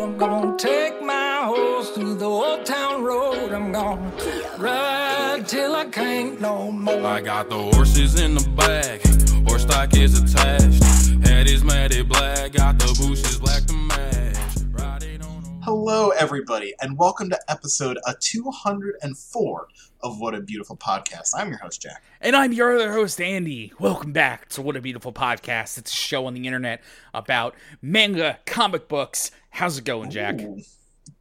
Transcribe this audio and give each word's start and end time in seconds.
I'm 0.00 0.16
gonna 0.16 0.56
take 0.56 1.02
my 1.02 1.42
horse 1.44 1.90
through 1.90 2.14
the 2.14 2.24
old 2.24 2.64
town 2.64 3.02
road. 3.02 3.52
I'm 3.52 3.72
gonna 3.72 4.12
ride 4.56 5.44
till 5.46 5.74
I 5.74 5.86
can't 5.86 6.40
no 6.40 6.70
more. 6.70 7.04
I 7.04 7.20
got 7.20 7.48
the 7.50 7.58
horses 7.58 8.20
in 8.20 8.34
the 8.34 8.48
back, 8.50 9.02
horse 9.48 9.62
stock 9.62 9.94
is 9.96 10.20
attached. 10.20 10.84
Head 11.26 11.48
is 11.48 11.64
matted 11.64 12.08
black, 12.08 12.52
got 12.52 12.78
the 12.78 12.86
bushes 12.86 13.38
black 13.38 13.64
to 13.66 13.72
match. 13.74 14.36
Riding 14.70 15.22
on 15.22 15.44
a- 15.44 15.64
Hello, 15.64 16.10
everybody, 16.10 16.74
and 16.80 16.96
welcome 16.96 17.28
to 17.30 17.38
episode 17.50 17.98
uh, 18.06 18.14
204 18.20 19.68
of 20.00 20.20
What 20.20 20.34
a 20.34 20.40
Beautiful 20.40 20.76
Podcast. 20.76 21.30
I'm 21.36 21.48
your 21.48 21.58
host, 21.58 21.82
Jack. 21.82 22.02
And 22.20 22.36
I'm 22.36 22.52
your 22.52 22.76
other 22.76 22.92
host, 22.92 23.20
Andy. 23.20 23.72
Welcome 23.80 24.12
back 24.12 24.48
to 24.50 24.62
What 24.62 24.76
a 24.76 24.80
Beautiful 24.80 25.12
Podcast. 25.12 25.76
It's 25.76 25.92
a 25.92 25.96
show 25.96 26.26
on 26.26 26.34
the 26.34 26.46
internet 26.46 26.82
about 27.12 27.56
manga, 27.82 28.38
comic 28.46 28.86
books. 28.86 29.32
How's 29.58 29.76
it 29.76 29.84
going, 29.84 30.08
Jack? 30.08 30.40
Ooh, 30.40 30.60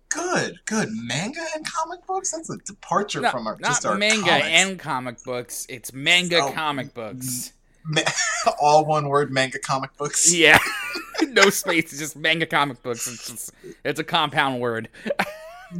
good, 0.09 0.59
good. 0.65 0.89
Manga 0.91 1.39
and 1.55 1.65
comic 1.65 2.05
books? 2.05 2.29
That's 2.31 2.51
a 2.51 2.57
departure 2.57 3.27
from 3.29 3.47
our 3.47 3.57
not 3.59 3.69
just 3.69 3.83
our 3.87 3.97
manga 3.97 4.29
comics. 4.29 4.47
and 4.47 4.77
comic 4.79 5.23
books. 5.23 5.65
It's 5.69 5.91
manga 5.91 6.37
Oh, 6.43 6.51
comic 6.51 6.93
books. 6.93 7.53
Ma- 7.83 8.01
all 8.61 8.85
one 8.85 9.07
word 9.09 9.31
manga 9.31 9.57
comic 9.57 9.97
books. 9.97 10.31
Yeah. 10.37 10.59
no 11.29 11.49
space. 11.49 11.85
It's 11.91 11.97
just 11.97 12.15
manga 12.15 12.45
comic 12.45 12.83
books. 12.83 13.07
It's 13.07 13.27
just, 13.27 13.51
it's 13.83 13.99
a 13.99 14.03
compound 14.03 14.61
word. 14.61 14.89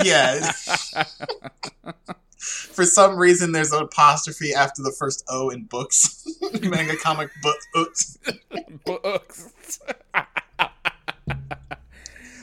Yeah. 0.03 0.51
For 2.39 2.85
some 2.85 3.17
reason, 3.17 3.51
there's 3.51 3.71
an 3.71 3.84
apostrophe 3.84 4.55
after 4.55 4.81
the 4.81 4.91
first 4.98 5.23
O 5.29 5.49
in 5.51 5.65
books. 5.65 6.26
manga 6.63 6.98
comic 6.98 7.29
books. 7.43 8.17
books. 8.84 9.79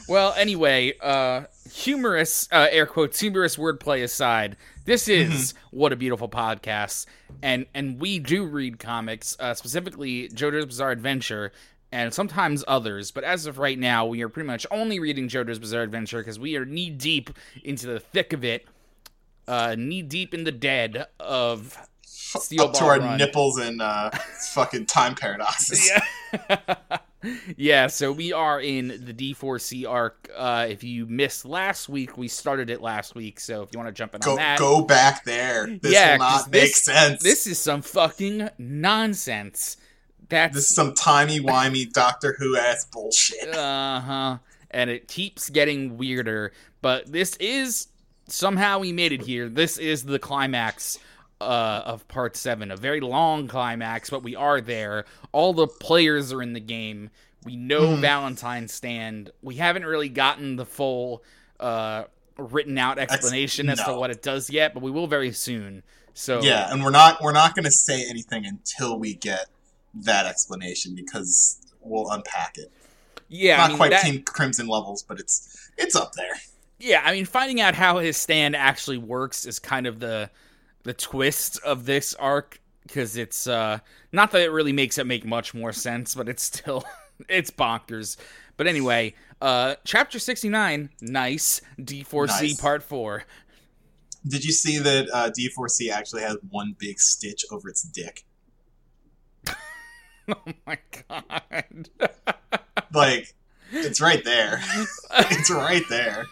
Well, 0.08 0.34
anyway, 0.36 0.94
uh, 1.00 1.44
humorous, 1.70 2.48
uh, 2.52 2.68
air 2.70 2.86
quotes, 2.86 3.20
humorous 3.20 3.56
wordplay 3.56 4.02
aside, 4.02 4.56
this 4.84 5.08
is 5.08 5.54
what 5.70 5.92
a 5.92 5.96
beautiful 5.96 6.28
podcast, 6.28 7.06
and 7.42 7.66
and 7.74 7.98
we 7.98 8.18
do 8.18 8.44
read 8.44 8.78
comics, 8.78 9.36
uh, 9.40 9.54
specifically 9.54 10.28
JoJo's 10.28 10.66
Bizarre 10.66 10.90
Adventure. 10.90 11.52
And 11.92 12.12
sometimes 12.12 12.64
others, 12.66 13.12
but 13.12 13.22
as 13.22 13.46
of 13.46 13.58
right 13.58 13.78
now, 13.78 14.04
we 14.04 14.20
are 14.22 14.28
pretty 14.28 14.48
much 14.48 14.66
only 14.72 14.98
reading 14.98 15.28
JoJo's 15.28 15.60
Bizarre 15.60 15.82
Adventure 15.82 16.18
because 16.18 16.40
we 16.40 16.56
are 16.56 16.64
knee 16.64 16.90
deep 16.90 17.30
into 17.62 17.86
the 17.86 18.00
thick 18.00 18.32
of 18.32 18.44
it, 18.44 18.66
uh, 19.46 19.76
knee 19.78 20.02
deep 20.02 20.34
in 20.34 20.42
the 20.42 20.50
dead 20.50 21.06
of 21.20 21.78
Steel 22.02 22.64
Up 22.64 22.72
to 22.74 22.84
our 22.84 22.98
Run. 22.98 23.16
nipples 23.16 23.60
in 23.60 23.80
uh, 23.80 24.10
fucking 24.54 24.86
time 24.86 25.14
paradoxes. 25.20 25.88
Yeah. 25.88 26.98
yeah, 27.56 27.86
so 27.86 28.12
we 28.12 28.32
are 28.32 28.60
in 28.60 28.88
the 29.04 29.12
D4C 29.14 29.88
arc. 29.88 30.28
Uh, 30.36 30.66
if 30.68 30.84
you 30.84 31.06
missed 31.06 31.44
last 31.44 31.88
week, 31.88 32.16
we 32.18 32.28
started 32.28 32.70
it 32.70 32.80
last 32.80 33.14
week. 33.14 33.40
So 33.40 33.62
if 33.62 33.70
you 33.72 33.78
want 33.78 33.88
to 33.88 33.92
jump 33.92 34.14
in 34.14 34.20
Go, 34.20 34.32
on 34.32 34.36
that, 34.36 34.58
go 34.58 34.82
back 34.82 35.24
there. 35.24 35.66
This 35.80 35.92
Yeah, 35.92 36.12
will 36.12 36.18
not 36.18 36.50
make 36.50 36.62
this- 36.62 36.82
sense. 36.84 37.22
this 37.22 37.46
is 37.46 37.58
some 37.58 37.82
fucking 37.82 38.48
nonsense. 38.58 39.76
That's 40.28 40.54
This 40.54 40.68
is 40.70 40.74
some 40.74 40.94
timey 40.94 41.40
wimey 41.40 41.92
Doctor 41.92 42.34
Who 42.38 42.56
ass 42.56 42.86
bullshit. 42.86 43.48
uh 43.54 44.00
huh. 44.00 44.38
And 44.70 44.90
it 44.90 45.06
keeps 45.08 45.50
getting 45.50 45.96
weirder. 45.98 46.52
But 46.82 47.10
this 47.12 47.36
is 47.36 47.88
somehow 48.28 48.78
we 48.80 48.92
made 48.92 49.12
it 49.12 49.22
here. 49.22 49.48
This 49.48 49.78
is 49.78 50.04
the 50.04 50.18
climax 50.18 50.98
uh, 51.44 51.82
of 51.86 52.06
part 52.08 52.36
seven. 52.36 52.70
A 52.70 52.76
very 52.76 53.00
long 53.00 53.46
climax, 53.48 54.10
but 54.10 54.22
we 54.22 54.34
are 54.36 54.60
there. 54.60 55.04
All 55.32 55.52
the 55.52 55.66
players 55.66 56.32
are 56.32 56.42
in 56.42 56.52
the 56.52 56.60
game. 56.60 57.10
We 57.44 57.56
know 57.56 57.82
Mhm. 57.96 58.00
Valentine's 58.00 58.72
stand. 58.72 59.30
We 59.42 59.56
haven't 59.56 59.84
really 59.84 60.08
gotten 60.08 60.56
the 60.56 60.64
full 60.66 61.22
uh, 61.60 62.04
written 62.36 62.76
out 62.78 62.98
explanation 62.98 63.68
as 63.68 63.82
to 63.84 63.94
what 63.94 64.10
it 64.10 64.22
does 64.22 64.50
yet, 64.50 64.74
but 64.74 64.82
we 64.82 64.90
will 64.90 65.06
very 65.06 65.32
soon. 65.32 65.82
So 66.14 66.42
Yeah, 66.42 66.72
and 66.72 66.82
we're 66.82 66.90
not 66.90 67.22
we're 67.22 67.32
not 67.32 67.54
going 67.54 67.64
to 67.64 67.70
say 67.70 68.04
anything 68.08 68.44
until 68.46 68.98
we 68.98 69.14
get 69.14 69.46
that 69.94 70.26
explanation 70.26 70.94
because 70.94 71.58
we'll 71.80 72.10
unpack 72.10 72.58
it. 72.58 72.70
yeah, 73.28 73.56
not 73.58 73.64
I 73.64 73.68
mean, 73.68 73.76
quite 73.76 73.90
that- 73.92 74.02
Team 74.04 74.22
Crimson 74.22 74.66
levels, 74.66 75.02
but 75.02 75.20
it's 75.20 75.70
it's 75.76 75.94
up 75.94 76.12
there. 76.14 76.34
Yeah, 76.78 77.02
I 77.04 77.12
mean, 77.12 77.24
finding 77.24 77.60
out 77.60 77.74
how 77.76 77.98
his 77.98 78.16
stand 78.16 78.56
actually 78.56 78.98
works 78.98 79.46
is 79.46 79.58
kind 79.58 79.86
of 79.86 80.00
the 80.00 80.28
the 80.84 80.94
twist 80.94 81.58
of 81.64 81.84
this 81.86 82.14
arc 82.14 82.60
because 82.86 83.16
it's 83.16 83.46
uh 83.46 83.78
not 84.12 84.30
that 84.32 84.42
it 84.42 84.50
really 84.50 84.72
makes 84.72 84.98
it 84.98 85.06
make 85.06 85.24
much 85.24 85.54
more 85.54 85.72
sense, 85.72 86.14
but 86.14 86.28
it's 86.28 86.42
still 86.42 86.84
it's 87.28 87.50
bonkers. 87.50 88.16
But 88.56 88.66
anyway, 88.66 89.14
uh 89.40 89.74
chapter 89.84 90.18
69, 90.18 90.90
nice, 91.00 91.60
D4C 91.80 92.28
Nice. 92.28 92.60
part 92.60 92.82
4. 92.82 93.24
Did 94.26 94.42
you 94.44 94.52
see 94.52 94.78
that 94.78 95.08
uh, 95.12 95.30
D4C 95.38 95.90
actually 95.90 96.22
has 96.22 96.38
one 96.48 96.74
big 96.78 96.98
stitch 96.98 97.44
over 97.50 97.68
its 97.68 97.82
dick? 97.82 98.24
Oh 100.26 100.52
my 100.66 100.78
god. 101.08 101.90
Like 102.94 103.34
it's 103.72 104.00
right 104.00 104.24
there. 104.24 104.62
it's 105.12 105.50
right 105.50 105.82
there. 105.90 106.26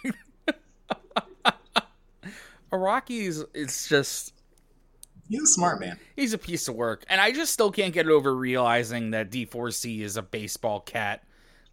Araki's 2.72 3.44
it's 3.52 3.88
just 3.88 4.32
He's 5.32 5.42
a 5.42 5.46
smart 5.46 5.80
man. 5.80 5.98
he's 6.14 6.32
a 6.34 6.38
piece 6.38 6.68
of 6.68 6.74
work. 6.74 7.04
And 7.08 7.20
I 7.20 7.32
just 7.32 7.52
still 7.52 7.70
can't 7.72 7.94
get 7.94 8.06
over 8.06 8.34
realizing 8.36 9.12
that 9.12 9.30
D4C 9.30 10.00
is 10.00 10.16
a 10.16 10.22
baseball 10.22 10.80
cat. 10.80 11.24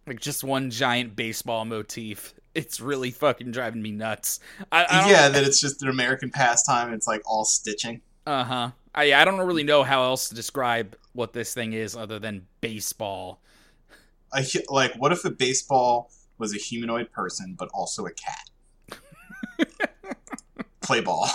Like 0.06 0.18
just 0.18 0.42
one 0.42 0.70
giant 0.70 1.14
baseball 1.14 1.64
motif. 1.66 2.34
It's 2.54 2.80
really 2.80 3.10
fucking 3.10 3.50
driving 3.52 3.82
me 3.82 3.92
nuts. 3.92 4.40
I, 4.72 4.84
I 4.84 5.10
Yeah, 5.10 5.28
that 5.28 5.44
it's 5.44 5.60
just 5.60 5.82
an 5.82 5.88
American 5.88 6.30
pastime. 6.30 6.92
It's 6.94 7.06
like 7.06 7.22
all 7.26 7.44
stitching. 7.44 8.00
Uh 8.26 8.44
huh. 8.44 8.70
I 8.94 9.12
I 9.12 9.24
don't 9.24 9.40
really 9.40 9.62
know 9.62 9.82
how 9.82 10.04
else 10.04 10.30
to 10.30 10.34
describe 10.34 10.96
what 11.12 11.32
this 11.34 11.52
thing 11.52 11.74
is 11.74 11.94
other 11.94 12.18
than 12.18 12.46
baseball. 12.60 13.40
Hu- 14.34 14.62
like, 14.68 14.94
what 14.94 15.12
if 15.12 15.24
a 15.24 15.30
baseball 15.30 16.10
was 16.38 16.54
a 16.54 16.58
humanoid 16.58 17.12
person 17.12 17.54
but 17.58 17.68
also 17.74 18.06
a 18.06 18.12
cat? 18.12 19.68
Play 20.80 21.02
ball. 21.02 21.28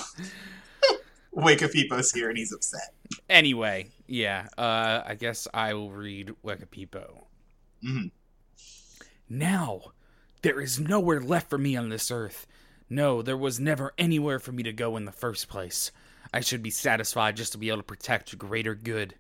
Hippo's 1.36 2.12
here 2.12 2.30
and 2.30 2.38
he's 2.38 2.54
upset. 2.54 2.94
Anyway, 3.30 3.88
yeah. 4.08 4.48
Uh, 4.58 5.02
I 5.06 5.16
guess 5.16 5.48
I 5.54 5.74
will 5.74 5.92
read 5.92 6.34
Wekapipo. 6.44 7.26
Mhm. 7.84 8.12
Now, 9.30 9.94
there 10.42 10.62
is 10.62 10.80
nowhere 10.80 11.20
left 11.20 11.50
for 11.50 11.58
me 11.58 11.76
on 11.76 11.90
this 11.90 12.12
earth. 12.12 12.48
No, 12.90 13.22
there 13.22 13.38
was 13.38 13.60
never 13.60 13.94
anywhere 13.98 14.40
for 14.40 14.52
me 14.52 14.64
to 14.64 14.72
go 14.72 14.96
in 14.96 15.06
the 15.06 15.12
first 15.12 15.48
place. 15.48 15.92
I 16.34 16.42
should 16.42 16.62
be 16.62 16.70
satisfied 16.70 17.38
just 17.38 17.52
to 17.54 17.58
be 17.58 17.70
able 17.70 17.78
to 17.78 17.84
protect 17.84 18.38
greater 18.38 18.76
good. 18.76 19.16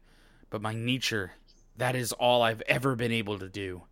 But 0.50 0.62
my 0.62 0.74
nature, 0.74 1.34
that 1.78 1.96
is 1.96 2.12
all 2.14 2.42
I've 2.42 2.62
ever 2.64 2.96
been 2.96 3.12
able 3.12 3.40
to 3.40 3.50
do. 3.50 3.84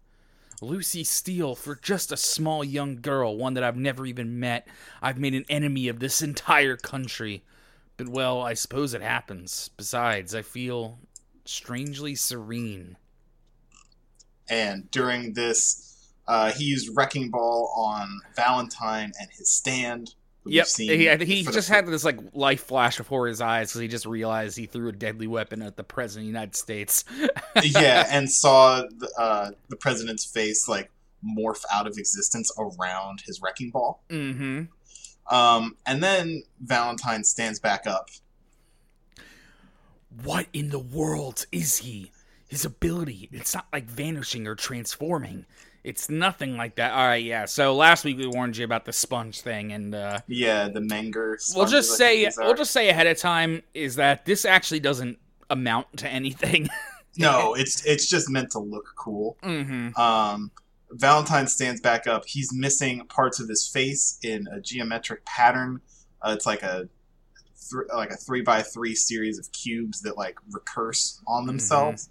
Lucy 0.61 1.03
Steele, 1.03 1.55
for 1.55 1.75
just 1.75 2.11
a 2.11 2.17
small 2.17 2.63
young 2.63 3.01
girl, 3.01 3.35
one 3.35 3.55
that 3.55 3.63
I've 3.63 3.75
never 3.75 4.05
even 4.05 4.39
met, 4.39 4.67
I've 5.01 5.17
made 5.17 5.33
an 5.33 5.45
enemy 5.49 5.87
of 5.87 5.99
this 5.99 6.21
entire 6.21 6.77
country. 6.77 7.43
But 7.97 8.09
well, 8.09 8.41
I 8.41 8.53
suppose 8.53 8.93
it 8.93 9.01
happens. 9.01 9.69
Besides, 9.77 10.33
I 10.33 10.41
feel 10.41 10.99
strangely 11.45 12.15
serene. 12.15 12.97
And 14.49 14.89
during 14.91 15.33
this, 15.33 16.11
uh, 16.27 16.51
he 16.51 16.65
used 16.65 16.95
Wrecking 16.95 17.29
Ball 17.29 17.71
on 17.75 18.19
Valentine 18.35 19.11
and 19.19 19.29
his 19.31 19.49
stand. 19.49 20.15
Yep, 20.45 20.67
he, 20.77 21.07
he 21.25 21.43
for 21.43 21.51
the 21.51 21.55
just 21.55 21.69
had 21.69 21.87
this 21.87 22.03
like 22.03 22.19
life 22.33 22.65
flash 22.65 22.97
before 22.97 23.27
his 23.27 23.39
eyes 23.39 23.69
because 23.69 23.79
he 23.79 23.87
just 23.87 24.05
realized 24.05 24.57
he 24.57 24.65
threw 24.65 24.89
a 24.89 24.91
deadly 24.91 25.25
weapon 25.25 25.61
at 25.61 25.77
the 25.77 25.85
president 25.85 26.23
of 26.23 26.25
the 26.25 26.33
United 26.33 26.55
States. 26.55 27.05
yeah, 27.63 28.05
and 28.09 28.29
saw 28.29 28.81
the, 28.81 29.09
uh, 29.17 29.51
the 29.69 29.77
president's 29.77 30.25
face 30.25 30.67
like 30.67 30.91
morph 31.25 31.63
out 31.73 31.87
of 31.87 31.97
existence 31.97 32.51
around 32.57 33.21
his 33.25 33.41
Wrecking 33.41 33.69
Ball. 33.71 34.03
mm-hmm. 34.09 34.63
Um, 35.29 35.75
and 35.85 36.03
then 36.03 36.43
Valentine 36.61 37.23
stands 37.23 37.59
back 37.59 37.87
up. 37.87 38.09
What 40.23 40.47
in 40.53 40.69
the 40.69 40.79
world 40.79 41.45
is 41.51 41.77
he? 41.77 42.11
His 42.47 42.65
ability, 42.65 43.29
it's 43.31 43.55
not 43.55 43.65
like 43.73 43.85
vanishing 43.85 44.45
or 44.45 44.53
transforming. 44.53 45.45
It's 45.83 46.07
nothing 46.09 46.55
like 46.55 46.75
that. 46.75 46.93
All 46.93 47.07
right, 47.07 47.23
yeah. 47.23 47.45
So 47.45 47.75
last 47.75 48.05
week 48.05 48.17
we 48.17 48.27
warned 48.27 48.55
you 48.55 48.63
about 48.63 48.85
the 48.85 48.93
sponge 48.93 49.41
thing, 49.41 49.73
and 49.73 49.93
uh, 49.93 50.19
Yeah, 50.27 50.69
the 50.69 50.79
Menger. 50.79 51.35
we'll 51.55 51.65
just 51.65 51.97
say 51.97 52.29
we'll 52.37 52.53
just 52.53 52.71
say 52.71 52.89
ahead 52.89 53.07
of 53.07 53.17
time 53.17 53.63
is 53.73 53.95
that 53.95 54.25
this 54.25 54.45
actually 54.45 54.79
doesn't 54.79 55.17
amount 55.49 55.97
to 55.97 56.07
anything. 56.07 56.69
no, 57.17 57.53
it's 57.55 57.83
it's 57.85 58.07
just 58.07 58.29
meant 58.29 58.51
to 58.51 58.59
look 58.59 58.93
cool. 58.95 59.37
mm-hmm. 59.43 59.99
Um, 59.99 60.51
Valentine 60.93 61.47
stands 61.47 61.81
back 61.81 62.07
up. 62.07 62.23
He's 62.25 62.53
missing 62.53 63.05
parts 63.07 63.39
of 63.39 63.47
his 63.49 63.67
face 63.67 64.17
in 64.23 64.47
a 64.51 64.59
geometric 64.61 65.25
pattern. 65.25 65.81
Uh, 66.21 66.31
it's 66.35 66.45
like 66.45 66.63
a 66.63 66.87
th- 67.69 67.87
like 67.95 68.11
a 68.11 68.15
three 68.15 68.41
by 68.41 68.61
three 68.61 68.95
series 68.95 69.39
of 69.39 69.51
cubes 69.51 70.01
that 70.01 70.17
like 70.17 70.37
recurse 70.51 71.21
on 71.27 71.45
themselves. 71.47 72.09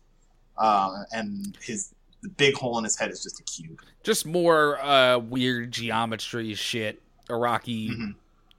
Um, 0.59 1.05
and 1.13 1.57
his 1.63 1.95
the 2.23 2.29
big 2.29 2.55
hole 2.55 2.79
in 2.79 2.85
his 2.85 2.97
head 2.99 3.11
is 3.11 3.23
just 3.23 3.41
a 3.41 3.43
cube. 3.45 3.81
Just 4.05 4.27
more 4.27 4.81
uh, 4.81 5.19
weird 5.19 5.73
geometry 5.73 6.55
shit. 6.55 7.01
Araki 7.29 7.91
Mhm. 7.91 8.15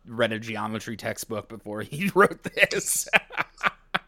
read 0.05 0.31
a 0.33 0.39
geometry 0.39 0.97
textbook 0.97 1.47
before 1.49 1.81
he 1.81 2.09
wrote 2.15 2.43
this. 2.43 3.07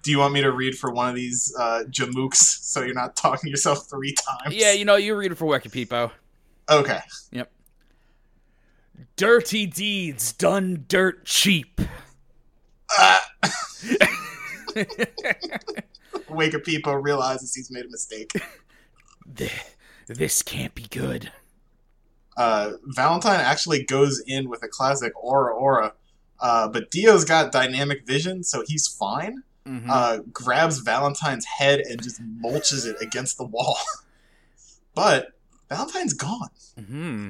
Do 0.06 0.12
you 0.12 0.20
want 0.20 0.36
me 0.36 0.42
to 0.44 0.52
read 0.52 0.78
for 0.78 0.92
one 0.92 1.10
of 1.10 1.16
these 1.16 1.52
uh, 1.58 1.84
jamooks 1.90 2.36
so 2.62 2.84
you're 2.84 2.94
not 2.94 3.16
talking 3.16 3.50
yourself 3.50 3.90
three 3.90 4.14
times? 4.14 4.56
yeah, 4.56 4.72
you 4.72 4.86
know, 4.86 4.98
you 4.98 5.16
read 5.16 5.32
it 5.32 5.36
for 5.36 5.46
Wikipedia. 5.46 6.12
Okay. 6.70 7.00
Yep. 7.32 7.52
Dirty 9.16 9.66
deeds 9.66 10.32
done 10.32 10.86
dirt 10.88 11.26
cheap. 11.26 11.82
Ah. 12.98 13.20
Wikipedia 16.30 17.04
realizes 17.04 17.56
he's 17.56 17.72
made 17.72 17.86
a 17.86 17.90
mistake. 17.90 18.32
This 20.08 20.44
can't 20.44 20.76
be 20.76 20.84
good. 20.84 21.32
Uh, 22.38 22.74
Valentine 22.84 23.40
actually 23.40 23.84
goes 23.84 24.22
in 24.28 24.50
with 24.50 24.62
a 24.62 24.68
classic 24.68 25.12
Ora 25.16 25.52
Ora, 25.56 25.94
uh, 26.40 26.68
but 26.68 26.92
Dio's 26.92 27.26
got 27.26 27.52
dynamic 27.52 28.06
vision, 28.06 28.44
so 28.44 28.64
he's 28.68 28.88
fine. 28.88 29.42
Mhm. 29.68 29.90
uh, 29.90 30.20
grabs 30.32 30.80
Valentine's 30.80 31.46
head 31.46 31.80
and 31.80 32.02
just 32.02 32.22
mulches 32.22 32.86
it 32.86 32.98
against 33.02 33.38
the 33.38 33.46
wall. 33.46 33.78
but 34.94 35.30
Valentine's 35.70 36.14
gone. 36.14 36.50
hmm 36.78 37.30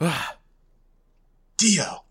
Ah, 0.00 0.36
Dio. 1.58 2.04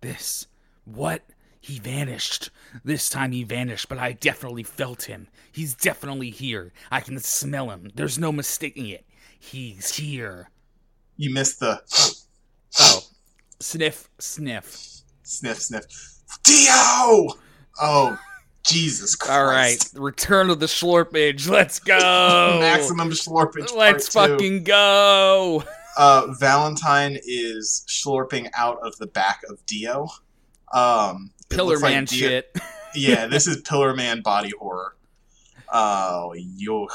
this. 0.00 0.46
What? 0.84 1.22
He 1.60 1.78
vanished. 1.78 2.50
This 2.84 3.08
time 3.08 3.30
he 3.30 3.44
vanished, 3.44 3.88
but 3.88 3.96
I 3.98 4.12
definitely 4.14 4.64
felt 4.64 5.04
him. 5.04 5.28
He's 5.52 5.74
definitely 5.74 6.30
here. 6.30 6.72
I 6.90 7.00
can 7.00 7.18
smell 7.20 7.70
him. 7.70 7.90
There's 7.94 8.18
no 8.18 8.32
mistaking 8.32 8.88
it. 8.88 9.04
He's 9.38 9.94
here. 9.94 10.50
You 11.16 11.32
missed 11.32 11.60
the 11.60 11.80
Oh. 12.80 13.00
Sniff, 13.60 14.08
sniff. 14.18 14.76
sniff, 15.22 15.58
sniff. 15.62 15.84
Dio! 16.42 17.28
Oh, 17.80 18.18
Jesus 18.64 19.14
Christ. 19.16 19.32
All 19.32 19.44
right. 19.44 19.90
Return 19.94 20.50
of 20.50 20.60
the 20.60 20.66
Schlorpage. 20.66 21.48
Let's 21.48 21.78
go. 21.78 21.98
Maximum 22.60 23.10
Schlorpage. 23.10 23.68
Oh. 23.72 23.76
Let's 23.76 24.12
part 24.12 24.28
two. 24.28 24.34
fucking 24.34 24.64
go. 24.64 25.64
Uh, 25.96 26.28
Valentine 26.38 27.18
is 27.24 27.84
schlorping 27.88 28.48
out 28.56 28.78
of 28.82 28.96
the 28.98 29.06
back 29.06 29.42
of 29.50 29.64
Dio. 29.66 30.08
Um, 30.72 31.32
Pillar 31.50 31.70
looks 31.72 31.82
like 31.82 31.94
man 31.94 32.04
Dio- 32.06 32.28
shit. 32.28 32.56
Yeah, 32.94 33.26
this 33.30 33.46
is 33.46 33.62
Pillar 33.62 33.94
Man 33.94 34.20
body 34.20 34.52
horror. 34.58 34.94
Oh, 35.72 36.34
yuck. 36.36 36.90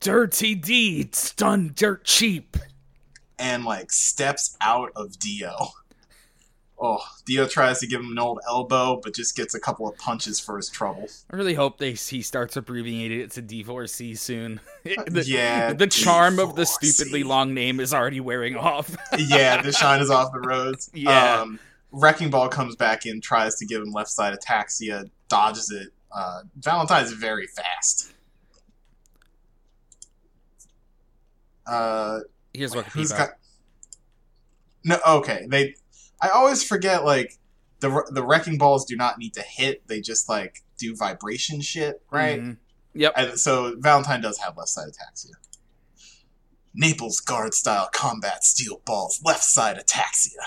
Dirty 0.00 0.54
deeds 0.54 1.34
done 1.34 1.72
dirt 1.74 2.04
cheap. 2.04 2.56
and 3.38 3.64
like 3.64 3.90
steps 3.92 4.56
out 4.62 4.90
of 4.96 5.18
Dio. 5.18 5.54
Oh, 6.78 7.02
Dio 7.24 7.46
tries 7.48 7.80
to 7.80 7.86
give 7.86 8.00
him 8.00 8.10
an 8.10 8.18
old 8.18 8.40
elbow, 8.46 9.00
but 9.02 9.14
just 9.14 9.34
gets 9.34 9.54
a 9.54 9.60
couple 9.60 9.88
of 9.88 9.96
punches 9.96 10.38
for 10.38 10.56
his 10.56 10.68
trouble. 10.68 11.08
I 11.30 11.36
really 11.36 11.54
hope 11.54 11.78
they 11.78 11.92
he 11.92 12.20
starts 12.20 12.54
abbreviating 12.56 13.20
it 13.20 13.30
to 13.32 13.42
D4C 13.42 14.18
soon. 14.18 14.60
the, 14.84 15.24
yeah, 15.26 15.72
the 15.72 15.86
charm 15.86 16.38
of 16.38 16.54
the 16.54 16.62
D4C. 16.62 16.84
stupidly 16.84 17.22
long 17.22 17.54
name 17.54 17.80
is 17.80 17.94
already 17.94 18.20
wearing 18.20 18.56
off. 18.56 18.94
yeah, 19.18 19.62
the 19.62 19.72
shine 19.72 20.02
is 20.02 20.10
off 20.10 20.32
the 20.32 20.40
roads. 20.40 20.90
Yeah. 20.92 21.40
Um, 21.40 21.58
Wrecking 21.92 22.28
Ball 22.28 22.48
comes 22.50 22.76
back 22.76 23.06
in, 23.06 23.22
tries 23.22 23.56
to 23.56 23.64
give 23.64 23.80
him 23.80 23.92
left 23.92 24.10
side 24.10 24.38
ataxia, 24.38 25.08
dodges 25.28 25.70
it. 25.70 25.88
Uh, 26.12 26.42
Valentine's 26.56 27.12
very 27.12 27.46
fast. 27.46 28.12
Uh, 31.66 32.20
Here's 32.52 32.74
what 32.74 32.84
Wikipedia. 32.86 33.16
got? 33.16 33.30
No, 34.84 34.98
okay. 35.06 35.46
They, 35.48 35.74
I 36.20 36.28
always 36.28 36.62
forget 36.62 37.04
like 37.04 37.38
the 37.80 38.04
the 38.10 38.24
wrecking 38.24 38.58
balls 38.58 38.84
do 38.84 38.96
not 38.96 39.18
need 39.18 39.34
to 39.34 39.42
hit; 39.42 39.86
they 39.86 40.00
just 40.00 40.28
like 40.28 40.62
do 40.78 40.96
vibration 40.96 41.60
shit, 41.60 42.02
right? 42.10 42.40
Mhm. 42.40 42.56
Yep. 42.94 43.12
And 43.16 43.38
so 43.38 43.74
Valentine 43.78 44.22
does 44.22 44.38
have 44.38 44.56
left 44.56 44.70
side 44.70 44.88
ataxia. 44.88 45.32
Naples 46.74 47.20
guard 47.20 47.54
style 47.54 47.88
combat 47.92 48.44
steel 48.44 48.80
balls, 48.84 49.20
left 49.24 49.44
side 49.44 49.76
ataxia. 49.76 50.42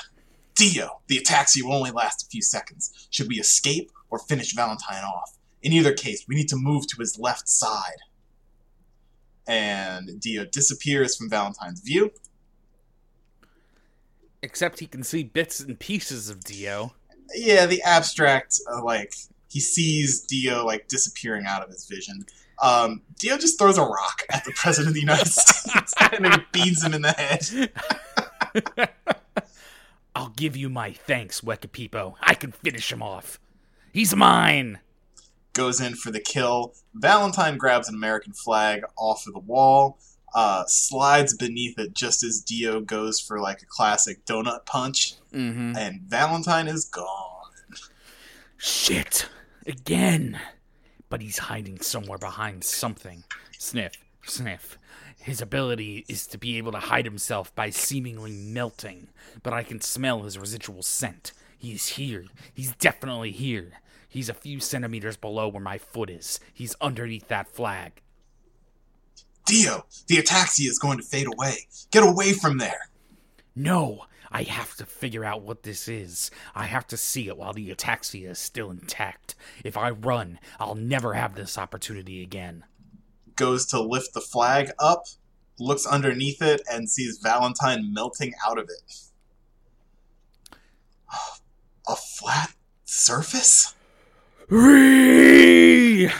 Dio, 0.55 1.01
the 1.07 1.17
ataxia 1.17 1.63
will 1.63 1.73
only 1.73 1.91
last 1.91 2.23
a 2.23 2.27
few 2.27 2.41
seconds. 2.41 3.07
Should 3.09 3.27
we 3.27 3.39
escape 3.39 3.91
or 4.09 4.19
finish 4.19 4.53
Valentine 4.53 5.03
off? 5.03 5.37
In 5.61 5.73
either 5.73 5.93
case, 5.93 6.25
we 6.27 6.35
need 6.35 6.49
to 6.49 6.55
move 6.55 6.87
to 6.87 6.97
his 6.99 7.17
left 7.19 7.47
side. 7.47 7.99
And 9.47 10.19
Dio 10.19 10.45
disappears 10.45 11.15
from 11.15 11.29
Valentine's 11.29 11.81
view. 11.81 12.11
Except 14.41 14.79
he 14.79 14.87
can 14.87 15.03
see 15.03 15.23
bits 15.23 15.59
and 15.59 15.77
pieces 15.79 16.29
of 16.29 16.43
Dio. 16.43 16.93
Yeah, 17.35 17.65
the 17.65 17.81
abstract, 17.83 18.59
uh, 18.71 18.83
like, 18.83 19.13
he 19.49 19.59
sees 19.59 20.21
Dio, 20.21 20.65
like, 20.65 20.87
disappearing 20.87 21.45
out 21.45 21.61
of 21.63 21.69
his 21.69 21.85
vision. 21.85 22.25
Um, 22.61 23.01
Dio 23.17 23.37
just 23.37 23.57
throws 23.59 23.77
a 23.77 23.83
rock 23.83 24.23
at 24.31 24.43
the 24.45 24.51
President 24.53 24.89
of 24.89 24.93
the 24.93 24.99
United 25.01 25.27
States 25.31 25.93
and 26.11 26.25
then 26.25 26.45
beats 26.51 26.83
him 26.83 26.93
in 26.93 27.01
the 27.01 27.11
head. 27.11 28.89
I'll 30.15 30.29
give 30.29 30.57
you 30.57 30.69
my 30.69 30.91
thanks, 30.91 31.41
Wikipedia. 31.41 32.15
I 32.21 32.33
can 32.33 32.51
finish 32.51 32.91
him 32.91 33.01
off. 33.01 33.39
He's 33.93 34.15
mine. 34.15 34.79
goes 35.53 35.79
in 35.81 35.95
for 35.95 36.11
the 36.11 36.19
kill. 36.19 36.73
Valentine 36.93 37.57
grabs 37.57 37.87
an 37.89 37.95
American 37.95 38.33
flag 38.33 38.81
off 38.97 39.27
of 39.27 39.33
the 39.33 39.39
wall, 39.39 39.97
uh, 40.33 40.63
slides 40.67 41.35
beneath 41.35 41.77
it 41.79 41.93
just 41.93 42.23
as 42.23 42.41
Dio 42.41 42.79
goes 42.81 43.19
for 43.19 43.39
like 43.39 43.61
a 43.61 43.65
classic 43.65 44.25
donut 44.25 44.65
punch, 44.65 45.13
Mm-hmm. 45.33 45.75
and 45.77 46.01
Valentine 46.01 46.67
is 46.67 46.85
gone. 46.85 47.51
Shit. 48.57 49.27
Again. 49.67 50.39
But 51.09 51.21
he's 51.21 51.37
hiding 51.39 51.79
somewhere 51.81 52.17
behind 52.17 52.63
something. 52.63 53.23
Sniff, 53.57 53.93
sniff. 54.25 54.77
His 55.21 55.41
ability 55.41 56.05
is 56.07 56.25
to 56.27 56.37
be 56.37 56.57
able 56.57 56.71
to 56.71 56.79
hide 56.79 57.05
himself 57.05 57.53
by 57.55 57.69
seemingly 57.71 58.31
melting, 58.31 59.09
but 59.43 59.53
I 59.53 59.63
can 59.63 59.81
smell 59.81 60.23
his 60.23 60.37
residual 60.37 60.81
scent. 60.81 61.31
He's 61.57 61.89
here. 61.89 62.25
He's 62.53 62.71
definitely 62.75 63.31
here. 63.31 63.73
He's 64.07 64.29
a 64.29 64.33
few 64.33 64.59
centimeters 64.59 65.17
below 65.17 65.49
where 65.49 65.61
my 65.61 65.77
foot 65.77 66.09
is. 66.09 66.39
He's 66.53 66.75
underneath 66.79 67.27
that 67.27 67.49
flag. 67.49 68.01
Dio, 69.49 69.85
the 70.05 70.17
ataxia 70.17 70.69
is 70.69 70.77
going 70.77 70.99
to 70.99 71.03
fade 71.03 71.25
away. 71.25 71.67
Get 71.89 72.03
away 72.03 72.33
from 72.33 72.59
there. 72.59 72.89
No, 73.55 74.05
I 74.31 74.43
have 74.43 74.75
to 74.75 74.85
figure 74.85 75.25
out 75.25 75.41
what 75.41 75.63
this 75.63 75.87
is. 75.87 76.29
I 76.53 76.65
have 76.65 76.85
to 76.87 76.97
see 76.97 77.27
it 77.27 77.35
while 77.35 77.53
the 77.53 77.73
ataxia 77.73 78.29
is 78.29 78.37
still 78.37 78.69
intact. 78.69 79.33
If 79.65 79.75
I 79.75 79.89
run, 79.89 80.37
I'll 80.59 80.75
never 80.75 81.15
have 81.15 81.33
this 81.33 81.57
opportunity 81.57 82.21
again. 82.21 82.63
Goes 83.35 83.65
to 83.67 83.81
lift 83.81 84.13
the 84.13 84.21
flag 84.21 84.69
up, 84.77 85.05
looks 85.57 85.87
underneath 85.87 86.43
it, 86.43 86.61
and 86.71 86.87
sees 86.87 87.17
Valentine 87.17 87.91
melting 87.91 88.33
out 88.47 88.59
of 88.59 88.69
it. 88.69 88.95
A 91.87 91.95
flat 91.95 92.51
surface? 92.85 93.73
Ree! 94.47 96.11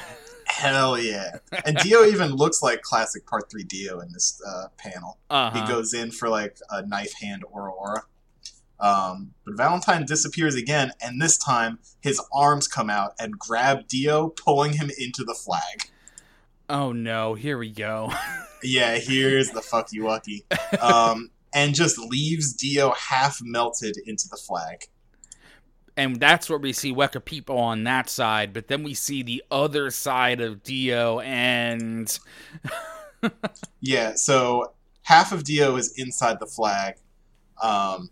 Hell 0.59 0.99
yeah. 0.99 1.37
And 1.65 1.77
Dio 1.77 2.03
even 2.05 2.31
looks 2.35 2.61
like 2.61 2.81
classic 2.81 3.25
Part 3.25 3.49
3 3.49 3.63
Dio 3.63 3.99
in 3.99 4.11
this 4.11 4.41
uh, 4.45 4.67
panel. 4.77 5.17
Uh-huh. 5.29 5.59
He 5.59 5.67
goes 5.71 5.93
in 5.93 6.11
for 6.11 6.29
like 6.29 6.57
a 6.69 6.85
knife 6.85 7.13
hand 7.21 7.43
ora 7.51 7.71
ora. 7.71 8.03
Um, 8.79 9.33
but 9.45 9.57
Valentine 9.57 10.05
disappears 10.05 10.55
again, 10.55 10.91
and 11.01 11.21
this 11.21 11.37
time 11.37 11.79
his 11.99 12.21
arms 12.33 12.67
come 12.67 12.89
out 12.89 13.11
and 13.19 13.37
grab 13.37 13.87
Dio, 13.87 14.29
pulling 14.29 14.73
him 14.73 14.89
into 14.97 15.23
the 15.23 15.33
flag. 15.33 15.89
Oh 16.69 16.91
no, 16.93 17.33
here 17.33 17.57
we 17.57 17.71
go. 17.71 18.11
Yeah, 18.61 18.97
here's 18.97 19.51
the 19.51 19.61
fuck 19.61 19.93
you 19.93 20.03
lucky. 20.05 20.45
Um, 20.81 21.31
and 21.53 21.73
just 21.73 21.97
leaves 21.97 22.51
Dio 22.51 22.91
half 22.91 23.39
melted 23.41 23.95
into 24.05 24.27
the 24.29 24.35
flag. 24.35 24.83
And 25.99 26.17
that's 26.17 26.49
where 26.49 26.57
we 26.57 26.71
see 26.71 26.93
Weka 26.93 27.23
People 27.25 27.57
on 27.57 27.83
that 27.83 28.09
side, 28.09 28.53
but 28.53 28.69
then 28.69 28.83
we 28.83 28.93
see 28.93 29.21
the 29.21 29.43
other 29.51 29.91
side 29.91 30.39
of 30.39 30.63
Dio 30.63 31.19
and 31.19 32.17
Yeah, 33.81 34.13
so 34.15 34.71
half 35.01 35.33
of 35.33 35.43
Dio 35.43 35.75
is 35.75 35.93
inside 35.97 36.39
the 36.39 36.45
flag. 36.45 36.95
Um, 37.61 38.11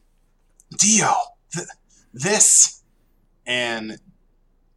Dio, 0.77 1.13
th- 1.53 1.67
this, 2.13 2.83
and 3.45 3.99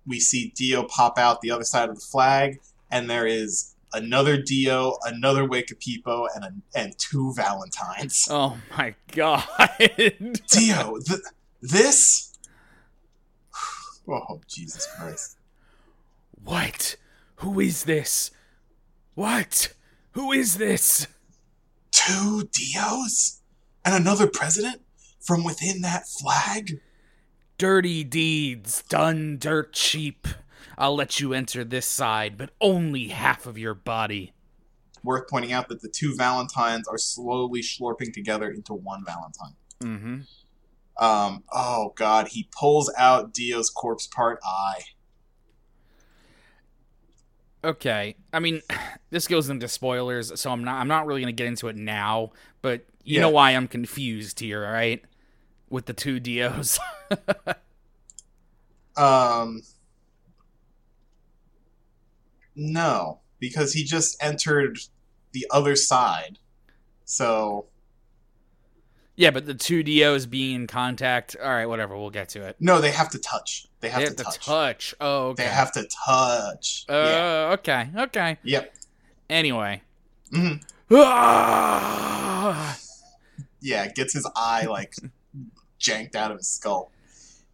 we 0.07 0.21
see 0.21 0.52
Dio 0.55 0.85
pop 0.85 1.19
out 1.19 1.40
the 1.40 1.50
other 1.50 1.64
side 1.64 1.88
of 1.88 1.97
the 1.97 2.00
flag, 2.00 2.61
and 2.93 3.11
there 3.11 3.26
is 3.26 3.75
another 3.93 4.40
Dio, 4.40 4.99
another 5.05 5.49
Wekapipo, 5.49 6.29
and 6.33 6.45
a, 6.45 6.52
and 6.79 6.97
two 6.97 7.33
Valentines. 7.35 8.29
oh 8.31 8.57
my 8.79 8.95
god. 9.12 9.43
Dio, 9.79 10.99
th- 11.05 11.21
this. 11.61 12.29
Oh 14.09 14.40
Jesus 14.49 14.87
Christ! 14.97 15.37
what? 16.42 16.97
Who 17.37 17.61
is 17.61 17.85
this? 17.85 18.30
What? 19.14 19.73
Who 20.12 20.33
is 20.33 20.59
this? 20.59 21.07
Two 21.92 22.49
Dios? 22.52 23.40
And 23.85 23.95
another 23.95 24.26
president? 24.26 24.83
From 25.21 25.45
within 25.45 25.83
that 25.83 26.09
flag? 26.09 26.80
Dirty 27.59 28.04
deeds 28.04 28.83
done 28.88 29.37
dirt 29.38 29.73
cheap. 29.73 30.26
I'll 30.78 30.95
let 30.95 31.21
you 31.21 31.35
enter 31.35 31.62
this 31.62 31.87
side, 31.87 32.38
but 32.38 32.50
only 32.61 33.09
half 33.09 33.47
of 33.47 33.59
your 33.59 33.75
body. 33.75 34.33
Worth 35.04 35.28
pointing 35.28 35.52
out 35.52 35.69
that 35.69 35.83
the 35.83 35.88
two 35.88 36.14
Valentines 36.16 36.88
are 36.88 36.99
slowly 36.99 37.61
slurping 37.61 38.12
together 38.12 38.50
into 38.50 38.75
one 38.75 39.04
Valentine. 39.04 39.57
Mm-hmm. 39.83 40.21
Um, 41.00 41.45
oh 41.52 41.95
god, 41.97 42.28
he 42.28 42.49
pulls 42.57 42.92
out 42.97 43.35
Dio's 43.35 43.71
corpse 43.71 44.07
part 44.07 44.38
eye. 44.45 44.83
Okay. 47.64 48.16
I 48.33 48.40
mean, 48.40 48.62
this 49.11 49.26
goes 49.26 49.49
into 49.50 49.69
spoilers, 49.69 50.38
so 50.40 50.50
I'm 50.50 50.64
not 50.64 50.80
I'm 50.80 50.88
not 50.88 51.07
really 51.07 51.21
gonna 51.21 51.33
get 51.33 51.47
into 51.47 51.69
it 51.69 51.76
now, 51.76 52.30
but 52.62 52.87
you 53.04 53.19
Yeah. 53.19 53.21
know 53.21 53.30
why 53.30 53.52
I'm 53.52 53.69
confused 53.69 54.40
here, 54.40 54.62
right? 54.62 55.02
With 55.71 55.87
the 55.87 55.95
two 55.95 56.21
Dios. 56.21 56.78
Um, 58.97 59.62
no, 62.54 63.21
because 63.38 63.73
he 63.73 63.85
just 63.85 64.16
entered 64.23 64.78
the 65.33 65.47
other 65.50 65.76
side. 65.76 66.38
So 67.07 67.69
yeah, 69.20 69.30
but 69.30 69.44
the 69.44 69.52
two 69.52 69.82
Dios 69.82 70.24
being 70.24 70.54
in 70.62 70.66
contact. 70.66 71.36
All 71.40 71.50
right, 71.50 71.66
whatever. 71.66 71.94
We'll 71.94 72.08
get 72.08 72.30
to 72.30 72.46
it. 72.46 72.56
no, 72.58 72.80
they 72.80 72.90
have 72.90 73.10
to 73.10 73.18
touch. 73.18 73.66
They 73.80 73.90
have, 73.90 74.00
they 74.00 74.06
to, 74.06 74.10
have 74.10 74.16
to 74.16 74.24
touch. 74.24 74.46
touch. 74.46 74.94
Oh, 74.98 75.26
okay. 75.28 75.42
They 75.42 75.48
have 75.50 75.72
to 75.72 75.86
touch. 76.06 76.86
Uh, 76.88 76.92
yeah. 76.92 77.50
okay, 77.58 77.90
okay. 78.04 78.38
Yep. 78.44 78.74
Anyway. 79.28 79.82
hmm 80.32 80.54
Ah! 80.90 82.78
Yeah, 83.62 83.88
gets 83.88 84.14
his 84.14 84.26
eye 84.34 84.64
like 84.64 84.94
janked 85.78 86.16
out 86.16 86.30
of 86.30 86.38
his 86.38 86.48
skull. 86.48 86.90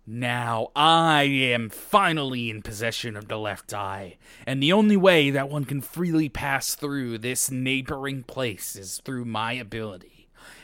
Now 0.06 0.68
I 0.76 1.24
am 1.24 1.68
finally 1.68 2.48
in 2.48 2.62
possession 2.62 3.16
of 3.16 3.26
the 3.26 3.36
left 3.36 3.74
eye, 3.74 4.18
and 4.46 4.62
the 4.62 4.72
only 4.72 4.96
way 4.96 5.30
that 5.30 5.48
one 5.48 5.64
can 5.64 5.80
freely 5.80 6.28
pass 6.28 6.76
through 6.76 7.18
this 7.18 7.50
neighboring 7.50 8.22
place 8.22 8.76
is 8.76 9.00
through 9.04 9.24
my 9.24 9.54
ability. 9.54 10.15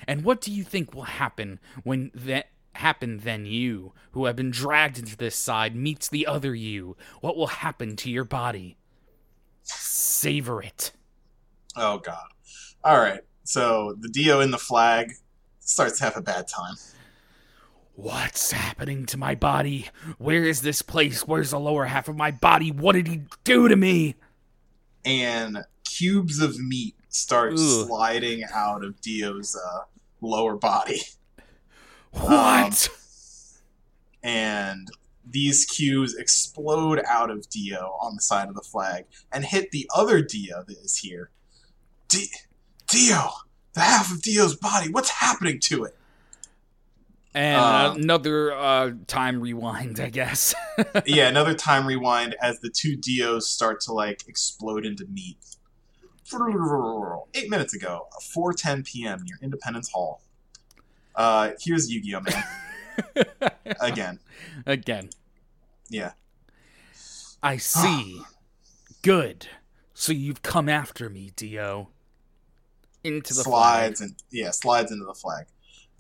And 0.07 0.25
what 0.25 0.41
do 0.41 0.53
you 0.53 0.65
think 0.65 0.95
will 0.95 1.03
happen 1.03 1.61
when 1.83 2.11
that 2.15 2.47
happen 2.75 3.19
then 3.19 3.45
you, 3.47 3.93
who 4.13 4.25
have 4.25 4.37
been 4.37 4.51
dragged 4.51 4.99
into 4.99 5.17
this 5.17 5.37
side, 5.37 5.77
meets 5.77 6.09
the 6.09 6.27
other 6.27 6.55
you? 6.55 6.97
What 7.21 7.37
will 7.37 7.49
happen 7.49 7.97
to 7.97 8.11
your 8.11 8.25
body? 8.25 8.77
Savor 9.63 10.63
it. 10.63 10.93
Oh 11.77 11.99
god. 11.99 12.27
All 12.85 12.99
right. 12.99 13.21
So 13.45 13.97
the 13.99 14.09
Dio 14.09 14.41
in 14.41 14.51
the 14.51 14.59
flag 14.59 15.13
starts 15.61 15.99
to 15.99 16.05
have 16.05 16.17
a 16.17 16.23
bad 16.23 16.49
time. 16.49 16.75
What's 17.95 18.53
happening 18.53 19.05
to 19.07 19.19
my 19.19 19.35
body? 19.35 19.89
Where 20.19 20.45
is 20.45 20.63
this 20.63 20.81
place? 20.83 21.27
Where's 21.27 21.51
the 21.51 21.61
lower 21.61 21.85
half 21.85 22.09
of 22.09 22.17
my 22.17 22.31
body? 22.31 22.71
What 22.71 22.93
did 22.95 23.07
he 23.07 23.23
do 23.45 23.69
to 23.69 23.77
me? 23.77 24.17
and 25.05 25.59
cubes 25.85 26.41
of 26.41 26.59
meat 26.59 26.95
start 27.09 27.55
Ugh. 27.55 27.87
sliding 27.87 28.45
out 28.55 28.85
of 28.85 29.01
Dio's 29.01 29.57
uh, 29.57 29.81
lower 30.23 30.57
body. 30.57 31.03
What? 32.15 32.91
And 34.23 34.87
these 35.27 35.65
cubes 35.65 36.15
explode 36.15 37.01
out 37.09 37.31
of 37.31 37.49
Dio 37.49 37.97
on 38.03 38.17
the 38.17 38.21
side 38.21 38.51
of 38.51 38.55
the 38.55 38.61
flag 38.61 39.07
and 39.33 39.47
hit 39.47 39.71
the 39.71 39.89
other 39.97 40.21
Dio 40.21 40.63
that 40.63 40.77
is 40.77 40.99
here. 40.99 41.31
D- 42.09 42.29
Dio! 42.87 43.31
The 43.73 43.81
half 43.81 44.13
of 44.13 44.21
Dio's 44.21 44.55
body! 44.55 44.91
What's 44.91 45.09
happening 45.09 45.59
to 45.61 45.85
it? 45.85 45.97
and 47.35 47.61
um, 47.61 47.97
another 47.97 48.53
uh, 48.53 48.93
time 49.07 49.41
rewind, 49.41 50.01
I 50.01 50.11
guess. 50.11 50.55
yeah, 51.07 51.29
another 51.29 51.55
time 51.55 51.87
rewind 51.87 52.37
as 52.43 52.61
the 52.61 52.69
two 52.69 52.97
Dios 52.97 53.49
start 53.49 53.81
to 53.83 53.93
like 53.93 54.29
explode 54.29 54.85
into 54.85 55.07
meat. 55.07 55.39
Eight 57.35 57.51
minutes 57.51 57.75
ago, 57.75 58.09
4:10 58.35 58.85
p.m. 58.85 59.23
near 59.25 59.39
Independence 59.43 59.91
Hall. 59.91 60.23
Uh, 61.15 61.51
here's 61.61 61.91
Yu-Gi-Oh 61.91 62.21
man 62.21 63.25
again. 63.81 64.19
Again, 64.67 65.11
Yeah, 65.91 66.13
I 67.43 67.57
see. 67.59 68.23
Good. 69.03 69.49
So 69.95 70.13
you've 70.13 70.43
come 70.43 70.69
after 70.69 71.09
me, 71.11 71.33
Dio. 71.37 71.91
Into 73.05 73.35
the 73.35 73.43
slides 73.43 74.01
and 74.01 74.15
yeah, 74.31 74.51
slides 74.53 74.93
into 74.93 75.05
the 75.05 75.15
flag. 75.15 75.47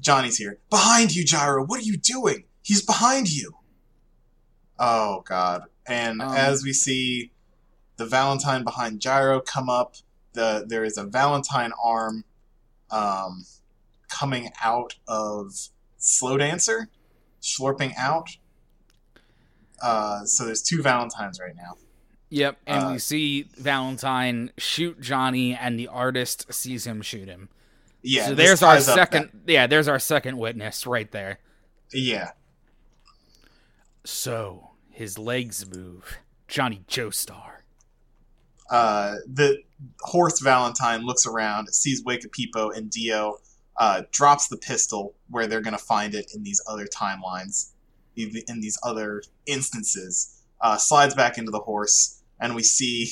Johnny's 0.01 0.39
here. 0.39 0.59
Behind 0.71 1.15
you, 1.15 1.25
Gyro. 1.25 1.65
What 1.65 1.81
are 1.81 1.85
you 1.85 1.97
doing? 1.97 2.45
He's 2.62 2.85
behind 2.85 3.31
you. 3.31 3.57
Oh 4.79 5.23
God! 5.27 5.65
And 5.87 6.23
Um, 6.23 6.35
as 6.35 6.62
we 6.65 6.73
see 6.73 7.33
the 7.97 8.07
Valentine 8.07 8.65
behind 8.65 9.01
Gyro 9.01 9.41
come 9.41 9.69
up, 9.69 9.97
the 10.33 10.65
there 10.67 10.85
is 10.85 10.97
a 10.97 11.05
Valentine 11.05 11.73
arm, 11.83 12.25
um, 12.91 13.45
coming 14.09 14.51
out 14.62 14.95
of 15.09 15.53
Slow 15.99 16.37
Dancer, 16.37 16.89
slurping 17.41 17.93
out. 17.97 18.29
Uh, 19.81 20.25
so 20.25 20.45
there's 20.45 20.62
two 20.62 20.83
Valentines 20.83 21.41
right 21.41 21.57
now. 21.57 21.77
Yep, 22.31 22.59
and 22.67 22.85
Uh, 22.85 22.91
we 22.93 22.99
see 22.99 23.49
Valentine 23.59 24.53
shoot 24.57 25.01
Johnny, 25.01 25.55
and 25.55 25.79
the 25.79 25.89
artist 25.89 26.53
sees 26.53 26.87
him 26.87 27.03
shoot 27.03 27.29
him. 27.29 27.49
Yeah, 28.03 28.27
so 28.29 28.35
there's 28.35 28.62
our 28.62 28.81
second. 28.81 29.43
Yeah, 29.47 29.67
there's 29.67 29.87
our 29.89 29.99
second 29.99 30.39
witness 30.39 30.87
right 30.87 31.11
there. 31.11 31.39
yeah, 31.93 32.31
So 34.05 34.71
his 34.91 35.19
legs 35.19 35.67
move. 35.67 36.19
Johnny 36.49 36.83
Joestar. 36.89 37.62
Uh, 38.73 39.17
the 39.26 39.59
horse 40.00 40.41
Valentine 40.41 41.05
looks 41.05 41.26
around, 41.26 41.69
sees 41.69 42.02
Wekapipo 42.02 42.75
and 42.75 42.91
Dio, 42.91 43.37
uh, 43.76 44.02
drops 44.11 44.49
the 44.49 44.57
pistol 44.57 45.14
where 45.29 45.47
they're 45.47 45.61
going 45.61 45.76
to 45.76 45.85
find 45.85 46.14
it 46.14 46.33
in 46.35 46.43
these 46.43 46.61
other 46.67 46.87
timelines, 46.87 47.73
in 48.17 48.33
in 48.49 48.61
these 48.61 48.79
other 48.83 49.23
instances, 49.47 50.43
uh, 50.62 50.79
slides 50.79 51.14
back 51.14 51.37
into 51.37 51.50
the 51.50 51.61
horse, 51.61 52.23
and 52.41 52.55
we 52.55 52.62
see 52.62 53.11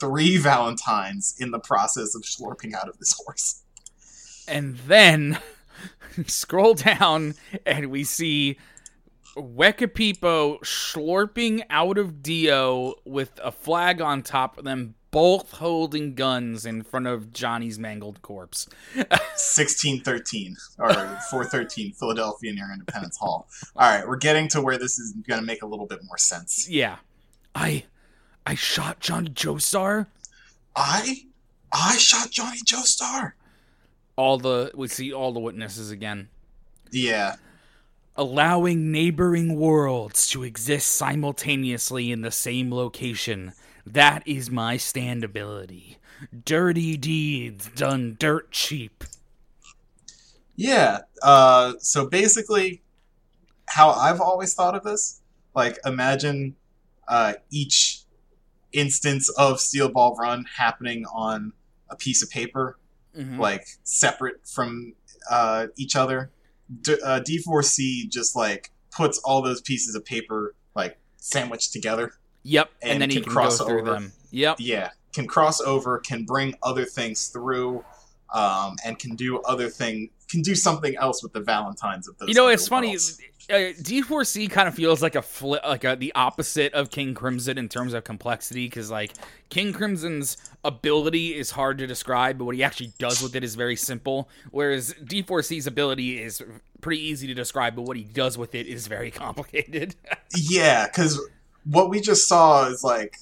three 0.00 0.38
Valentines 0.38 1.34
in 1.38 1.50
the 1.50 1.60
process 1.60 2.14
of 2.14 2.22
slurping 2.22 2.74
out 2.74 2.88
of 2.88 2.98
this 2.98 3.14
horse. 3.24 3.62
And 4.48 4.78
then 4.88 5.38
scroll 6.26 6.74
down 6.74 7.34
and 7.64 7.90
we 7.90 8.04
see 8.04 8.58
Wekapipo 9.36 10.60
slurping 10.60 11.62
out 11.70 11.98
of 11.98 12.22
Dio 12.22 12.94
with 13.04 13.38
a 13.42 13.52
flag 13.52 14.00
on 14.00 14.22
top 14.22 14.58
of 14.58 14.64
them, 14.64 14.94
both 15.12 15.52
holding 15.52 16.14
guns 16.14 16.66
in 16.66 16.82
front 16.82 17.06
of 17.06 17.32
Johnny's 17.32 17.78
mangled 17.78 18.20
corpse. 18.22 18.68
1613 18.94 20.56
or 20.78 20.92
413 21.30 21.92
Philadelphia 21.92 22.52
near 22.52 22.72
Independence 22.72 23.16
Hall. 23.18 23.46
All 23.76 23.88
right, 23.88 24.08
we're 24.08 24.16
getting 24.16 24.48
to 24.48 24.60
where 24.60 24.78
this 24.78 24.98
is 24.98 25.12
going 25.28 25.38
to 25.38 25.46
make 25.46 25.62
a 25.62 25.66
little 25.66 25.86
bit 25.86 26.00
more 26.04 26.18
sense. 26.18 26.68
Yeah. 26.68 26.96
I 27.54 27.84
I 28.46 28.54
shot 28.54 29.00
Johnny 29.00 29.30
Joestar. 29.30 30.06
I 30.74 31.26
I 31.72 31.96
shot 31.98 32.30
Johnny 32.30 32.60
Joestar. 32.66 33.32
All 34.16 34.38
the 34.38 34.70
we 34.74 34.88
see 34.88 35.12
all 35.12 35.32
the 35.32 35.40
witnesses 35.40 35.90
again. 35.90 36.28
Yeah, 36.90 37.36
allowing 38.16 38.92
neighboring 38.92 39.56
worlds 39.56 40.28
to 40.30 40.42
exist 40.42 40.88
simultaneously 40.88 42.10
in 42.10 42.22
the 42.22 42.30
same 42.30 42.72
location. 42.72 43.52
That 43.86 44.22
is 44.26 44.50
my 44.50 44.76
stand 44.76 45.24
ability. 45.24 45.98
Dirty 46.44 46.96
deeds 46.96 47.68
done 47.74 48.16
dirt 48.18 48.50
cheap. 48.52 49.04
Yeah. 50.56 51.00
Uh, 51.22 51.74
so 51.78 52.06
basically, 52.08 52.82
how 53.66 53.90
I've 53.90 54.20
always 54.20 54.54
thought 54.54 54.74
of 54.74 54.84
this, 54.84 55.20
like 55.54 55.78
imagine 55.84 56.56
uh, 57.08 57.34
each 57.50 58.00
instance 58.72 59.28
of 59.30 59.60
Steel 59.60 59.88
Ball 59.88 60.14
Run 60.16 60.44
happening 60.56 61.04
on 61.12 61.52
a 61.90 61.96
piece 61.96 62.22
of 62.22 62.30
paper, 62.30 62.78
Mhm. 63.16 63.38
like 63.38 63.66
separate 63.82 64.46
from 64.46 64.94
uh, 65.30 65.66
each 65.76 65.94
other. 65.96 66.30
D- 66.80 66.96
uh, 67.04 67.20
D4C 67.20 68.08
just 68.08 68.34
like 68.34 68.70
puts 68.90 69.18
all 69.18 69.42
those 69.42 69.60
pieces 69.60 69.94
of 69.94 70.04
paper 70.04 70.54
like 70.74 70.98
sandwiched 71.16 71.72
together. 71.72 72.12
Yep, 72.44 72.70
and, 72.82 72.92
and 72.92 73.02
then 73.02 73.10
he 73.10 73.16
can 73.16 73.24
can 73.24 73.32
cross 73.32 73.58
go 73.58 73.66
through 73.66 73.80
over. 73.82 73.92
them. 73.92 74.12
Yep. 74.30 74.56
Yeah, 74.60 74.90
can 75.12 75.26
cross 75.26 75.60
over, 75.60 75.98
can 75.98 76.24
bring 76.24 76.54
other 76.62 76.84
things 76.84 77.28
through, 77.28 77.84
um, 78.32 78.76
and 78.84 78.98
can 78.98 79.14
do 79.14 79.40
other 79.42 79.68
thing, 79.68 80.10
can 80.28 80.42
do 80.42 80.54
something 80.54 80.96
else 80.96 81.22
with 81.22 81.32
the 81.32 81.40
Valentines 81.40 82.08
of 82.08 82.16
those. 82.18 82.28
You 82.28 82.34
know, 82.34 82.48
it's 82.48 82.68
funny. 82.68 82.96
Uh, 83.50 83.74
D4C 83.82 84.48
kind 84.50 84.68
of 84.68 84.74
feels 84.74 85.02
like 85.02 85.16
a 85.16 85.22
flip, 85.22 85.62
like 85.64 85.82
a, 85.82 85.96
the 85.96 86.12
opposite 86.14 86.72
of 86.74 86.90
King 86.90 87.12
Crimson 87.12 87.58
in 87.58 87.68
terms 87.68 87.92
of 87.92 88.04
complexity, 88.04 88.66
because 88.66 88.90
like 88.90 89.12
King 89.48 89.72
Crimson's 89.72 90.36
ability 90.64 91.34
is 91.34 91.50
hard 91.50 91.78
to 91.78 91.86
describe, 91.86 92.38
but 92.38 92.44
what 92.44 92.54
he 92.54 92.62
actually 92.62 92.92
does 92.98 93.20
with 93.20 93.34
it 93.34 93.42
is 93.42 93.56
very 93.56 93.74
simple. 93.74 94.28
Whereas 94.52 94.94
D4C's 95.04 95.66
ability 95.66 96.22
is 96.22 96.40
pretty 96.80 97.02
easy 97.02 97.26
to 97.26 97.34
describe, 97.34 97.74
but 97.74 97.82
what 97.82 97.96
he 97.96 98.04
does 98.04 98.38
with 98.38 98.54
it 98.54 98.66
is 98.68 98.86
very 98.86 99.10
complicated. 99.22 99.96
Yeah, 100.36 100.86
because 100.86 101.20
what 101.64 101.90
we 101.90 102.00
just 102.00 102.28
saw 102.28 102.66
is 102.68 102.82
like 102.84 103.16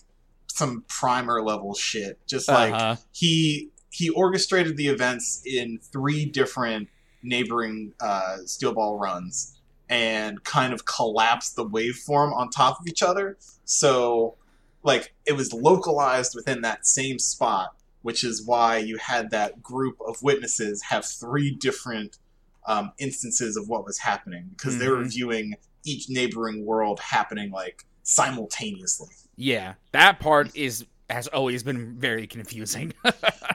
some 0.49 0.85
primer 0.88 1.42
level 1.42 1.75
shit. 1.75 2.18
Just 2.26 2.49
like 2.49 2.73
Uh-huh. 2.75 2.97
he 3.12 3.70
he 3.90 4.09
orchestrated 4.11 4.76
the 4.76 4.87
events 4.88 5.42
in 5.44 5.78
three 5.92 6.25
different 6.25 6.88
neighboring 7.23 7.92
uh, 8.00 8.38
steel 8.47 8.73
ball 8.73 8.99
runs 8.99 9.59
and 9.88 10.44
kind 10.44 10.73
of 10.73 10.85
collapsed 10.85 11.56
the 11.56 11.64
waveform 11.64 12.32
on 12.35 12.49
top 12.49 12.80
of 12.80 12.87
each 12.87 13.02
other. 13.02 13.37
So 13.64 14.37
like 14.85 15.12
it 15.26 15.32
was 15.32 15.52
localized 15.52 16.35
within 16.37 16.62
that 16.62 16.87
same 16.87 17.18
spot, 17.18 17.75
which 18.02 18.23
is 18.25 18.47
why 18.47 18.78
you 18.78 18.97
had 18.97 19.30
that 19.32 19.61
group 19.62 19.97
of 20.06 20.23
witnesses 20.23 20.82
have 20.85 21.04
three 21.04 21.50
different 21.50 22.18
um, 22.66 22.92
instances 22.99 23.56
of 23.56 23.68
what 23.68 23.85
was 23.85 23.99
happening 23.99 24.50
because 24.56 24.78
they 24.78 24.88
were 24.88 24.99
Mhm. 24.99 25.11
viewing 25.11 25.54
each 25.85 26.09
neighboring 26.09 26.64
world 26.64 27.00
happening 27.00 27.50
like 27.50 27.85
simultaneously. 28.11 29.09
yeah, 29.37 29.75
that 29.93 30.21
part 30.21 30.55
is 30.57 30.85
has 31.09 31.26
always 31.29 31.62
been 31.62 31.97
very 31.99 32.26
confusing. 32.26 32.93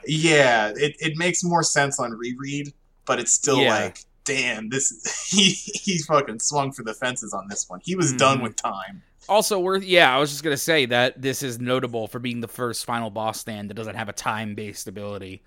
Yeah, 0.08 0.72
it, 0.76 0.96
it 1.00 1.18
makes 1.18 1.44
more 1.44 1.64
sense 1.64 2.00
on 2.00 2.12
reread, 2.12 2.72
but 3.08 3.18
it's 3.18 3.34
still 3.34 3.60
Yeah. 3.60 3.74
like, 3.74 3.98
damn, 4.24 4.70
this 4.70 5.26
he 5.32 5.50
he 5.50 5.98
fucking 6.04 6.40
swung 6.42 6.72
for 6.74 6.84
the 6.84 6.94
fences 6.94 7.34
on 7.34 7.48
this 7.50 7.68
one. 7.68 7.80
He 7.84 7.96
was 7.96 8.14
done 8.14 8.38
Mhm. 8.38 8.44
with 8.44 8.56
time. 8.56 9.02
Also, 9.28 9.58
worth 9.60 9.84
yeah, 9.84 10.16
I 10.16 10.20
was 10.20 10.30
just 10.30 10.44
gonna 10.44 10.58
say 10.58 10.86
that 10.86 11.20
this 11.24 11.42
is 11.42 11.60
notable 11.60 12.06
for 12.08 12.20
being 12.20 12.40
the 12.42 12.48
first 12.48 12.86
final 12.86 13.10
boss 13.10 13.40
stand 13.40 13.72
that 13.72 13.74
doesn't 13.74 13.96
have 13.96 14.08
a 14.10 14.14
time-based 14.14 14.88
ability. 14.88 15.42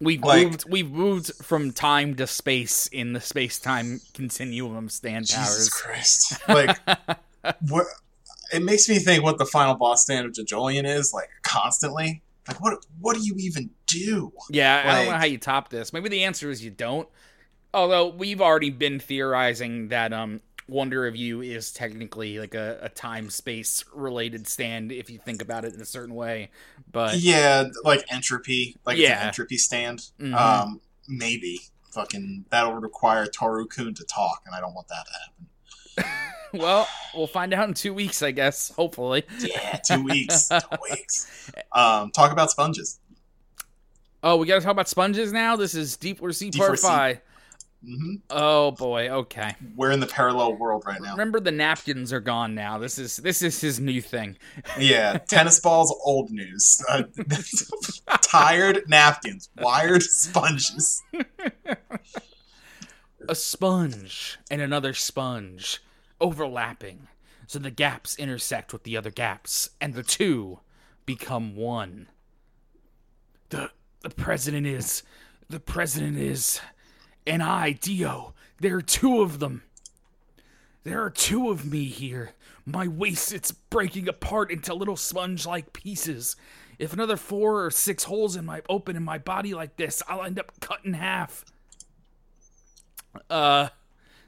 We've 0.00 0.20
Like- 0.24 0.48
moved 0.48 0.64
we've 0.68 0.90
moved 0.90 1.32
from 1.44 1.72
time 1.72 2.16
to 2.16 2.26
space 2.26 2.88
in 2.88 3.12
the 3.12 3.20
space-time 3.20 4.00
continuum 4.14 4.88
stand 4.88 5.26
Jesus 5.26 5.68
powers. 5.68 5.68
Christ. 5.68 6.48
Like 6.48 6.76
what 7.68 7.86
it 8.52 8.62
makes 8.62 8.88
me 8.88 8.98
think 8.98 9.24
what 9.24 9.38
the 9.38 9.46
final 9.46 9.74
boss 9.74 10.02
stand 10.04 10.26
of 10.26 10.32
JoJolion 10.32 10.84
is, 10.86 11.12
like 11.12 11.28
constantly. 11.42 12.22
Like 12.46 12.60
what 12.60 12.84
what 13.00 13.16
do 13.16 13.22
you 13.24 13.34
even 13.38 13.70
do? 13.86 14.32
Yeah, 14.50 14.82
I 14.84 14.96
don't 15.04 15.12
know 15.12 15.18
how 15.18 15.24
you 15.24 15.38
top 15.38 15.70
this. 15.70 15.92
Maybe 15.92 16.08
the 16.08 16.24
answer 16.24 16.50
is 16.50 16.62
you 16.64 16.70
don't. 16.70 17.08
Although 17.72 18.08
we've 18.08 18.40
already 18.40 18.70
been 18.70 19.00
theorizing 19.00 19.88
that 19.88 20.12
um 20.12 20.40
Wonder 20.66 21.06
of 21.06 21.14
You 21.14 21.42
is 21.42 21.72
technically 21.72 22.38
like 22.38 22.54
a, 22.54 22.78
a 22.82 22.88
time 22.88 23.28
space 23.28 23.84
related 23.92 24.46
stand 24.48 24.92
if 24.92 25.10
you 25.10 25.18
think 25.18 25.42
about 25.42 25.64
it 25.66 25.74
in 25.74 25.80
a 25.80 25.84
certain 25.84 26.14
way. 26.14 26.50
But 26.90 27.18
Yeah, 27.18 27.64
like 27.82 28.04
entropy. 28.10 28.76
Like 28.86 28.96
it's 28.98 29.02
Yeah. 29.08 29.20
an 29.22 29.26
entropy 29.28 29.58
stand. 29.58 30.10
Mhm. 30.20 30.34
Um 30.34 30.80
maybe. 31.08 31.60
Fucking 31.92 32.46
that'll 32.50 32.74
require 32.74 33.26
Toru 33.26 33.66
Kun 33.66 33.94
to 33.94 34.04
talk, 34.04 34.42
and 34.46 34.54
I 34.54 34.60
don't 34.60 34.74
want 34.74 34.88
that 34.88 35.06
to 35.06 36.02
happen. 36.02 36.30
well, 36.54 36.88
we'll 37.14 37.26
find 37.26 37.52
out 37.52 37.68
in 37.68 37.74
two 37.74 37.92
weeks, 37.92 38.22
I 38.22 38.30
guess. 38.30 38.70
Hopefully. 38.70 39.24
Yeah, 39.40 39.78
two 39.86 40.02
weeks. 40.02 40.48
two 40.48 40.78
weeks. 40.88 41.50
Um, 41.72 42.10
talk 42.10 42.32
about 42.32 42.50
sponges. 42.50 43.00
Oh, 44.22 44.36
we 44.36 44.46
got 44.46 44.54
to 44.54 44.60
talk 44.62 44.72
about 44.72 44.88
sponges 44.88 45.32
now. 45.32 45.56
This 45.56 45.74
is 45.74 45.96
Deep 45.96 46.20
War 46.20 46.32
Sea 46.32 46.50
Part 46.50 46.72
D4C. 46.72 46.80
Five. 46.80 47.20
hmm 47.84 48.14
Oh 48.30 48.70
boy. 48.70 49.10
Okay. 49.10 49.54
We're 49.76 49.90
in 49.90 50.00
the 50.00 50.06
parallel 50.06 50.54
world 50.54 50.84
right 50.86 51.00
now. 51.00 51.12
Remember 51.12 51.40
the 51.40 51.52
napkins 51.52 52.12
are 52.12 52.20
gone 52.20 52.54
now. 52.54 52.78
This 52.78 52.98
is 52.98 53.18
this 53.18 53.42
is 53.42 53.60
his 53.60 53.80
new 53.80 54.00
thing. 54.00 54.38
Yeah, 54.78 55.18
tennis 55.18 55.60
balls, 55.60 55.94
old 56.04 56.30
news. 56.30 56.82
Uh, 56.88 57.02
tired 58.22 58.88
napkins, 58.88 59.50
wired 59.58 60.02
sponges. 60.02 61.02
a 63.28 63.34
sponge 63.34 64.38
and 64.50 64.62
another 64.62 64.94
sponge 64.94 65.82
overlapping. 66.20 67.08
So 67.46 67.58
the 67.58 67.70
gaps 67.70 68.16
intersect 68.16 68.72
with 68.72 68.84
the 68.84 68.96
other 68.96 69.10
gaps 69.10 69.70
and 69.80 69.94
the 69.94 70.02
two 70.02 70.60
become 71.06 71.56
one. 71.56 72.08
The 73.50 73.70
the 74.00 74.10
president 74.10 74.66
is 74.66 75.02
the 75.48 75.60
president 75.60 76.18
is 76.18 76.60
and 77.26 77.42
i 77.42 77.72
dio 77.72 78.34
there 78.60 78.76
are 78.76 78.82
two 78.82 79.20
of 79.20 79.40
them. 79.40 79.62
There 80.84 81.02
are 81.02 81.10
two 81.10 81.50
of 81.50 81.70
me 81.70 81.84
here. 81.84 82.32
My 82.64 82.88
waist 82.88 83.32
it's 83.32 83.52
breaking 83.52 84.08
apart 84.08 84.50
into 84.50 84.72
little 84.74 84.96
sponge 84.96 85.44
like 85.44 85.72
pieces. 85.72 86.36
If 86.78 86.92
another 86.92 87.16
four 87.16 87.64
or 87.64 87.70
six 87.70 88.04
holes 88.04 88.36
in 88.36 88.44
my 88.44 88.62
open 88.68 88.96
in 88.96 89.02
my 89.02 89.18
body 89.18 89.54
like 89.54 89.76
this 89.76 90.02
i'll 90.08 90.22
end 90.22 90.38
up 90.38 90.52
cut 90.60 90.80
in 90.84 90.94
half. 90.94 91.44
Uh, 93.28 93.68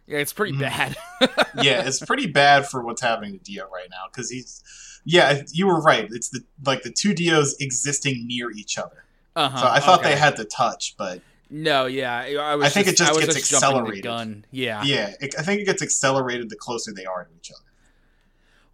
yeah, 0.06 0.18
it's 0.18 0.32
pretty 0.32 0.56
bad. 0.58 0.96
Yeah, 1.62 1.86
it's 1.86 2.00
pretty 2.04 2.26
bad 2.26 2.68
for 2.68 2.82
what's 2.82 3.00
happening 3.00 3.32
to 3.32 3.38
Dio 3.38 3.64
right 3.70 3.88
now 3.90 4.02
because 4.12 4.28
he's. 4.30 4.62
Yeah, 5.06 5.40
you 5.52 5.66
were 5.66 5.80
right. 5.80 6.06
It's 6.10 6.28
the 6.28 6.40
like 6.66 6.82
the 6.82 6.90
two 6.90 7.14
Dios 7.14 7.56
existing 7.60 8.26
near 8.26 8.50
each 8.50 8.76
other. 8.76 9.04
uh-huh, 9.34 9.56
So 9.58 9.66
I 9.66 9.80
thought 9.80 10.00
okay. 10.00 10.10
they 10.10 10.16
had 10.16 10.36
to 10.36 10.44
touch, 10.44 10.94
but 10.98 11.22
No, 11.48 11.86
yeah, 11.86 12.14
I 12.40 12.56
was. 12.56 12.66
I 12.66 12.68
think 12.68 12.88
it 12.88 12.98
just 12.98 13.10
I 13.10 13.14
was 13.16 13.24
gets 13.24 13.48
the 13.48 13.56
accelerated. 13.56 14.02
gun. 14.04 14.44
Yeah. 14.50 14.82
yeah, 14.84 15.14
it, 15.20 15.34
I 15.38 15.42
think 15.42 15.62
it 15.62 15.64
gets 15.64 15.80
accelerated 15.80 16.50
the 16.50 16.56
closer 16.56 16.92
they 16.92 17.06
are 17.06 17.24
to 17.24 17.30
each 17.34 17.50
other. 17.50 17.62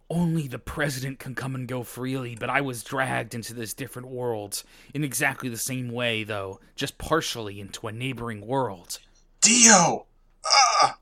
Only 0.09 0.47
the 0.49 0.59
president 0.59 1.19
can 1.19 1.33
come 1.33 1.55
and 1.55 1.65
go 1.67 1.83
freely, 1.83 2.35
but 2.35 2.49
I 2.49 2.59
was 2.61 2.83
dragged 2.83 3.33
into 3.33 3.53
this 3.53 3.73
different 3.73 4.09
world 4.09 4.63
in 4.93 5.03
exactly 5.05 5.47
the 5.49 5.57
same 5.57 5.89
way, 5.89 6.23
though, 6.25 6.59
just 6.75 6.97
partially 6.97 7.59
into 7.61 7.87
a 7.87 7.91
neighboring 7.93 8.45
world. 8.45 8.99
Dio! 9.41 10.07
Ah! 10.45 10.97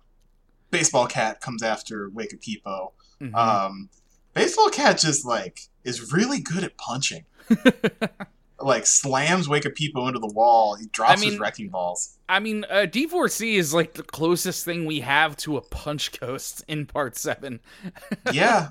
Baseball 0.71 1.05
Cat 1.07 1.41
comes 1.41 1.61
after 1.61 2.09
Wake 2.09 2.33
Up 2.33 2.39
Peepo. 2.39 2.91
Mhm. 3.21 3.35
Um, 3.35 3.89
Baseball 4.33 4.69
Cat 4.69 4.97
just 4.97 5.25
like 5.25 5.61
is 5.83 6.11
really 6.13 6.39
good 6.39 6.63
at 6.63 6.77
punching. 6.77 7.25
like 8.59 8.85
slams 8.85 9.49
Wake 9.49 9.65
Up 9.65 9.73
Peepo 9.73 10.07
into 10.07 10.19
the 10.19 10.31
wall. 10.33 10.75
He 10.75 10.87
drops 10.87 11.13
I 11.13 11.15
mean- 11.21 11.31
his 11.31 11.39
wrecking 11.39 11.69
balls. 11.69 12.17
I 12.29 12.39
mean, 12.39 12.65
uh, 12.69 12.85
D4C 12.89 13.55
is 13.55 13.73
like 13.73 13.93
the 13.93 14.03
closest 14.03 14.63
thing 14.63 14.85
we 14.85 15.01
have 15.01 15.35
to 15.37 15.57
a 15.57 15.61
punch 15.61 16.17
ghost 16.19 16.63
in 16.67 16.85
Part 16.85 17.17
Seven. 17.17 17.59
Yeah, 18.31 18.69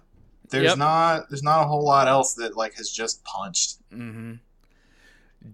there's 0.49 0.65
Yep. 0.71 0.79
not 0.79 1.29
there's 1.29 1.43
not 1.43 1.63
a 1.65 1.67
whole 1.69 1.85
lot 1.85 2.09
else 2.09 2.35
that 2.35 2.57
like 2.57 2.75
has 2.77 2.89
just 2.91 3.23
punched. 3.25 3.77
Mm-hmm. 3.93 4.35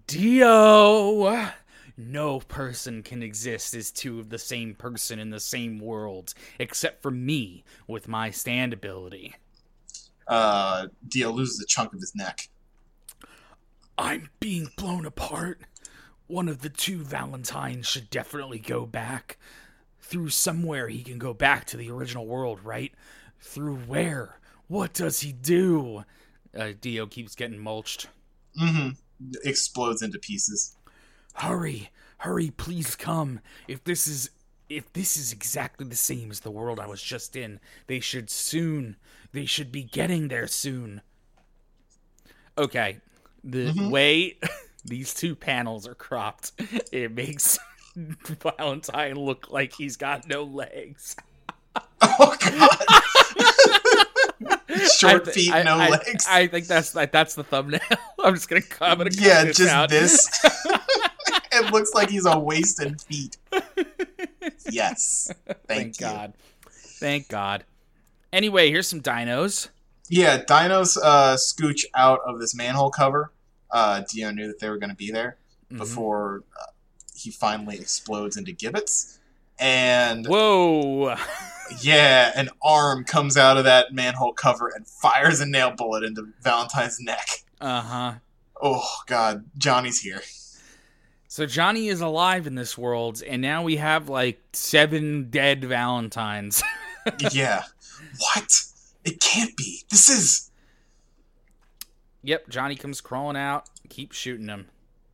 Dio! 0.07 1.49
No 1.97 2.39
person 2.39 3.01
can 3.01 3.23
exist 3.23 3.73
as 3.73 3.91
two 3.91 4.19
of 4.19 4.29
the 4.29 4.37
same 4.37 4.75
person 4.75 5.17
in 5.17 5.31
the 5.31 5.39
same 5.39 5.79
world, 5.79 6.35
except 6.59 7.01
for 7.01 7.09
me 7.09 7.63
with 7.87 8.07
my 8.07 8.29
stand 8.29 8.71
ability. 8.71 9.35
Uh, 10.27 10.87
Dio 11.07 11.31
loses 11.31 11.59
a 11.61 11.65
chunk 11.65 11.93
of 11.93 11.99
his 11.99 12.13
neck. 12.15 12.49
I'm 13.97 14.29
being 14.39 14.67
blown 14.77 15.05
apart. 15.05 15.61
One 16.27 16.47
of 16.47 16.61
the 16.61 16.69
two 16.69 16.99
Valentines 17.03 17.87
should 17.87 18.11
definitely 18.11 18.59
go 18.59 18.85
back. 18.85 19.37
Through 19.99 20.29
somewhere 20.29 20.87
he 20.89 21.03
can 21.03 21.17
go 21.17 21.33
back 21.33 21.65
to 21.65 21.77
the 21.77 21.89
original 21.89 22.27
world, 22.27 22.59
right? 22.63 22.93
Through 23.39 23.77
where? 23.77 24.39
What 24.67 24.93
does 24.93 25.21
he 25.21 25.31
do? 25.31 26.03
Uh, 26.55 26.73
Dio 26.79 27.07
keeps 27.07 27.33
getting 27.33 27.59
mulched. 27.59 28.07
Mm-hmm. 28.61 28.89
Explodes 29.43 30.03
into 30.03 30.19
pieces. 30.19 30.76
Hurry, 31.37 31.91
hurry, 32.19 32.49
please 32.51 32.95
come. 32.95 33.39
If 33.67 33.83
this 33.83 34.07
is 34.07 34.29
if 34.69 34.91
this 34.93 35.15
is 35.15 35.31
exactly 35.31 35.87
the 35.87 35.95
same 35.95 36.29
as 36.29 36.41
the 36.41 36.51
world 36.51 36.79
I 36.79 36.87
was 36.87 37.01
just 37.01 37.35
in, 37.35 37.59
they 37.87 37.99
should 37.99 38.29
soon 38.29 38.97
they 39.33 39.45
should 39.45 39.71
be 39.71 39.83
getting 39.83 40.27
there 40.29 40.47
soon. 40.47 41.01
Okay. 42.57 42.97
The 43.43 43.71
Mhm. 43.71 43.91
way 43.91 44.37
these 44.85 45.13
two 45.13 45.35
panels 45.35 45.87
are 45.87 45.95
cropped, 45.95 46.51
it 46.91 47.11
makes 47.13 47.59
Valentine 47.95 49.15
look 49.15 49.49
like 49.51 49.73
he's 49.73 49.95
got 49.97 50.27
no 50.27 50.43
legs. 50.43 51.15
Oh 52.01 52.35
god! 52.39 52.77
Short 54.97 55.21
I 55.27 55.31
thi- 55.31 55.31
feet, 55.31 55.53
I- 55.53 55.63
no 55.63 55.75
I- 55.77 55.89
legs. 55.89 56.25
I 56.27 56.47
think 56.47 56.65
that's 56.67 56.91
that's 56.91 57.35
the 57.35 57.43
thumbnail. 57.43 57.79
I'm 58.19 58.33
just 58.33 58.49
gonna 58.49 58.61
I'm 58.81 58.99
yeah, 59.11 59.45
just 59.45 59.61
out. 59.69 59.89
this. 59.89 60.27
It 61.67 61.73
looks 61.73 61.93
like 61.93 62.09
he's 62.09 62.25
a 62.25 62.37
wasted 62.39 63.01
feet. 63.01 63.37
Yes. 64.69 65.31
Thank, 65.45 65.95
Thank. 65.95 65.99
God. 65.99 66.33
Thank 66.69 67.27
God. 67.29 67.63
Anyway, 68.33 68.69
here's 68.69 68.87
some 68.87 69.01
dinos. 69.01 69.69
Yeah, 70.09 70.43
dinos 70.43 70.97
uh, 71.01 71.35
scooch 71.37 71.85
out 71.95 72.19
of 72.25 72.39
this 72.39 72.55
manhole 72.55 72.89
cover. 72.89 73.31
Uh, 73.71 74.01
Dio 74.09 74.31
knew 74.31 74.47
that 74.47 74.59
they 74.59 74.69
were 74.69 74.77
going 74.77 74.89
to 74.89 74.95
be 74.95 75.11
there 75.11 75.37
Mhm. 75.71 75.77
before 75.79 76.43
uh, 76.59 76.71
he 77.15 77.29
finally 77.31 77.77
explodes 77.77 78.37
into 78.37 78.51
gibbets. 78.51 79.19
And 79.59 80.25
Whoa! 80.27 81.15
yeah, 81.81 82.31
an 82.35 82.49
arm 82.61 83.03
comes 83.05 83.37
out 83.37 83.57
of 83.57 83.63
that 83.65 83.93
manhole 83.93 84.33
cover 84.33 84.69
and 84.69 84.87
fires 84.87 85.39
a 85.41 85.45
nail 85.45 85.71
bullet 85.71 86.03
into 86.03 86.27
Valentine's 86.41 86.99
neck. 86.99 87.27
Uh 87.59 87.81
huh. 87.81 88.13
Oh 88.61 88.85
god, 89.07 89.45
Johnny's 89.57 89.99
here. 90.01 90.21
So 91.29 91.45
Johnny 91.45 91.89
is 91.89 91.99
alive 92.01 92.47
in 92.47 92.55
this 92.55 92.77
world, 92.77 93.21
and 93.27 93.41
now 93.41 93.63
we 93.63 93.75
have 93.77 94.07
like 94.09 94.41
seven 94.53 95.29
dead 95.29 95.63
Valentines. 95.63 96.63
yeah. 97.31 97.63
What? 98.19 98.49
It 99.03 99.19
can't 99.19 99.55
be. 99.57 99.83
This 99.89 100.09
is 100.09 100.51
yep, 102.23 102.47
Johnny 102.49 102.75
comes 102.75 103.01
crawling 103.01 103.37
out, 103.37 103.69
keep 103.89 104.11
shooting 104.11 104.47
him. 104.47 104.67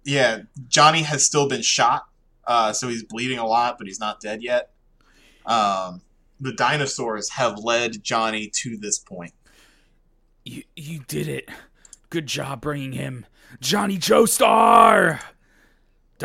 yeah, 0.03 0.39
Johnny 0.67 1.03
has 1.03 1.25
still 1.25 1.47
been 1.47 1.61
shot, 1.61 2.07
uh, 2.45 2.73
so 2.73 2.89
he's 2.89 3.03
bleeding 3.03 3.37
a 3.39 3.45
lot, 3.45 3.77
but 3.77 3.87
he's 3.87 3.99
not 3.99 4.19
dead 4.19 4.41
yet. 4.41 4.71
Um, 5.45 6.01
the 6.39 6.53
dinosaurs 6.53 7.29
have 7.31 7.59
led 7.59 8.03
Johnny 8.03 8.49
to 8.61 8.77
this 8.77 8.99
point. 8.99 9.33
You 10.45 10.63
you 10.75 10.99
did 11.07 11.27
it. 11.27 11.49
Good 12.09 12.27
job 12.27 12.61
bringing 12.61 12.91
him. 12.93 13.25
Johnny 13.59 13.97
Joestar! 13.97 15.19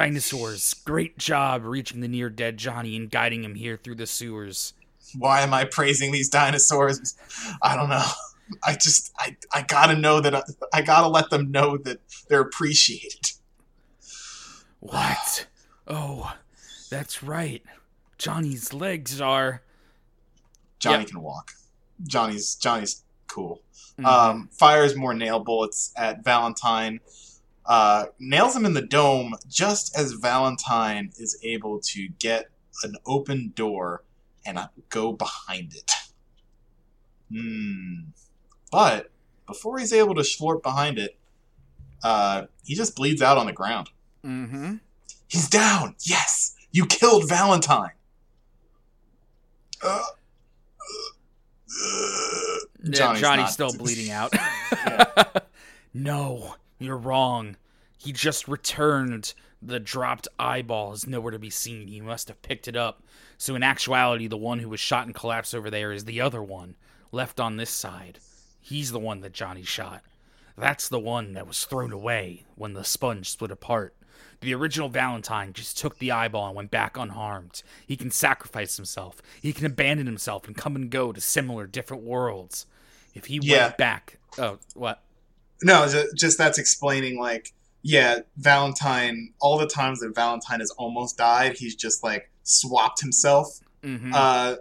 Dinosaurs, 0.02 0.74
great 0.84 1.18
job 1.18 1.64
reaching 1.64 2.00
the 2.00 2.06
near 2.06 2.30
dead 2.30 2.56
Johnny 2.56 2.96
and 2.96 3.10
guiding 3.10 3.42
him 3.42 3.56
here 3.56 3.76
through 3.76 3.96
the 3.96 4.06
sewers. 4.06 4.72
Why 5.18 5.40
am 5.40 5.52
I 5.52 5.64
praising 5.64 6.12
these 6.12 6.28
dinosaurs? 6.28 7.16
I 7.60 7.74
don't 7.74 7.88
know. 7.88 8.06
I 8.64 8.74
just 8.74 9.12
I, 9.18 9.36
I 9.52 9.62
gotta 9.62 9.96
know 9.96 10.20
that 10.20 10.36
I, 10.36 10.42
I 10.72 10.82
gotta 10.82 11.08
let 11.08 11.30
them 11.30 11.50
know 11.50 11.78
that 11.78 11.98
they're 12.28 12.42
appreciated. 12.42 13.32
What? 14.78 15.48
Oh, 15.88 16.32
that's 16.90 17.20
right. 17.24 17.64
Johnny's 18.18 18.72
legs 18.72 19.20
are. 19.20 19.62
Johnny 20.78 20.98
Yep. 20.98 21.08
can 21.08 21.22
walk. 21.22 21.50
Johnny's 22.06 22.54
Johnny's 22.54 23.02
cool. 23.26 23.62
Mhm. 23.98 24.04
Um, 24.06 24.48
fires 24.52 24.94
more 24.94 25.12
nail 25.12 25.40
bullets 25.40 25.92
at 25.96 26.22
Valentine. 26.22 27.00
Uh, 27.68 28.06
nails 28.18 28.56
him 28.56 28.64
in 28.64 28.72
the 28.72 28.82
dome 28.82 29.34
just 29.46 29.96
as 29.96 30.12
Valentine 30.12 31.10
is 31.18 31.38
able 31.44 31.78
to 31.78 32.08
get 32.18 32.46
an 32.82 32.94
open 33.06 33.52
door 33.54 34.02
and 34.46 34.58
go 34.88 35.12
behind 35.12 35.74
it. 35.74 35.92
Hmm. 37.30 38.08
But 38.72 39.10
before 39.46 39.78
he's 39.78 39.92
able 39.92 40.14
to 40.14 40.22
slurp 40.22 40.62
behind 40.62 40.98
it, 40.98 41.18
uh, 42.02 42.46
he 42.64 42.74
just 42.74 42.96
bleeds 42.96 43.20
out 43.20 43.36
on 43.36 43.46
the 43.46 43.52
ground. 43.52 43.90
mm-hmm. 44.24 44.76
He's 45.26 45.48
down. 45.48 45.94
Yes, 46.00 46.54
you 46.72 46.86
killed 46.86 47.28
Valentine. 47.28 47.90
Uh, 49.82 50.02
uh, 51.84 52.56
Johnny's, 52.90 53.20
Johnny's 53.20 53.50
still 53.50 53.72
bleeding 53.72 54.10
out. 54.10 54.32
No, 55.94 56.54
you're 56.78 56.96
wrong. 56.96 57.56
He 57.96 58.12
just 58.12 58.48
returned. 58.48 59.34
The 59.60 59.80
dropped 59.80 60.28
eyeball 60.38 60.92
is 60.92 61.06
nowhere 61.06 61.32
to 61.32 61.38
be 61.38 61.50
seen. 61.50 61.88
He 61.88 62.00
must 62.00 62.28
have 62.28 62.40
picked 62.42 62.68
it 62.68 62.76
up. 62.76 63.02
So, 63.36 63.56
in 63.56 63.62
actuality, 63.64 64.28
the 64.28 64.36
one 64.36 64.60
who 64.60 64.68
was 64.68 64.78
shot 64.80 65.06
and 65.06 65.14
collapsed 65.14 65.54
over 65.54 65.68
there 65.70 65.90
is 65.92 66.04
the 66.04 66.20
other 66.20 66.42
one, 66.42 66.76
left 67.10 67.40
on 67.40 67.56
this 67.56 67.70
side. 67.70 68.18
He's 68.60 68.92
the 68.92 69.00
one 69.00 69.20
that 69.22 69.32
Johnny 69.32 69.64
shot. 69.64 70.02
That's 70.56 70.88
the 70.88 70.98
one 71.00 71.32
that 71.34 71.46
was 71.46 71.64
thrown 71.64 71.92
away 71.92 72.44
when 72.54 72.74
the 72.74 72.84
sponge 72.84 73.30
split 73.30 73.50
apart. 73.50 73.94
The 74.40 74.54
original 74.54 74.88
Valentine 74.88 75.52
just 75.52 75.78
took 75.78 75.98
the 75.98 76.12
eyeball 76.12 76.48
and 76.48 76.56
went 76.56 76.70
back 76.70 76.96
unharmed. 76.96 77.62
He 77.86 77.96
can 77.96 78.10
sacrifice 78.12 78.76
himself. 78.76 79.20
He 79.42 79.52
can 79.52 79.66
abandon 79.66 80.06
himself 80.06 80.46
and 80.46 80.56
come 80.56 80.76
and 80.76 80.90
go 80.90 81.12
to 81.12 81.20
similar 81.20 81.66
different 81.66 82.04
worlds. 82.04 82.66
If 83.14 83.26
he 83.26 83.40
Yeah. 83.42 83.66
went 83.66 83.78
back, 83.78 84.18
oh, 84.38 84.58
what? 84.74 85.02
No, 85.62 85.88
ju- 85.88 86.08
just 86.14 86.38
that's 86.38 86.58
explaining 86.58 87.18
like, 87.18 87.52
yeah, 87.82 88.18
Valentine. 88.36 89.32
All 89.40 89.58
the 89.58 89.66
times 89.66 90.00
that 90.00 90.14
Valentine 90.14 90.60
has 90.60 90.70
almost 90.72 91.16
died, 91.16 91.56
he's 91.56 91.74
just 91.74 92.02
like 92.02 92.30
swapped 92.42 93.00
himself 93.00 93.60
Mm-hmm. 93.82 94.12
uh, 94.12 94.56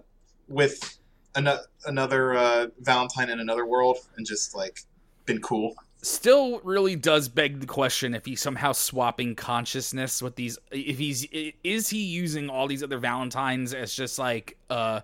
with 0.47 0.97
an- 1.35 1.49
another 1.85 2.35
uh, 2.35 2.67
Valentine 2.79 3.29
in 3.31 3.39
another 3.39 3.65
world, 3.65 3.97
and 4.15 4.25
just 4.27 4.55
like 4.55 4.81
been 5.25 5.41
cool. 5.41 5.73
Still, 6.03 6.59
really 6.63 6.95
does 6.95 7.27
beg 7.27 7.59
the 7.59 7.65
question 7.65 8.13
if 8.13 8.23
he's 8.25 8.39
somehow 8.39 8.71
swapping 8.71 9.33
consciousness 9.33 10.21
with 10.21 10.35
these. 10.35 10.59
If 10.71 10.99
he's 10.99 11.25
is 11.63 11.89
he 11.89 12.03
using 12.03 12.49
all 12.51 12.67
these 12.67 12.83
other 12.83 12.99
Valentines 12.99 13.73
as 13.73 13.93
just 13.95 14.19
like 14.19 14.55
uh, 14.69 15.01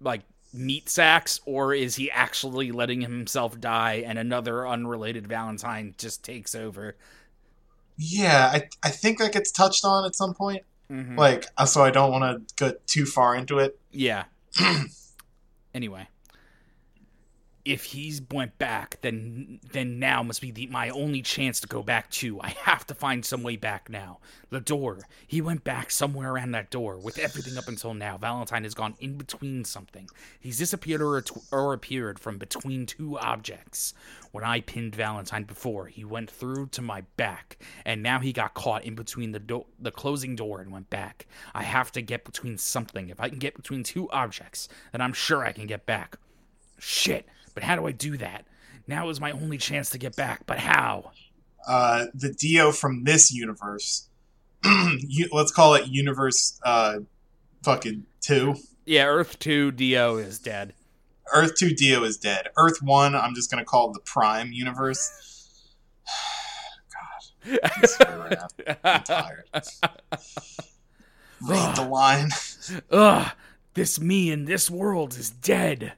like 0.00 0.22
meat 0.54 0.88
sacks, 0.88 1.40
or 1.44 1.74
is 1.74 1.96
he 1.96 2.10
actually 2.10 2.72
letting 2.72 3.00
himself 3.00 3.60
die 3.60 4.04
and 4.06 4.18
another 4.18 4.66
unrelated 4.66 5.26
Valentine 5.26 5.94
just 5.98 6.24
takes 6.24 6.54
over? 6.54 6.96
Yeah, 7.96 8.50
I 8.52 8.68
I 8.82 8.90
think 8.90 9.18
that 9.18 9.32
gets 9.32 9.50
touched 9.50 9.84
on 9.84 10.04
at 10.04 10.14
some 10.14 10.34
point. 10.34 10.62
Mhm. 10.90 11.16
Like, 11.16 11.46
uh, 11.56 11.66
so 11.66 11.82
I 11.82 11.90
don't 11.90 12.10
want 12.10 12.48
to 12.48 12.54
go 12.56 12.76
too 12.86 13.06
far 13.06 13.34
into 13.34 13.58
it. 13.58 13.78
Yeah. 13.90 14.24
anyway, 15.74 16.08
if 17.64 17.84
he's 17.84 18.20
went 18.30 18.58
back, 18.58 18.98
then 19.00 19.58
then 19.72 19.98
now 19.98 20.22
must 20.22 20.42
be 20.42 20.50
the, 20.50 20.66
my 20.66 20.90
only 20.90 21.22
chance 21.22 21.60
to 21.60 21.66
go 21.66 21.82
back 21.82 22.10
too. 22.10 22.38
I 22.40 22.48
have 22.50 22.86
to 22.88 22.94
find 22.94 23.24
some 23.24 23.42
way 23.42 23.56
back 23.56 23.88
now. 23.88 24.18
The 24.50 24.60
door. 24.60 25.00
He 25.26 25.40
went 25.40 25.64
back 25.64 25.90
somewhere 25.90 26.32
around 26.32 26.52
that 26.52 26.70
door. 26.70 26.98
With 26.98 27.18
everything 27.18 27.56
up 27.56 27.66
until 27.66 27.94
now, 27.94 28.18
Valentine 28.18 28.64
has 28.64 28.74
gone 28.74 28.94
in 29.00 29.16
between 29.16 29.64
something. 29.64 30.08
He's 30.38 30.58
disappeared 30.58 31.00
or, 31.00 31.24
or 31.50 31.72
appeared 31.72 32.18
from 32.18 32.36
between 32.36 32.84
two 32.84 33.18
objects. 33.18 33.94
When 34.30 34.44
I 34.44 34.60
pinned 34.60 34.94
Valentine 34.94 35.44
before, 35.44 35.86
he 35.86 36.04
went 36.04 36.30
through 36.30 36.66
to 36.68 36.82
my 36.82 37.02
back, 37.16 37.56
and 37.84 38.02
now 38.02 38.18
he 38.18 38.32
got 38.32 38.54
caught 38.54 38.84
in 38.84 38.94
between 38.94 39.32
the 39.32 39.38
do- 39.38 39.66
the 39.78 39.90
closing 39.90 40.36
door 40.36 40.60
and 40.60 40.70
went 40.70 40.90
back. 40.90 41.26
I 41.54 41.62
have 41.62 41.92
to 41.92 42.02
get 42.02 42.24
between 42.24 42.58
something. 42.58 43.08
If 43.08 43.20
I 43.20 43.30
can 43.30 43.38
get 43.38 43.56
between 43.56 43.84
two 43.84 44.10
objects, 44.10 44.68
then 44.92 45.00
I'm 45.00 45.14
sure 45.14 45.44
I 45.46 45.52
can 45.52 45.66
get 45.66 45.86
back. 45.86 46.16
Shit, 46.78 47.26
but 47.54 47.62
how 47.62 47.76
do 47.76 47.86
I 47.86 47.92
do 47.92 48.16
that? 48.18 48.46
Now 48.86 49.08
is 49.08 49.20
my 49.20 49.30
only 49.32 49.58
chance 49.58 49.90
to 49.90 49.98
get 49.98 50.14
back, 50.16 50.46
but 50.46 50.58
how? 50.58 51.12
Uh, 51.66 52.06
the 52.14 52.30
Dio 52.30 52.72
from 52.72 53.04
this 53.04 53.32
universe, 53.32 54.08
you, 54.64 55.28
let's 55.32 55.52
call 55.52 55.74
it 55.74 55.86
Universe 55.86 56.60
uh, 56.64 56.98
fucking 57.62 58.04
two. 58.20 58.56
Yeah, 58.84 59.06
Earth 59.06 59.38
2 59.38 59.72
Dio 59.72 60.18
is 60.18 60.38
dead. 60.38 60.74
Earth 61.32 61.54
2 61.56 61.74
Dio 61.74 62.04
is 62.04 62.18
dead. 62.18 62.48
Earth 62.58 62.82
1, 62.82 63.14
I'm 63.14 63.34
just 63.34 63.50
going 63.50 63.60
to 63.60 63.64
call 63.64 63.90
it 63.90 63.94
the 63.94 64.00
Prime 64.00 64.52
universe. 64.52 65.72
God. 67.46 67.60
That's 67.62 67.98
where 67.98 68.18
we're 68.18 68.66
at. 68.66 68.78
I'm 68.84 69.02
tired. 69.02 69.44
Read 71.42 71.76
the 71.76 71.88
line. 71.88 72.28
Ugh, 72.90 73.32
this 73.72 74.00
me 74.00 74.30
in 74.30 74.44
this 74.44 74.70
world 74.70 75.16
is 75.16 75.30
dead. 75.30 75.94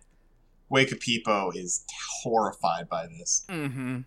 Wake 0.69 0.93
of 0.93 0.99
Peepo 0.99 1.55
is 1.55 1.85
horrified 2.23 2.89
by 2.89 3.07
this. 3.07 3.45
Mm-hmm. 3.49 4.01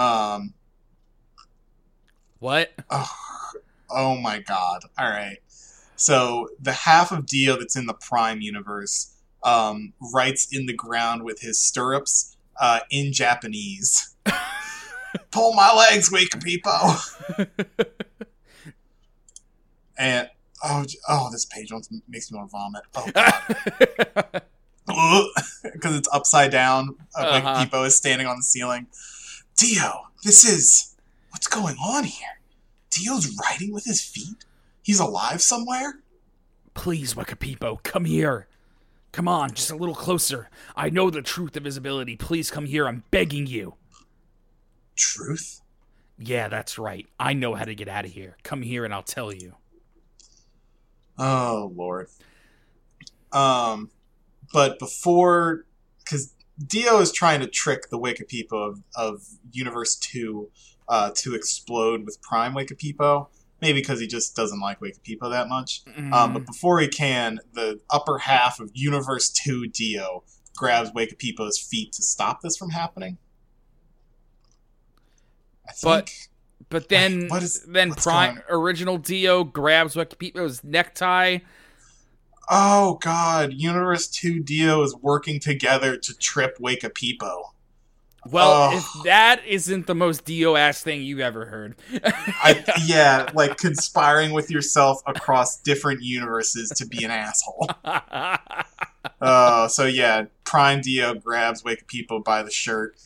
Um, 0.00 0.54
What? 2.38 2.72
oh, 2.90 3.10
oh 3.90 4.16
my 4.16 4.40
god. 4.40 4.82
All 4.98 5.08
right. 5.08 5.38
So 5.96 6.48
the 6.60 6.72
half 6.72 7.12
of 7.12 7.26
Dio 7.26 7.56
that's 7.56 7.76
in 7.76 7.86
the 7.86 7.94
Prime 7.94 8.40
universe 8.40 9.14
um, 9.42 9.92
writes 10.12 10.48
in 10.50 10.66
the 10.66 10.72
ground 10.72 11.22
with 11.22 11.40
his 11.40 11.60
stirrups 11.60 12.36
uh, 12.60 12.80
in 12.90 13.12
Japanese. 13.12 14.14
Pull 15.30 15.54
my 15.54 15.72
legs, 15.72 16.10
Wake 16.10 16.34
of 16.34 16.40
Peepo. 16.40 17.46
and 19.98 20.28
oh, 20.64 20.84
oh, 21.08 21.30
this 21.30 21.44
page 21.44 21.70
makes 22.08 22.32
me 22.32 22.38
want 22.38 22.50
to 22.50 22.52
vomit. 22.52 22.82
Oh 22.96 23.10
god. 23.12 24.42
because 25.72 25.96
it's 25.96 26.08
upside 26.12 26.50
down. 26.50 26.96
Uh, 27.18 27.22
Like 27.22 27.44
Uh-huh. 27.44 27.64
Peepo 27.64 27.86
is 27.86 27.96
standing 27.96 28.26
on 28.26 28.36
the 28.36 28.42
ceiling. 28.42 28.86
Dio, 29.56 30.08
this 30.24 30.44
is 30.44 30.94
what's 31.30 31.46
going 31.46 31.76
on 31.76 32.04
here. 32.04 32.40
Dio's 32.90 33.36
writing 33.40 33.72
with 33.72 33.84
his 33.84 34.00
feet. 34.02 34.44
He's 34.82 35.00
alive 35.00 35.40
somewhere. 35.42 36.00
Please, 36.74 37.14
Wekapipo, 37.14 37.82
come 37.82 38.04
here. 38.04 38.46
Come 39.12 39.28
on, 39.28 39.52
just 39.52 39.70
a 39.70 39.76
little 39.76 39.94
closer. 39.94 40.50
I 40.76 40.90
know 40.90 41.08
the 41.08 41.22
truth 41.22 41.56
of 41.56 41.64
his 41.64 41.76
ability. 41.76 42.16
Please 42.16 42.50
come 42.50 42.66
here. 42.66 42.86
I'm 42.88 43.04
begging 43.12 43.46
you. 43.46 43.74
Truth. 44.96 45.60
Yeah, 46.18 46.48
that's 46.48 46.78
right. 46.78 47.06
I 47.18 47.32
know 47.32 47.54
how 47.54 47.64
to 47.64 47.74
get 47.74 47.88
out 47.88 48.04
of 48.04 48.12
here. 48.12 48.36
Come 48.42 48.62
here 48.62 48.84
and 48.84 48.92
I'll 48.92 49.02
tell 49.02 49.32
you. 49.32 49.54
Oh 51.18 51.72
lord. 51.74 52.08
Um, 53.32 53.90
but 54.54 54.78
before, 54.78 55.66
because 56.02 56.32
Dio 56.66 56.98
is 57.00 57.12
trying 57.12 57.40
to 57.40 57.46
trick 57.46 57.90
the 57.90 57.98
Wekapipo 57.98 58.52
of, 58.52 58.82
of 58.96 59.22
Universe 59.52 59.96
Two 59.96 60.48
uh, 60.88 61.10
to 61.16 61.34
explode 61.34 62.04
with 62.06 62.22
Prime 62.22 62.54
Wekapipo. 62.54 63.26
maybe 63.60 63.80
because 63.80 63.98
he 64.00 64.06
just 64.06 64.36
doesn't 64.36 64.60
like 64.60 64.80
Wake 64.80 65.02
People 65.02 65.30
that 65.30 65.48
much. 65.48 65.84
Mm-hmm. 65.86 66.12
Um, 66.12 66.32
but 66.34 66.46
before 66.46 66.78
he 66.80 66.88
can, 66.88 67.40
the 67.54 67.80
upper 67.90 68.18
half 68.18 68.60
of 68.60 68.70
Universe 68.74 69.30
2 69.30 69.68
Dio 69.68 70.22
grabs 70.56 70.92
Wake 70.92 71.16
People's 71.18 71.58
feet 71.58 71.92
to 71.94 72.02
stop 72.02 72.40
this 72.42 72.56
from 72.56 72.70
happening. 72.70 73.16
I 75.66 75.72
But- 75.82 76.08
think. 76.10 76.28
But 76.70 76.88
then, 76.88 77.28
what 77.28 77.42
is- 77.42 77.62
then 77.68 77.92
Prime 77.92 78.42
original 78.48 78.96
Dio 78.98 79.44
grabs 79.44 79.94
Wikipedia's 79.94 80.64
necktie. 80.64 81.38
Oh 82.48 82.98
god, 83.02 83.54
Universe 83.54 84.06
2 84.08 84.40
Dio 84.40 84.82
is 84.82 84.94
working 84.96 85.40
together 85.40 85.96
to 85.96 86.14
trip 86.18 86.56
Wake 86.60 86.84
People. 86.94 87.54
Well, 88.30 88.70
Oh. 88.72 88.76
if 88.78 89.04
that 89.04 89.42
isn't 89.46 89.86
the 89.86 89.94
most 89.94 90.24
Dio 90.24 90.56
ass 90.56 90.82
thing 90.82 91.02
you've 91.02 91.20
ever 91.20 91.44
heard, 91.46 91.76
I, 92.02 92.64
yeah, 92.86 93.30
like 93.34 93.58
conspiring 93.58 94.32
with 94.32 94.50
yourself 94.50 95.02
across 95.06 95.60
different 95.60 96.02
universes 96.02 96.70
to 96.70 96.86
be 96.86 97.04
an 97.04 97.10
asshole. 97.10 97.68
Uh, 99.20 99.68
so 99.68 99.84
yeah, 99.84 100.24
Prime 100.44 100.80
Dio 100.80 101.14
grabs 101.14 101.64
Wake 101.64 101.86
People 101.86 102.20
by 102.20 102.42
the 102.42 102.50
shirt. 102.50 102.96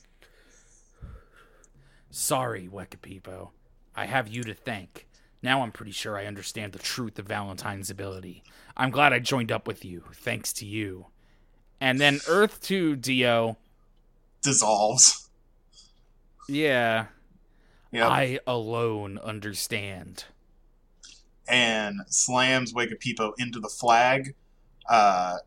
Sorry, 2.11 2.69
Wikipedia. 2.73 3.51
I 3.95 4.07
have 4.07 4.29
you 4.29 4.43
to 4.45 4.55
thank. 4.55 5.07
Now 5.43 5.63
I'm 5.63 5.73
pretty 5.73 5.93
sure 5.93 6.17
I 6.17 6.27
understand 6.27 6.73
the 6.73 6.79
truth 6.79 7.19
of 7.19 7.27
Valentine's 7.27 7.91
ability. 7.91 8.43
I'm 8.79 8.91
glad 8.91 9.13
I 9.13 9.19
joined 9.19 9.51
up 9.51 9.67
with 9.67 9.85
you, 9.85 10.05
thanks 10.15 10.53
to 10.55 10.67
you. 10.67 11.07
And 11.81 12.01
then 12.01 12.21
Earth 12.29 12.61
2 12.63 12.97
Dio, 12.97 13.57
Dissolves. 14.43 15.29
yeah, 16.49 17.07
Yep. 17.93 18.11
I 18.11 18.39
alone 18.47 19.19
understand. 19.19 20.25
and 21.49 22.01
slams 22.09 22.75
Wake 22.75 22.99
People 23.01 23.33
into 23.39 23.59
the 23.59 23.69
flag. 23.71 24.35
Uh, 24.89 25.39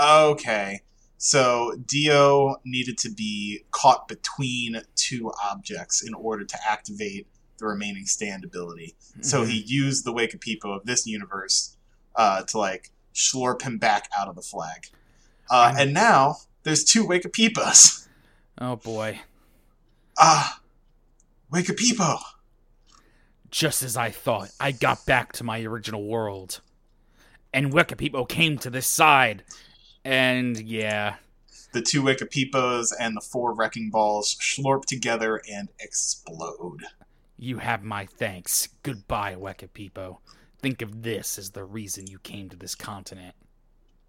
okay. 0.00 0.80
So 1.18 1.76
Dio 1.86 2.56
needed 2.64 2.96
to 2.98 3.10
be 3.10 3.64
caught 3.70 4.08
between 4.08 4.80
two 4.96 5.30
objects 5.44 6.02
in 6.02 6.14
order 6.14 6.44
to 6.46 6.58
activate 6.66 7.26
the 7.60 7.66
remaining 7.66 8.06
stand 8.06 8.44
ability. 8.44 8.96
So 9.20 9.44
he 9.44 9.62
used 9.66 10.04
the 10.04 10.12
Wake 10.12 10.38
People 10.40 10.74
of 10.74 10.84
this 10.84 11.06
universe 11.06 11.76
uh, 12.16 12.42
to 12.42 12.58
like 12.58 12.90
slurp 13.14 13.62
him 13.62 13.78
back 13.78 14.08
out 14.18 14.28
of 14.28 14.34
the 14.34 14.42
flag. 14.42 14.86
Uh, 15.48 15.74
and 15.78 15.94
now 15.94 16.36
there's 16.64 16.82
two 16.84 17.06
Wake 17.06 17.32
Peoples. 17.32 18.08
Oh 18.60 18.76
boy. 18.76 19.20
Ah, 20.18 20.60
Wake 21.50 21.74
People. 21.76 22.18
Just 23.50 23.82
as 23.82 23.96
I 23.96 24.10
thought, 24.10 24.50
I 24.60 24.70
got 24.72 25.06
back 25.06 25.32
to 25.34 25.44
my 25.44 25.62
original 25.62 26.04
world. 26.04 26.60
And 27.52 27.72
Wikipedia 27.72 28.28
came 28.28 28.58
to 28.58 28.70
this 28.70 28.86
side. 28.86 29.42
And 30.04 30.60
yeah, 30.60 31.16
The 31.72 31.82
two 31.82 32.02
Wekapipos 32.02 32.92
and 32.98 33.16
the 33.16 33.20
four 33.20 33.52
wrecking 33.54 33.90
balls 33.90 34.36
slurp 34.40 34.84
together 34.84 35.40
and 35.50 35.68
explode. 35.80 36.84
You 37.42 37.56
have 37.56 37.82
my 37.82 38.04
thanks. 38.04 38.68
Goodbye, 38.82 39.34
Wikipedia. 39.34 40.18
Think 40.60 40.82
of 40.82 41.02
this 41.02 41.38
as 41.38 41.52
the 41.52 41.64
reason 41.64 42.06
you 42.06 42.18
came 42.18 42.50
to 42.50 42.56
this 42.56 42.74
continent. 42.74 43.34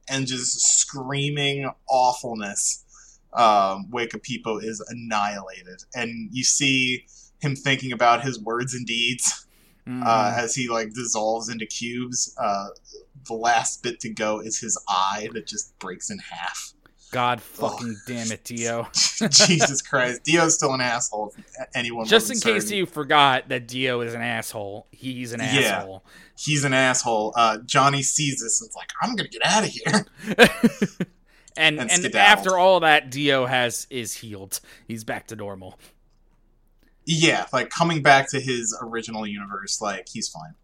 And 0.10 0.28
just 0.28 0.60
screaming 0.60 1.72
awfulness, 1.88 2.84
um, 3.32 3.88
Wekapipo 3.90 4.62
is 4.62 4.82
annihilated. 4.90 5.86
And 5.96 6.28
you 6.34 6.44
see 6.44 7.06
him 7.40 7.56
thinking 7.56 7.94
about 7.94 8.24
his 8.24 8.38
words 8.40 8.74
and 8.74 8.86
deeds 8.86 9.48
Mm. 9.88 10.06
uh, 10.06 10.36
as 10.38 10.54
he 10.54 10.70
like 10.70 10.94
dissolves 10.94 11.50
into 11.50 11.66
cubes. 11.66 12.36
Uh, 12.38 12.68
the 13.26 13.34
last 13.34 13.82
bit 13.82 14.00
to 14.02 14.10
go 14.10 14.40
is 14.40 14.60
his 14.60 14.80
eye 14.88 15.28
that 15.34 15.48
just 15.48 15.78
breaks 15.80 16.12
in 16.12 16.20
half. 16.20 16.74
God 17.12 17.42
fucking 17.42 17.98
damn 18.08 18.32
it, 18.32 18.44
Dio. 18.44 18.88
Jesus 18.94 19.82
Christ, 19.88 20.24
Dio's 20.24 20.56
still 20.56 20.74
an 20.74 20.82
asshole. 20.82 21.34
Anyone 21.76 22.06
Just 22.06 22.30
in 22.30 22.36
wasn't 22.36 22.54
case 22.54 22.64
certain. 22.64 22.78
you 22.78 22.86
forgot 22.86 23.50
that 23.50 23.68
Dio 23.68 24.00
is 24.02 24.14
an 24.14 24.22
asshole, 24.22 24.88
he's 24.92 25.34
an 25.34 25.42
Yeah. 25.42 25.80
asshole. 25.80 26.06
he's 26.38 26.64
an 26.64 26.74
asshole. 26.74 27.34
Uh, 27.36 27.58
Johnny 27.66 28.02
sees 28.02 28.40
this 28.42 28.62
and 28.62 28.70
is 28.70 28.76
like, 28.76 28.90
I'm 29.02 29.16
gonna 29.16 29.30
get 29.30 29.42
out 29.46 29.64
of 29.64 29.70
here. 29.70 30.06
and 31.58 31.80
And 31.80 31.92
and 31.92 32.16
after 32.16 32.58
all 32.58 32.80
that, 32.80 33.12
Dio 33.12 33.46
has 33.46 33.88
is 33.90 34.16
healed. 34.16 34.60
He's 34.88 35.04
back 35.04 35.28
to 35.28 35.36
normal. 35.36 35.78
yeah, 37.06 37.46
like 37.52 37.70
coming 37.70 38.02
back 38.02 38.30
to 38.32 38.40
his 38.40 38.78
original 38.82 39.28
universe, 39.28 39.82
like 39.82 40.08
he's 40.10 40.30
fine. 40.30 40.56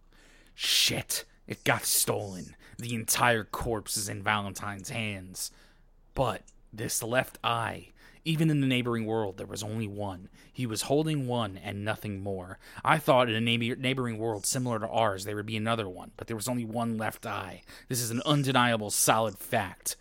Shit, 0.55 1.25
it 1.45 1.63
got 1.63 1.83
stolen. 1.83 2.55
The 2.79 2.93
entire 2.95 3.43
corpse 3.43 3.97
is 3.97 4.07
in 4.07 4.23
Valentine's 4.23 4.89
hands. 4.89 5.51
But 6.17 6.41
this 6.73 7.03
left 7.03 7.37
eye, 7.43 7.89
even 8.25 8.49
in 8.49 8.59
the 8.59 8.65
neighboring 8.65 9.05
world, 9.05 9.37
there 9.37 9.45
was 9.45 9.61
only 9.61 9.87
one. 9.87 10.29
He 10.51 10.65
was 10.65 10.81
holding 10.81 11.27
one 11.27 11.59
and 11.63 11.85
nothing 11.85 12.23
more. 12.23 12.57
I 12.83 12.97
thought 12.97 13.29
in 13.29 13.35
a 13.35 13.75
neighboring 13.75 14.17
world 14.17 14.43
similar 14.43 14.79
to 14.79 14.87
ours, 14.87 15.25
there 15.25 15.35
would 15.35 15.45
be 15.45 15.57
another 15.57 15.87
one, 15.87 16.09
but 16.17 16.25
there 16.25 16.35
was 16.35 16.47
only 16.47 16.65
one 16.65 16.97
left 16.97 17.27
eye. 17.27 17.61
This 17.87 18.01
is 18.01 18.09
an 18.09 18.23
undeniable, 18.25 18.89
solid 18.89 19.37
fact. 19.37 19.95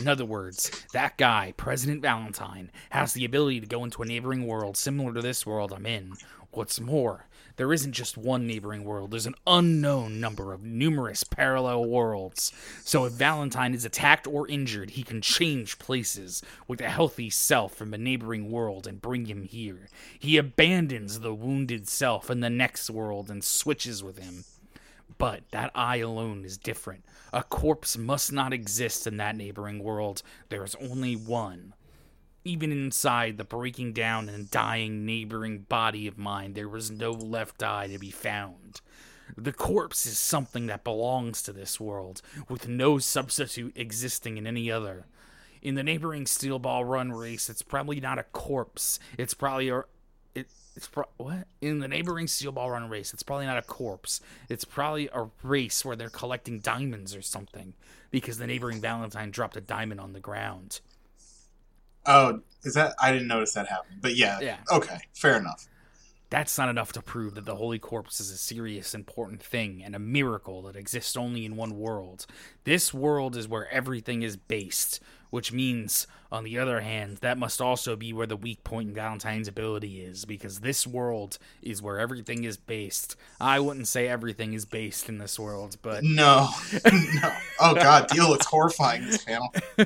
In 0.00 0.08
other 0.08 0.24
words, 0.24 0.70
that 0.94 1.18
guy, 1.18 1.52
President 1.58 2.00
Valentine, 2.00 2.72
has 2.88 3.12
the 3.12 3.26
ability 3.26 3.60
to 3.60 3.66
go 3.66 3.84
into 3.84 4.00
a 4.00 4.06
neighboring 4.06 4.46
world 4.46 4.78
similar 4.78 5.12
to 5.12 5.20
this 5.20 5.44
world 5.44 5.70
I'm 5.70 5.84
in. 5.84 6.14
What's 6.52 6.80
more, 6.80 7.26
there 7.62 7.72
isn't 7.72 7.92
just 7.92 8.16
one 8.16 8.44
neighboring 8.44 8.82
world, 8.82 9.12
there's 9.12 9.24
an 9.24 9.36
unknown 9.46 10.18
number 10.18 10.52
of 10.52 10.64
numerous 10.64 11.22
parallel 11.22 11.84
worlds. 11.84 12.50
So 12.82 13.04
if 13.04 13.12
Valentine 13.12 13.72
is 13.72 13.84
attacked 13.84 14.26
or 14.26 14.48
injured, 14.48 14.90
he 14.90 15.04
can 15.04 15.20
change 15.20 15.78
places 15.78 16.42
with 16.66 16.80
a 16.80 16.88
healthy 16.88 17.30
self 17.30 17.72
from 17.72 17.94
a 17.94 17.98
neighboring 17.98 18.50
world 18.50 18.88
and 18.88 19.00
bring 19.00 19.26
him 19.26 19.44
here. 19.44 19.88
He 20.18 20.38
abandons 20.38 21.20
the 21.20 21.32
wounded 21.32 21.86
self 21.86 22.30
in 22.30 22.40
the 22.40 22.50
next 22.50 22.90
world 22.90 23.30
and 23.30 23.44
switches 23.44 24.02
with 24.02 24.18
him. 24.18 24.42
But 25.16 25.42
that 25.52 25.70
eye 25.72 25.98
alone 25.98 26.44
is 26.44 26.58
different. 26.58 27.04
A 27.32 27.44
corpse 27.44 27.96
must 27.96 28.32
not 28.32 28.52
exist 28.52 29.06
in 29.06 29.18
that 29.18 29.36
neighboring 29.36 29.84
world. 29.84 30.24
There 30.48 30.64
is 30.64 30.74
only 30.80 31.14
one. 31.14 31.74
Even 32.44 32.72
inside 32.72 33.38
the 33.38 33.44
breaking 33.44 33.92
down 33.92 34.28
and 34.28 34.50
dying 34.50 35.06
neighboring 35.06 35.60
body 35.68 36.06
of 36.08 36.18
mine, 36.18 36.54
there 36.54 36.68
was 36.68 36.90
no 36.90 37.12
left 37.12 37.62
eye 37.62 37.86
to 37.86 37.98
be 37.98 38.10
found. 38.10 38.80
The 39.36 39.52
corpse 39.52 40.06
is 40.06 40.18
something 40.18 40.66
that 40.66 40.84
belongs 40.84 41.42
to 41.42 41.52
this 41.52 41.80
world, 41.80 42.20
with 42.48 42.68
no 42.68 42.98
substitute 42.98 43.72
existing 43.76 44.36
in 44.36 44.46
any 44.46 44.70
other. 44.70 45.06
In 45.62 45.76
the 45.76 45.84
neighboring 45.84 46.26
Steel 46.26 46.58
Ball 46.58 46.84
Run 46.84 47.12
race, 47.12 47.48
it's 47.48 47.62
probably 47.62 48.00
not 48.00 48.18
a 48.18 48.24
corpse. 48.24 48.98
It's 49.16 49.34
probably 49.34 49.68
a. 49.68 49.84
It, 50.34 50.48
it's 50.74 50.88
pro- 50.88 51.08
what 51.16 51.46
in 51.60 51.78
the 51.78 51.88
neighboring 51.88 52.26
Steel 52.26 52.52
Ball 52.52 52.72
Run 52.72 52.88
race. 52.88 53.14
It's 53.14 53.22
probably 53.22 53.46
not 53.46 53.58
a 53.58 53.62
corpse. 53.62 54.20
It's 54.48 54.64
probably 54.64 55.08
a 55.12 55.28
race 55.42 55.84
where 55.84 55.96
they're 55.96 56.10
collecting 56.10 56.58
diamonds 56.58 57.14
or 57.14 57.22
something 57.22 57.74
because 58.10 58.38
the 58.38 58.46
neighboring 58.46 58.80
Valentine 58.80 59.30
dropped 59.30 59.56
a 59.56 59.60
diamond 59.60 60.00
on 60.00 60.12
the 60.12 60.20
ground. 60.20 60.80
Oh, 62.06 62.40
is 62.64 62.74
that? 62.74 62.94
I 63.00 63.12
didn't 63.12 63.28
notice 63.28 63.54
that 63.54 63.66
happen. 63.68 63.98
But 64.00 64.16
yeah, 64.16 64.40
Yeah. 64.40 64.58
okay, 64.70 64.98
fair 65.14 65.36
enough. 65.36 65.66
That's 66.30 66.56
not 66.56 66.70
enough 66.70 66.92
to 66.94 67.02
prove 67.02 67.34
that 67.34 67.44
the 67.44 67.56
Holy 67.56 67.78
Corpse 67.78 68.18
is 68.18 68.30
a 68.30 68.38
serious, 68.38 68.94
important 68.94 69.42
thing 69.42 69.82
and 69.84 69.94
a 69.94 69.98
miracle 69.98 70.62
that 70.62 70.76
exists 70.76 71.14
only 71.14 71.44
in 71.44 71.56
one 71.56 71.76
world. 71.76 72.24
This 72.64 72.94
world 72.94 73.36
is 73.36 73.46
where 73.48 73.68
everything 73.70 74.22
is 74.22 74.38
based, 74.38 74.98
which 75.28 75.52
means, 75.52 76.06
on 76.30 76.44
the 76.44 76.58
other 76.58 76.80
hand, 76.80 77.18
that 77.18 77.36
must 77.36 77.60
also 77.60 77.96
be 77.96 78.14
where 78.14 78.26
the 78.26 78.38
weak 78.38 78.64
point 78.64 78.88
in 78.88 78.94
Valentine's 78.94 79.46
ability 79.46 80.00
is, 80.00 80.24
because 80.24 80.60
this 80.60 80.86
world 80.86 81.36
is 81.60 81.82
where 81.82 81.98
everything 82.00 82.44
is 82.44 82.56
based. 82.56 83.14
I 83.38 83.60
wouldn't 83.60 83.88
say 83.88 84.08
everything 84.08 84.54
is 84.54 84.64
based 84.64 85.10
in 85.10 85.18
this 85.18 85.38
world, 85.38 85.76
but 85.82 86.02
No, 86.02 86.48
no. 86.90 87.32
Oh 87.60 87.74
god, 87.74 88.08
Deal, 88.08 88.30
looks 88.30 88.46
horrifying 88.46 89.04
this 89.04 89.22
panel. 89.22 89.52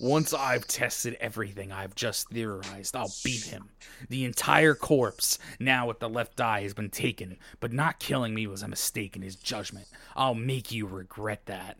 Once 0.00 0.32
I've 0.32 0.66
tested 0.66 1.16
everything 1.20 1.72
I've 1.72 1.94
just 1.94 2.28
theorized, 2.30 2.96
I'll 2.96 3.12
beat 3.24 3.44
him. 3.44 3.70
The 4.08 4.24
entire 4.24 4.74
corpse, 4.74 5.38
now 5.58 5.88
with 5.88 6.00
the 6.00 6.08
left 6.08 6.40
eye, 6.40 6.62
has 6.62 6.74
been 6.74 6.90
taken, 6.90 7.38
but 7.60 7.72
not 7.72 8.00
killing 8.00 8.34
me 8.34 8.46
was 8.46 8.62
a 8.62 8.68
mistake 8.68 9.16
in 9.16 9.22
his 9.22 9.36
judgment. 9.36 9.86
I'll 10.16 10.34
make 10.34 10.72
you 10.72 10.86
regret 10.86 11.46
that. 11.46 11.78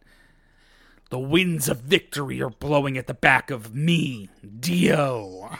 The 1.11 1.19
winds 1.19 1.69
of 1.69 1.81
victory 1.81 2.43
are 2.43 2.51
blowing 2.51 2.99
at 2.99 3.07
the 3.07 3.15
back 3.15 3.51
of 3.51 3.75
me, 3.75 4.29
Dio. 4.61 5.51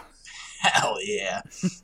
Hell 0.61 0.97
yeah. 1.03 1.43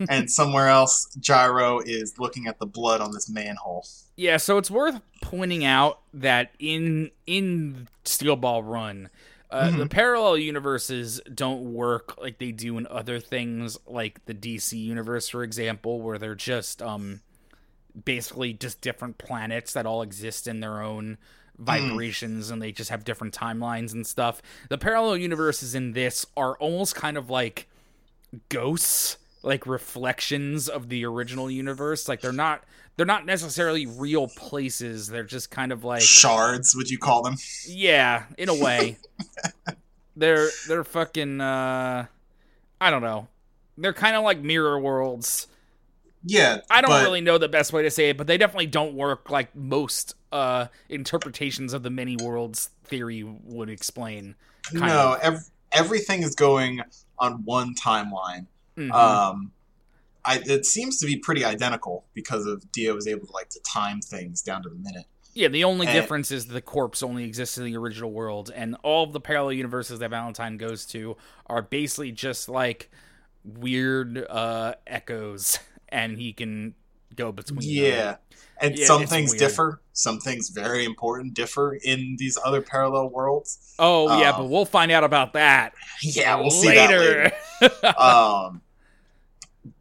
and 0.09 0.31
somewhere 0.31 0.69
else, 0.69 1.15
Gyro 1.21 1.81
is 1.81 2.19
looking 2.19 2.47
at 2.47 2.59
the 2.59 2.67
blood 2.67 3.01
on 3.01 3.13
this 3.13 3.29
manhole. 3.29 3.87
Yeah, 4.17 4.39
so 4.39 4.57
it's 4.59 4.71
worth 4.71 5.01
pointing 5.21 5.65
out 5.65 6.01
that 6.15 6.53
in 6.59 7.11
in 7.27 7.89
Steel 8.05 8.37
Ball 8.37 8.63
Run, 8.63 9.11
uh, 9.51 9.71
the 9.71 9.87
parallel 9.87 10.39
universes 10.39 11.21
don't 11.35 11.73
work 11.73 12.21
like 12.21 12.39
they 12.39 12.53
do 12.53 12.79
in 12.79 12.87
other 12.87 13.19
things, 13.19 13.79
like 13.87 14.25
the 14.27 14.35
DC 14.35 14.79
universe, 14.79 15.29
for 15.29 15.43
example, 15.43 16.01
where 16.01 16.19
they're 16.19 16.35
just 16.35 16.81
um 16.81 17.21
basically 18.05 18.53
just 18.53 18.81
different 18.81 19.19
planets 19.19 19.73
that 19.73 19.87
all 19.87 20.03
exist 20.03 20.47
in 20.47 20.61
their 20.61 20.81
own 20.81 21.19
vibrations 21.59 22.51
and 22.51 22.63
they 22.63 22.73
just 22.73 22.91
have 22.91 23.05
different 23.05 23.35
timelines 23.35 23.93
and 23.93 24.07
stuff. 24.07 24.41
The 24.69 24.79
parallel 24.79 25.17
universes 25.17 25.75
in 25.75 25.93
this 25.93 26.25
are 26.37 26.57
almost 26.57 26.95
kind 26.95 27.17
of 27.17 27.29
like 27.29 27.69
ghosts, 28.49 29.19
like 29.43 29.67
reflections 29.67 30.69
of 30.69 30.89
the 30.89 31.05
original 31.05 31.51
universe. 31.51 32.09
Like 32.09 32.21
they're 32.21 32.33
not 32.33 32.65
they're 32.97 33.07
not 33.07 33.25
necessarily 33.27 33.87
real 33.87 34.29
places. 34.29 35.09
They're 35.09 35.23
just 35.25 35.51
kind 35.51 35.73
of 35.73 35.85
like 35.85 36.03
Shards, 36.03 36.75
would 36.77 36.91
you 36.91 36.99
call 36.99 37.23
them? 37.23 37.37
yeah, 37.67 38.25
in 38.39 38.49
a 38.49 38.55
way. 38.55 38.99
they're 40.17 40.49
they're 40.69 40.85
fucking 40.85 41.41
uh 41.41 42.07
I 42.81 42.91
don't 42.91 43.03
know. 43.03 43.29
They're 43.79 43.93
kind 43.93 44.17
of 44.17 44.23
like 44.25 44.41
mirror 44.41 44.79
worlds. 44.79 45.47
Yeah. 46.25 46.59
I 46.69 46.81
don't 46.83 46.91
but- 46.91 47.03
really 47.05 47.21
know 47.23 47.39
the 47.39 47.49
best 47.49 47.73
way 47.73 47.83
to 47.83 47.91
say 47.91 48.11
it, 48.11 48.17
but 48.19 48.27
they 48.27 48.37
definitely 48.39 48.67
don't 48.67 48.95
work 48.95 49.31
like 49.31 49.55
most 49.57 50.15
uh 50.33 50.67
interpretations 50.89 51.73
of 51.73 51.83
the 51.83 51.91
many 51.91 52.17
worlds 52.17 52.71
theory 52.85 53.23
would 53.25 53.71
explain. 53.71 54.35
kind 54.65 54.81
No, 54.87 55.17
ev- 55.23 55.49
everything 55.73 56.23
is 56.23 56.35
going 56.35 56.83
on 57.19 57.45
one 57.45 57.75
timeline. 57.75 58.47
Mhm. 58.89 58.93
Um, 58.93 59.53
I, 60.25 60.41
it 60.45 60.67
seems 60.67 60.99
to 61.01 61.07
be 61.07 61.17
pretty 61.17 61.45
identical 61.45 62.05
because 62.15 62.45
of 62.47 62.71
Dio 62.73 62.95
was 62.95 63.07
able 63.07 63.27
to 63.27 63.33
like 63.33 63.49
to 63.51 63.61
time 63.61 64.01
things 64.01 64.43
down 64.43 64.63
to 64.63 64.69
the 64.69 64.75
minute. 64.77 65.07
yeah, 65.35 65.49
the 65.49 65.65
only 65.65 65.87
and- 65.87 65.95
difference 65.95 66.31
is 66.31 66.47
the 66.47 66.61
corpse 66.61 67.03
only 67.03 67.25
exists 67.25 67.57
in 67.59 67.65
the 67.65 67.77
original 67.77 68.11
world, 68.13 68.51
and 68.55 68.77
all 68.83 69.05
of 69.05 69.13
the 69.13 69.21
parallel 69.21 69.53
universes 69.55 69.99
that 70.01 70.11
Valentine 70.11 70.57
goes 70.59 70.85
to 70.87 71.17
are 71.47 71.63
basically 71.63 72.13
just 72.13 72.49
like 72.49 72.91
weird 73.45 74.19
uh 74.29 74.75
echoes, 74.87 75.59
and 75.89 76.19
he 76.19 76.33
can 76.33 76.75
go 77.15 77.33
between. 77.33 77.61
them. 77.61 77.69
Yeah. 77.69 78.17
And 78.63 78.77
Yeah, 78.79 78.87
some 78.87 79.07
things 79.07 79.31
weird. 79.31 79.39
differ. 79.39 79.81
Some 79.95 80.19
things 80.21 80.51
very 80.51 80.85
important 80.85 81.33
differ 81.35 81.75
in 81.83 82.17
these 82.19 82.39
other 82.45 82.61
parallel 82.61 83.09
worlds. 83.09 83.75
Oh 83.79 84.19
yeah, 84.21 84.31
Um, 84.33 84.43
but 84.43 84.51
we'll 84.51 84.67
find 84.67 84.93
out 84.93 85.03
about 85.05 85.33
that 85.33 85.73
Yeah, 86.03 86.37
we'll 86.37 86.51
see 86.51 86.69
that 86.75 86.91
later. 86.91 87.33
um, 87.99 88.61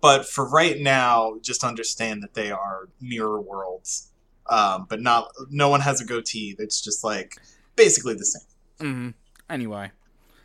but 0.02 0.26
for 0.26 0.48
right 0.50 0.80
now, 0.80 1.36
just 1.42 1.64
understand 1.64 2.22
that 2.24 2.34
they 2.34 2.52
are 2.52 2.90
mirror 3.02 3.40
worlds. 3.42 4.12
Um, 4.50 4.88
but 4.90 5.00
not 5.02 5.32
no 5.50 5.70
one 5.70 5.82
has 5.82 6.02
a 6.02 6.06
goatee. 6.06 6.56
It's 6.58 6.82
just 6.82 7.04
like 7.04 7.36
basically 7.76 8.16
the 8.16 8.26
same. 8.26 8.42
hmm 8.80 9.10
Anyway, 9.50 9.92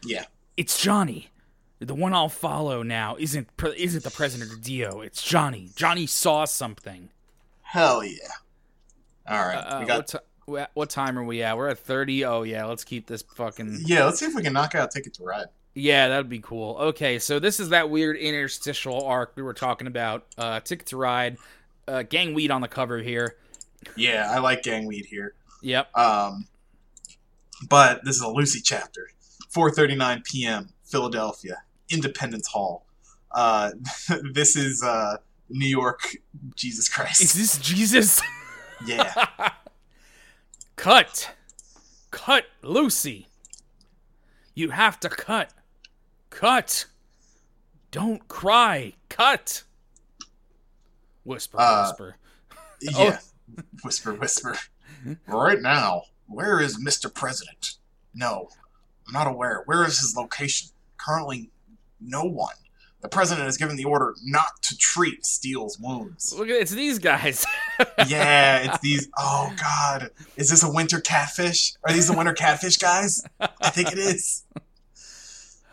Yeah. 0.04 0.24
it's 0.56 0.80
Johnny. 0.80 1.30
The 1.80 1.94
one 1.94 2.12
I'll 2.14 2.28
follow 2.28 2.82
now 2.82 3.16
isn't 3.18 3.54
pre- 3.56 3.76
isn't 3.82 4.04
the 4.04 4.10
president 4.10 4.52
of 4.52 4.62
Dio. 4.62 5.00
It's 5.00 5.22
Johnny. 5.22 5.70
Johnny 5.74 6.06
saw 6.06 6.44
something. 6.44 7.10
Hell 7.62 8.04
yeah! 8.04 8.18
All 9.28 9.38
right, 9.46 9.56
Uh, 9.56 9.78
we 9.80 9.84
what, 9.84 9.88
got. 9.88 10.06
ti- 10.08 10.18
wha- 10.46 10.66
what 10.74 10.90
time 10.90 11.18
are 11.18 11.24
we 11.24 11.42
at? 11.42 11.56
We're 11.56 11.68
at 11.68 11.78
thirty. 11.78 12.24
Oh 12.24 12.42
yeah, 12.42 12.64
let's 12.66 12.84
keep 12.84 13.06
this 13.06 13.22
fucking. 13.34 13.80
Yeah, 13.86 14.04
let's 14.04 14.18
see 14.20 14.26
if 14.26 14.34
we 14.34 14.42
can 14.42 14.52
knock 14.52 14.74
out 14.74 14.90
Ticket 14.92 15.14
to 15.14 15.24
Ride. 15.24 15.46
Yeah, 15.74 16.08
that'd 16.08 16.28
be 16.28 16.38
cool. 16.38 16.76
Okay, 16.76 17.18
so 17.18 17.40
this 17.40 17.58
is 17.58 17.70
that 17.70 17.90
weird 17.90 18.16
interstitial 18.16 19.04
arc 19.04 19.32
we 19.34 19.42
were 19.42 19.54
talking 19.54 19.88
about. 19.88 20.24
Uh, 20.38 20.60
Ticket 20.60 20.86
to 20.88 20.96
Ride, 20.96 21.36
uh, 21.88 22.04
Gang 22.04 22.32
Weed 22.32 22.52
on 22.52 22.60
the 22.60 22.68
cover 22.68 22.98
here. 22.98 23.36
Yeah, 23.96 24.30
I 24.30 24.38
like 24.38 24.62
Gangweed 24.62 25.06
here. 25.06 25.34
Yep. 25.62 25.96
Um, 25.96 26.46
but 27.68 28.04
this 28.04 28.16
is 28.16 28.22
a 28.22 28.28
Lucy 28.28 28.60
chapter. 28.62 29.08
4:39 29.54 30.24
p.m. 30.24 30.70
Philadelphia, 30.84 31.62
Independence 31.90 32.48
Hall. 32.48 32.86
Uh, 33.30 33.70
this 34.32 34.56
is 34.56 34.82
uh, 34.82 35.16
New 35.48 35.68
York. 35.68 36.16
Jesus 36.54 36.88
Christ! 36.88 37.20
Is 37.20 37.32
this 37.32 37.58
Jesus? 37.58 38.20
yeah. 38.86 39.12
cut, 40.76 41.34
cut, 42.10 42.44
Lucy. 42.62 43.28
You 44.54 44.70
have 44.70 45.00
to 45.00 45.08
cut, 45.08 45.52
cut. 46.34 46.86
Don't 47.90 48.26
cry. 48.28 48.94
Cut. 49.08 49.62
Whisper, 51.24 51.56
Uh, 51.60 51.86
whisper. 51.88 52.16
Yeah. 52.80 53.18
Whisper, 53.82 54.12
whisper. 54.12 54.58
Right 55.26 55.60
now, 55.60 56.02
where 56.26 56.60
is 56.60 56.78
Mr. 56.78 57.12
President? 57.12 57.78
No, 58.14 58.48
I'm 59.06 59.12
not 59.12 59.26
aware. 59.26 59.62
Where 59.64 59.86
is 59.86 60.00
his 60.00 60.14
location? 60.16 60.68
Currently, 60.98 61.50
no 62.00 62.24
one. 62.24 62.56
The 63.00 63.08
president 63.08 63.46
has 63.46 63.56
given 63.56 63.76
the 63.76 63.84
order 63.84 64.14
not 64.24 64.60
to 64.62 64.76
treat 64.76 65.24
Steele's 65.24 65.78
wounds. 65.78 66.34
Look 66.36 66.48
at 66.48 66.56
it's 66.56 66.72
these 66.72 66.98
guys. 66.98 67.46
yeah, 68.06 68.58
it's 68.64 68.78
these. 68.80 69.08
Oh 69.16 69.54
God, 69.60 70.10
is 70.36 70.50
this 70.50 70.62
a 70.62 70.70
winter 70.70 71.00
catfish? 71.00 71.74
Are 71.84 71.92
these 71.92 72.08
the 72.08 72.16
winter 72.16 72.32
catfish 72.34 72.76
guys? 72.76 73.24
I 73.40 73.70
think 73.70 73.92
it 73.92 73.98
is. 73.98 74.44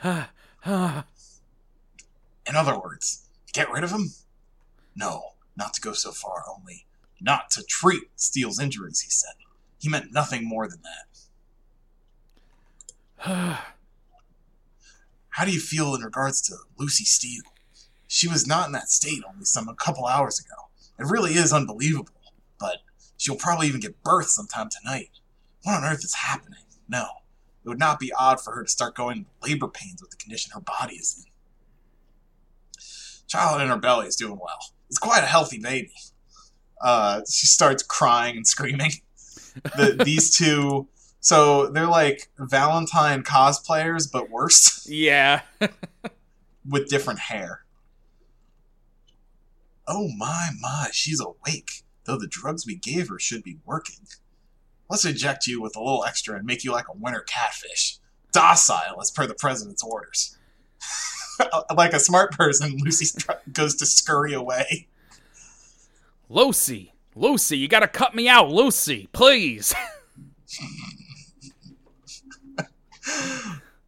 In 0.65 2.55
other 2.55 2.77
words, 2.79 3.27
get 3.53 3.71
rid 3.71 3.83
of 3.83 3.91
him? 3.91 4.11
No, 4.95 5.33
not 5.55 5.73
to 5.75 5.81
go 5.81 5.93
so 5.93 6.11
far. 6.11 6.43
Only 6.57 6.85
not 7.19 7.49
to 7.51 7.63
treat 7.63 8.03
Steele's 8.15 8.59
injuries. 8.59 9.01
He 9.01 9.09
said. 9.09 9.33
He 9.79 9.89
meant 9.89 10.13
nothing 10.13 10.47
more 10.47 10.67
than 10.67 10.81
that. 13.23 13.59
How 15.29 15.45
do 15.45 15.51
you 15.51 15.59
feel 15.59 15.95
in 15.95 16.01
regards 16.01 16.41
to 16.43 16.55
Lucy 16.77 17.05
Steele? 17.05 17.43
She 18.07 18.27
was 18.27 18.45
not 18.45 18.67
in 18.67 18.73
that 18.73 18.89
state 18.89 19.23
only 19.27 19.45
some 19.45 19.69
a 19.69 19.73
couple 19.73 20.05
hours 20.05 20.39
ago. 20.39 20.69
It 20.99 21.05
really 21.05 21.31
is 21.31 21.53
unbelievable, 21.53 22.13
but 22.59 22.77
she'll 23.17 23.35
probably 23.35 23.67
even 23.67 23.79
give 23.79 24.03
birth 24.03 24.27
sometime 24.27 24.69
tonight. 24.69 25.09
What 25.63 25.77
on 25.77 25.83
earth 25.83 26.03
is 26.03 26.15
happening? 26.15 26.65
No, 26.89 27.07
it 27.63 27.69
would 27.69 27.79
not 27.79 27.99
be 27.99 28.11
odd 28.17 28.41
for 28.41 28.53
her 28.55 28.63
to 28.63 28.69
start 28.69 28.95
going 28.95 29.25
labor 29.43 29.67
pains 29.67 30.01
with 30.01 30.11
the 30.11 30.17
condition 30.17 30.51
her 30.53 30.61
body 30.61 30.95
is 30.95 31.25
in. 31.25 31.31
Child 33.27 33.61
in 33.61 33.69
her 33.69 33.77
belly 33.77 34.07
is 34.07 34.15
doing 34.15 34.37
well. 34.39 34.73
It's 34.89 34.97
quite 34.97 35.23
a 35.23 35.27
healthy 35.27 35.59
baby. 35.59 35.93
Uh, 36.81 37.21
she 37.29 37.47
starts 37.47 37.83
crying 37.83 38.35
and 38.35 38.47
screaming. 38.47 38.91
The, 39.77 40.01
these 40.05 40.35
two, 40.35 40.87
so 41.19 41.67
they're 41.67 41.87
like 41.87 42.29
Valentine 42.39 43.23
cosplayers, 43.23 44.11
but 44.11 44.29
worse 44.29 44.87
yeah. 44.89 45.41
with 46.67 46.89
different 46.89 47.19
hair. 47.19 47.63
Oh 49.87 50.09
my 50.17 50.49
my, 50.59 50.89
she's 50.91 51.21
awake. 51.21 51.83
Though 52.05 52.17
the 52.17 52.27
drugs 52.27 52.65
we 52.65 52.75
gave 52.75 53.09
her 53.09 53.19
should 53.19 53.43
be 53.43 53.59
working. 53.65 54.07
Let's 54.91 55.05
inject 55.05 55.47
you 55.47 55.61
with 55.61 55.77
a 55.77 55.79
little 55.79 56.03
extra 56.03 56.35
and 56.35 56.45
make 56.45 56.65
you 56.65 56.73
like 56.73 56.89
a 56.89 56.97
winter 56.97 57.21
catfish. 57.21 57.97
Docile 58.33 58.99
as 59.01 59.09
per 59.09 59.25
the 59.25 59.33
president's 59.33 59.81
orders. 59.81 60.37
like 61.75 61.93
a 61.93 61.99
smart 61.99 62.33
person, 62.33 62.75
Lucy 62.77 63.17
goes 63.53 63.75
to 63.75 63.85
scurry 63.85 64.33
away. 64.33 64.89
Lucy. 66.27 66.91
Lucy, 67.15 67.57
you 67.57 67.69
gotta 67.69 67.87
cut 67.87 68.13
me 68.13 68.27
out, 68.27 68.49
Lucy, 68.49 69.07
please. 69.13 69.73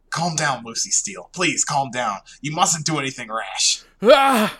Calm 0.08 0.36
down, 0.36 0.64
Lucy 0.64 0.90
Steele. 0.90 1.28
Please 1.34 1.64
calm 1.64 1.90
down. 1.90 2.20
You 2.40 2.52
mustn't 2.52 2.86
do 2.86 2.98
anything 2.98 3.30
rash. 3.30 3.82
ah! 4.04 4.58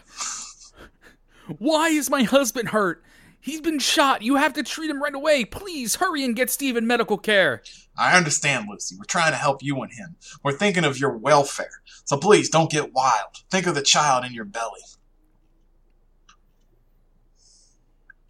Why 1.58 1.88
is 1.88 2.10
my 2.10 2.24
husband 2.24 2.68
hurt? 2.70 3.02
He's 3.44 3.60
been 3.60 3.78
shot. 3.78 4.22
You 4.22 4.36
have 4.36 4.54
to 4.54 4.62
treat 4.62 4.88
him 4.88 5.02
right 5.02 5.14
away. 5.14 5.44
Please 5.44 5.96
hurry 5.96 6.24
and 6.24 6.34
get 6.34 6.48
Steven 6.48 6.86
medical 6.86 7.18
care. 7.18 7.62
I 7.94 8.16
understand, 8.16 8.68
Lucy. 8.70 8.96
We're 8.96 9.04
trying 9.04 9.32
to 9.32 9.36
help 9.36 9.62
you 9.62 9.82
and 9.82 9.92
him. 9.92 10.16
We're 10.42 10.52
thinking 10.56 10.82
of 10.82 10.98
your 10.98 11.14
welfare. 11.14 11.82
So 12.06 12.16
please 12.16 12.48
don't 12.48 12.70
get 12.70 12.94
wild. 12.94 13.42
Think 13.50 13.66
of 13.66 13.74
the 13.74 13.82
child 13.82 14.24
in 14.24 14.32
your 14.32 14.46
belly. 14.46 14.80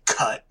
Cut. 0.04 0.46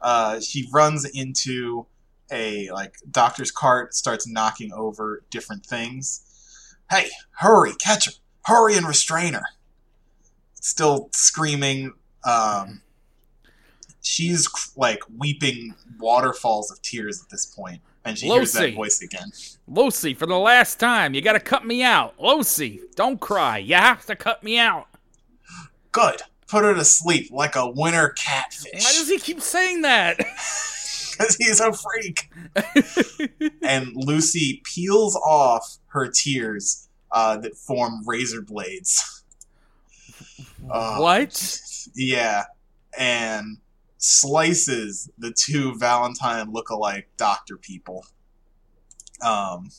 Uh, 0.00 0.40
he 0.40 0.68
runs 0.72 1.04
into 1.04 1.86
a 2.32 2.72
like 2.72 2.96
doctor's 3.08 3.52
cart, 3.52 3.94
starts 3.94 4.26
knocking 4.26 4.72
over 4.72 5.22
different 5.30 5.64
things. 5.64 6.76
Hey, 6.90 7.08
hurry, 7.38 7.74
catch 7.78 8.06
her! 8.06 8.12
Hurry 8.46 8.76
and 8.76 8.88
restrain 8.88 9.34
her. 9.34 9.44
Still 10.54 11.08
screaming. 11.12 11.92
Um, 12.24 12.81
she's 14.02 14.48
like 14.76 15.00
weeping 15.16 15.74
waterfalls 15.98 16.70
of 16.70 16.82
tears 16.82 17.22
at 17.22 17.30
this 17.30 17.46
point, 17.46 17.80
and 18.04 18.18
she 18.18 18.26
hears 18.26 18.52
that 18.52 18.74
voice 18.74 19.00
again. 19.00 19.30
Lucy, 19.66 20.12
for 20.12 20.26
the 20.26 20.38
last 20.38 20.78
time, 20.78 21.14
you 21.14 21.22
gotta 21.22 21.40
cut 21.40 21.66
me 21.66 21.82
out. 21.82 22.14
Lucy, 22.20 22.80
don't 22.94 23.20
cry. 23.20 23.58
You 23.58 23.76
have 23.76 24.04
to 24.06 24.16
cut 24.16 24.42
me 24.42 24.58
out. 24.58 24.86
Good. 25.92 26.22
Put 26.48 26.64
her 26.64 26.74
to 26.74 26.84
sleep 26.84 27.30
like 27.30 27.56
a 27.56 27.70
winter 27.70 28.10
catfish. 28.10 28.72
Why 28.74 28.92
does 28.92 29.08
he 29.08 29.18
keep 29.18 29.40
saying 29.40 29.82
that? 29.82 30.18
Because 31.12 31.36
he's 31.36 31.60
a 31.60 31.70
freak. 31.74 32.30
and 33.62 33.92
Lucy 33.94 34.62
peels 34.64 35.14
off 35.14 35.76
her 35.88 36.08
tears 36.10 36.88
uh, 37.12 37.36
that 37.36 37.54
form 37.54 38.02
razor 38.06 38.40
blades. 38.40 39.22
Oh, 40.70 41.02
What? 41.02 41.60
Yeah. 41.94 42.44
And 42.98 43.58
slices 44.02 45.08
the 45.16 45.30
two 45.30 45.78
Valentine 45.78 46.52
look-alike 46.52 47.08
doctor 47.16 47.56
people. 47.56 48.04
Um, 49.24 49.70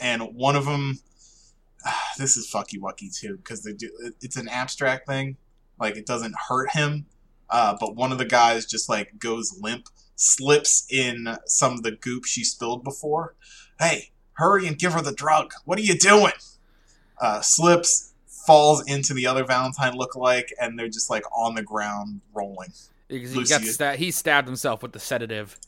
and 0.00 0.34
one 0.34 0.56
of 0.56 0.64
them, 0.64 0.98
this 2.18 2.36
is 2.36 2.50
fucky 2.50 2.80
wucky 2.80 3.16
too, 3.16 3.36
because 3.36 3.62
they 3.62 3.72
do. 3.72 3.90
It's 4.20 4.36
an 4.36 4.48
abstract 4.48 5.06
thing, 5.06 5.36
like 5.78 5.96
it 5.96 6.04
doesn't 6.04 6.34
hurt 6.48 6.72
him, 6.72 7.06
uh, 7.48 7.76
but 7.78 7.94
one 7.94 8.10
of 8.10 8.18
the 8.18 8.24
guys 8.24 8.66
just 8.66 8.88
like 8.88 9.20
goes 9.20 9.56
limp, 9.60 9.86
slips 10.16 10.84
in 10.90 11.36
some 11.46 11.74
of 11.74 11.84
the 11.84 11.92
goop 11.92 12.24
she 12.24 12.42
spilled 12.42 12.82
before. 12.82 13.36
Hey, 13.78 14.10
hurry 14.32 14.66
and 14.66 14.76
give 14.76 14.94
her 14.94 15.00
the 15.00 15.12
drug. 15.12 15.52
What 15.64 15.78
are 15.78 15.82
you 15.82 15.96
doing? 15.96 16.32
Uh, 17.20 17.40
slips, 17.40 18.14
falls 18.26 18.84
into 18.84 19.14
the 19.14 19.28
other 19.28 19.44
Valentine 19.44 19.94
look-alike, 19.94 20.52
and 20.60 20.76
they're 20.76 20.88
just 20.88 21.08
like 21.08 21.22
on 21.30 21.54
the 21.54 21.62
ground 21.62 22.20
rolling. 22.34 22.72
Because 23.08 23.32
he 23.32 23.44
got 23.44 23.62
sta- 23.62 23.96
he 23.96 24.10
stabbed 24.10 24.46
himself 24.46 24.82
with 24.82 24.92
the 24.92 24.98
sedative. 25.00 25.58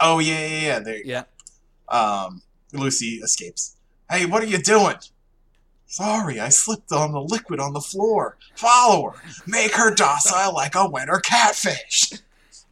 Oh 0.00 0.18
yeah, 0.18 0.46
yeah, 0.46 0.60
yeah. 0.60 0.78
There, 0.80 1.02
Yeah. 1.04 1.24
Um, 1.88 2.42
Lucy 2.72 3.20
escapes. 3.22 3.76
Hey, 4.10 4.26
what 4.26 4.42
are 4.42 4.46
you 4.46 4.58
doing? 4.58 4.96
Sorry, 5.86 6.40
I 6.40 6.48
slipped 6.48 6.90
on 6.90 7.12
the 7.12 7.20
liquid 7.20 7.60
on 7.60 7.74
the 7.74 7.80
floor. 7.80 8.38
Follow 8.56 9.10
her. 9.10 9.22
Make 9.46 9.74
her 9.74 9.94
docile 9.94 10.54
like 10.54 10.74
a 10.74 10.88
winter 10.88 11.18
catfish. 11.18 12.12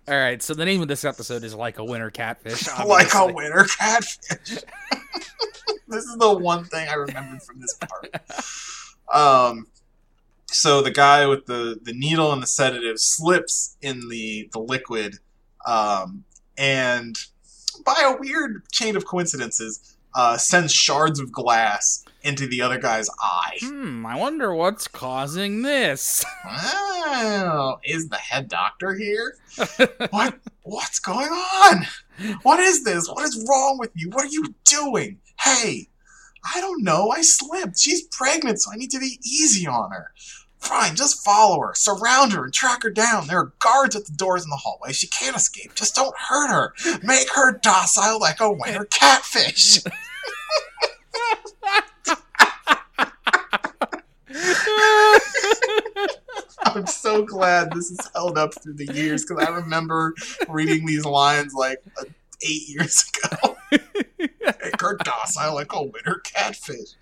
All 0.09 0.19
right, 0.19 0.43
so 0.43 0.55
the 0.55 0.65
name 0.65 0.81
of 0.81 0.89
this 0.89 1.05
episode 1.05 1.45
is 1.45 1.55
like 1.55 1.79
a 1.79 1.85
winter 1.85 2.11
catfish. 2.11 2.67
like 2.87 3.15
a 3.15 3.31
winter 3.31 3.65
catfish. 3.79 4.31
this 5.89 6.05
is 6.05 6.17
the 6.17 6.35
one 6.35 6.65
thing 6.65 6.89
I 6.89 6.95
remembered 6.95 7.43
from 7.43 7.61
this 7.61 7.75
part. 7.75 8.11
Um, 9.13 9.67
so 10.53 10.83
the 10.83 10.91
guy 10.91 11.27
with 11.27 11.47
the, 11.47 11.79
the 11.83 11.93
needle 11.93 12.33
and 12.33 12.43
the 12.43 12.47
sedative 12.47 12.99
slips 12.99 13.77
in 13.81 14.09
the, 14.09 14.49
the 14.53 14.59
liquid, 14.59 15.19
um, 15.67 16.25
and 16.57 17.17
by 17.85 18.03
a 18.05 18.19
weird 18.19 18.63
chain 18.71 18.97
of 18.97 19.07
coincidences, 19.07 19.97
uh, 20.15 20.37
sends 20.37 20.73
shards 20.73 21.21
of 21.21 21.31
glass 21.33 22.05
into 22.23 22.47
the 22.47 22.61
other 22.61 22.79
guy's 22.79 23.09
eye. 23.21 23.57
Hmm, 23.61 24.05
I 24.05 24.17
wonder 24.17 24.55
what's 24.55 24.89
causing 24.89 25.63
this. 25.63 26.25
Oh, 27.13 27.81
is 27.83 28.09
the 28.09 28.17
head 28.17 28.49
doctor 28.49 28.95
here? 28.95 29.37
what? 30.11 30.39
What's 30.63 31.01
going 31.01 31.29
on? 31.29 31.87
What 32.43 32.61
is 32.61 32.85
this? 32.85 33.09
What 33.09 33.25
is 33.25 33.45
wrong 33.49 33.79
with 33.79 33.91
you? 33.95 34.11
What 34.11 34.27
are 34.27 34.29
you 34.29 34.55
doing? 34.65 35.19
Hey, 35.41 35.89
I 36.55 36.61
don't 36.61 36.85
know. 36.85 37.11
I 37.11 37.23
slipped. 37.23 37.79
She's 37.79 38.03
pregnant, 38.09 38.61
so 38.61 38.73
I 38.73 38.77
need 38.77 38.91
to 38.93 39.01
be 39.01 39.19
easy 39.25 39.67
on 39.67 39.91
her. 39.91 40.13
Fine, 40.61 40.95
just 40.95 41.25
follow 41.25 41.61
her, 41.61 41.75
surround 41.75 42.33
her, 42.33 42.45
and 42.45 42.53
track 42.53 42.83
her 42.83 42.91
down. 42.91 43.27
There 43.27 43.39
are 43.39 43.53
guards 43.59 43.97
at 43.97 44.05
the 44.05 44.13
doors 44.13 44.45
in 44.45 44.51
the 44.51 44.57
hallway. 44.57 44.93
She 44.93 45.07
can't 45.09 45.37
escape. 45.37 45.75
Just 45.75 45.95
don't 45.95 46.15
hurt 46.17 46.51
her. 46.51 46.75
Make 47.03 47.31
her 47.35 47.59
docile 47.59 48.21
like 48.21 48.41
a 48.41 48.53
winter 48.53 48.85
catfish. 48.85 49.81
I'm 56.63 56.87
so 56.87 57.25
glad 57.25 57.73
this 57.73 57.91
is 57.91 57.99
held 58.15 58.39
up 58.39 58.55
through 58.63 58.75
the 58.75 58.93
years 58.93 59.25
because 59.25 59.45
I 59.45 59.51
remember 59.51 60.15
reading 60.49 60.87
these 60.87 61.05
lines 61.05 61.55
like 61.55 61.83
uh, 61.99 62.05
eight 62.43 62.69
years 62.69 63.05
ago. 63.25 63.57
Make 63.73 64.81
her 64.81 64.97
docile 65.03 65.55
like 65.55 65.73
a 65.73 65.83
winter 65.83 66.21
catfish. 66.23 66.95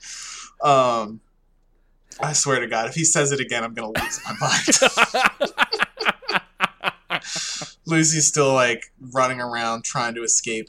Um, 0.63 1.21
I 2.21 2.33
swear 2.33 2.61
to 2.61 2.67
God, 2.67 2.89
if 2.89 2.95
he 2.95 3.05
says 3.05 3.33
it 3.33 3.41
again, 3.41 3.65
I'm 3.65 3.75
gonna 3.75 3.93
lose 3.99 4.21
my 4.25 4.35
mind. 4.41 4.69
Lucy's 7.87 8.27
still 8.27 8.53
like 8.53 8.93
running 9.13 9.41
around 9.41 9.85
trying 9.85 10.15
to 10.15 10.23
escape. 10.23 10.69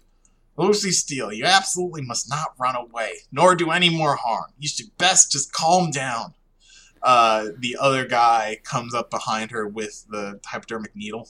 Lucy 0.57 0.91
Steele, 0.91 1.31
you 1.31 1.45
absolutely 1.45 2.01
must 2.01 2.29
not 2.29 2.53
run 2.59 2.75
away, 2.75 3.13
nor 3.31 3.55
do 3.55 3.71
any 3.71 3.89
more 3.89 4.15
harm. 4.15 4.51
You 4.59 4.67
should 4.67 4.95
best 4.97 5.31
just 5.31 5.53
calm 5.53 5.89
down. 5.89 6.33
Uh, 7.01 7.47
the 7.57 7.77
other 7.79 8.05
guy 8.05 8.59
comes 8.63 8.93
up 8.93 9.09
behind 9.09 9.51
her 9.51 9.65
with 9.67 10.05
the 10.09 10.39
hypodermic 10.45 10.95
needle. 10.95 11.29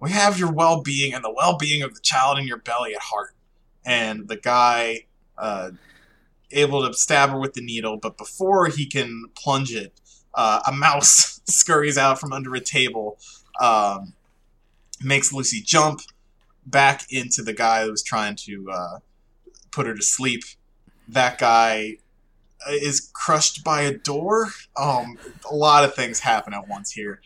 We 0.00 0.10
have 0.10 0.38
your 0.38 0.52
well 0.52 0.82
being 0.82 1.14
and 1.14 1.24
the 1.24 1.32
well 1.32 1.56
being 1.56 1.82
of 1.82 1.94
the 1.94 2.00
child 2.00 2.38
in 2.38 2.46
your 2.46 2.58
belly 2.58 2.94
at 2.94 3.00
heart. 3.00 3.34
And 3.84 4.28
the 4.28 4.36
guy, 4.36 5.06
uh, 5.38 5.70
able 6.50 6.86
to 6.86 6.94
stab 6.94 7.30
her 7.30 7.38
with 7.38 7.54
the 7.54 7.60
needle, 7.60 7.96
but 7.96 8.16
before 8.16 8.66
he 8.66 8.86
can 8.86 9.24
plunge 9.34 9.74
it, 9.74 9.92
uh, 10.34 10.60
a 10.66 10.72
mouse 10.72 11.40
scurries 11.46 11.98
out 11.98 12.18
from 12.20 12.32
under 12.32 12.54
a 12.54 12.60
table, 12.60 13.18
um, 13.60 14.14
makes 15.02 15.32
Lucy 15.32 15.60
jump 15.60 16.00
back 16.66 17.04
into 17.10 17.42
the 17.42 17.52
guy 17.52 17.84
who 17.84 17.90
was 17.90 18.02
trying 18.02 18.36
to 18.36 18.70
uh, 18.70 18.98
put 19.70 19.86
her 19.86 19.94
to 19.94 20.02
sleep. 20.02 20.44
That 21.08 21.38
guy 21.38 21.98
uh, 22.66 22.72
is 22.72 23.10
crushed 23.12 23.64
by 23.64 23.82
a 23.82 23.96
door. 23.96 24.48
Um, 24.76 25.18
a 25.50 25.54
lot 25.54 25.84
of 25.84 25.94
things 25.94 26.20
happen 26.20 26.52
at 26.52 26.68
once 26.68 26.92
here. 26.92 27.20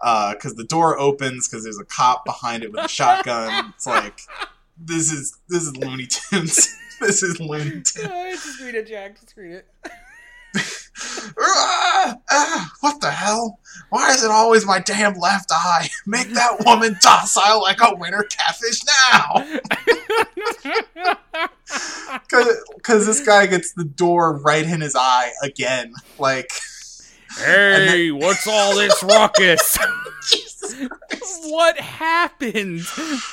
Because 0.00 0.54
the 0.54 0.64
door 0.64 0.96
opens 0.98 1.48
because 1.48 1.64
there's 1.64 1.78
a 1.78 1.84
cop 1.84 2.24
behind 2.24 2.62
it 2.62 2.72
with 2.72 2.84
a 2.84 2.88
shotgun. 2.88 3.72
It's 3.74 3.86
like 3.86 4.20
this 4.80 5.10
is 5.10 5.36
this 5.48 5.64
is 5.64 5.76
Looney 5.76 6.06
Tunes. 6.06 6.76
this 7.00 7.22
is 7.22 7.40
Looney 7.40 7.82
Tunes. 7.82 7.84
just 7.94 8.60
read 8.60 8.74
it, 8.74 8.86
Jack. 8.86 9.20
Just 9.20 9.36
read 9.36 9.52
it. 9.52 9.66
Ah, 11.40 12.16
ah, 12.28 12.72
what 12.80 13.00
the 13.00 13.10
hell? 13.10 13.60
Why 13.90 14.10
is 14.10 14.24
it 14.24 14.30
always 14.32 14.66
my 14.66 14.80
damn 14.80 15.14
left 15.14 15.52
eye? 15.52 15.88
Make 16.06 16.30
that 16.30 16.64
woman 16.64 16.96
docile 17.00 17.62
like 17.62 17.78
a 17.80 17.94
winter 17.94 18.24
catfish 18.28 18.80
now! 19.12 19.60
Because 22.74 23.06
this 23.06 23.24
guy 23.24 23.46
gets 23.46 23.72
the 23.74 23.84
door 23.84 24.38
right 24.38 24.64
in 24.64 24.80
his 24.80 24.96
eye 24.96 25.30
again. 25.40 25.92
Like, 26.18 26.50
Hey, 27.36 28.10
what's 28.10 28.48
all 28.48 28.74
this 28.74 29.00
ruckus? 29.02 29.78
What 31.44 31.78
happened? 31.78 32.82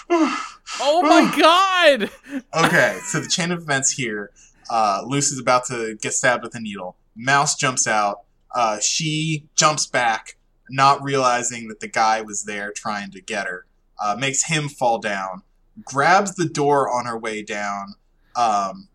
Oh 0.09 1.01
my 1.03 1.33
god! 1.39 2.09
okay, 2.53 2.99
so 3.03 3.19
the 3.19 3.27
chain 3.27 3.51
of 3.51 3.59
events 3.59 3.91
here 3.91 4.31
uh, 4.69 5.03
Lucy's 5.05 5.39
about 5.39 5.65
to 5.65 5.95
get 6.01 6.13
stabbed 6.13 6.43
with 6.43 6.55
a 6.55 6.59
needle. 6.59 6.95
Mouse 7.15 7.55
jumps 7.55 7.87
out. 7.87 8.21
Uh, 8.53 8.79
she 8.79 9.47
jumps 9.55 9.85
back, 9.85 10.37
not 10.69 11.03
realizing 11.03 11.67
that 11.67 11.79
the 11.79 11.87
guy 11.87 12.21
was 12.21 12.43
there 12.43 12.71
trying 12.71 13.11
to 13.11 13.21
get 13.21 13.47
her. 13.47 13.65
Uh, 14.01 14.15
makes 14.17 14.45
him 14.45 14.67
fall 14.69 14.97
down. 14.99 15.43
Grabs 15.83 16.35
the 16.35 16.47
door 16.47 16.89
on 16.89 17.05
her 17.05 17.17
way 17.17 17.41
down, 17.41 17.95
um, 18.35 18.87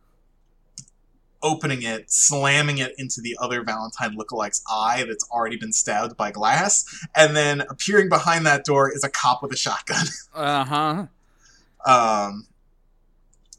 opening 1.42 1.82
it, 1.82 2.10
slamming 2.10 2.78
it 2.78 2.94
into 2.98 3.20
the 3.20 3.36
other 3.40 3.62
Valentine 3.62 4.16
lookalike's 4.16 4.62
eye 4.70 5.04
that's 5.06 5.28
already 5.30 5.56
been 5.56 5.72
stabbed 5.72 6.16
by 6.16 6.30
glass. 6.30 6.84
And 7.14 7.36
then 7.36 7.62
appearing 7.62 8.08
behind 8.08 8.46
that 8.46 8.64
door 8.64 8.92
is 8.92 9.04
a 9.04 9.08
cop 9.08 9.42
with 9.42 9.52
a 9.52 9.56
shotgun. 9.56 10.06
Uh 10.32 10.64
huh. 10.64 11.06
Um, 11.84 12.46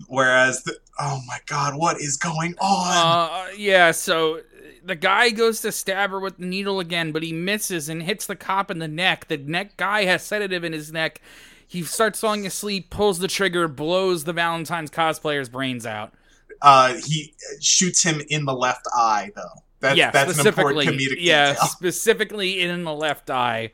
whereas, 0.08 0.64
the, 0.64 0.78
oh 1.00 1.22
my 1.28 1.40
god, 1.48 1.76
what 1.76 2.00
is 2.00 2.16
going 2.16 2.56
on? 2.60 3.30
Uh, 3.30 3.48
yeah, 3.58 3.92
so 3.92 4.42
the 4.84 4.96
guy 4.96 5.30
goes 5.30 5.62
to 5.62 5.72
stab 5.72 6.12
her 6.12 6.20
with 6.20 6.38
the 6.38 6.46
needle 6.46 6.80
again, 6.80 7.12
but 7.12 7.24
he 7.24 7.34
misses 7.34 7.90
and 7.90 8.04
hits 8.04 8.26
the 8.26 8.36
cop 8.36 8.72
in 8.72 8.80
the 8.80 8.88
neck. 8.88 9.28
The 9.28 9.38
neck 9.38 9.78
guy 9.78 10.06
has 10.06 10.24
sedative 10.24 10.64
in 10.64 10.74
his 10.74 10.92
neck. 10.92 11.22
He 11.68 11.84
starts 11.84 12.20
falling 12.20 12.46
asleep, 12.46 12.90
pulls 12.90 13.20
the 13.20 13.28
trigger, 13.28 13.68
blows 13.68 14.24
the 14.24 14.34
Valentine's 14.34 14.92
cosplayer's 14.92 15.50
brains 15.50 15.86
out. 15.86 16.14
Uh, 16.62 16.96
he 17.06 17.34
shoots 17.60 18.04
him 18.04 18.22
in 18.30 18.46
the 18.46 18.54
left 18.54 18.88
eye, 18.94 19.32
though. 19.36 19.64
That, 19.82 19.98
yeah, 19.98 20.12
that's 20.12 20.40
an 20.40 20.48
important 20.48 20.82
specifically. 20.84 21.16
comedic 21.16 21.18
yeah, 21.20 21.54
detail. 21.54 21.68
specifically 21.68 22.62
in 22.62 22.84
the 22.84 22.94
left 22.94 23.32
eye. 23.32 23.72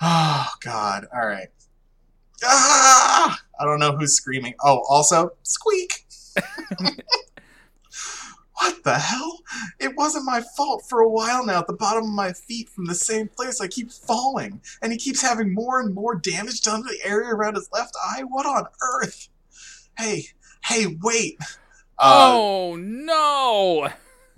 Oh 0.00 0.48
god! 0.62 1.06
All 1.14 1.26
right. 1.26 1.48
Ah! 2.42 3.38
I 3.60 3.64
don't 3.64 3.78
know 3.78 3.94
who's 3.94 4.14
screaming. 4.14 4.54
Oh, 4.64 4.82
also 4.88 5.32
squeak. 5.42 6.06
what 8.54 8.82
the 8.82 8.98
hell? 8.98 9.40
It 9.78 9.94
wasn't 9.96 10.24
my 10.24 10.40
fault 10.56 10.84
for 10.88 11.00
a 11.00 11.08
while 11.08 11.44
now. 11.44 11.58
At 11.58 11.66
the 11.66 11.74
bottom 11.74 12.04
of 12.04 12.10
my 12.10 12.32
feet, 12.32 12.70
from 12.70 12.86
the 12.86 12.94
same 12.94 13.28
place, 13.28 13.60
I 13.60 13.66
keep 13.66 13.90
falling, 13.90 14.62
and 14.80 14.92
he 14.92 14.96
keeps 14.98 15.20
having 15.20 15.52
more 15.52 15.80
and 15.80 15.94
more 15.94 16.14
damage 16.14 16.62
done 16.62 16.82
to 16.82 16.88
the 16.88 17.06
area 17.06 17.34
around 17.34 17.56
his 17.56 17.68
left 17.70 17.94
eye. 18.02 18.22
What 18.26 18.46
on 18.46 18.64
earth? 18.80 19.28
Hey, 19.98 20.28
hey, 20.64 20.96
wait. 21.02 21.38
Uh, 21.98 22.32
oh 22.34 22.76
no! 22.76 23.90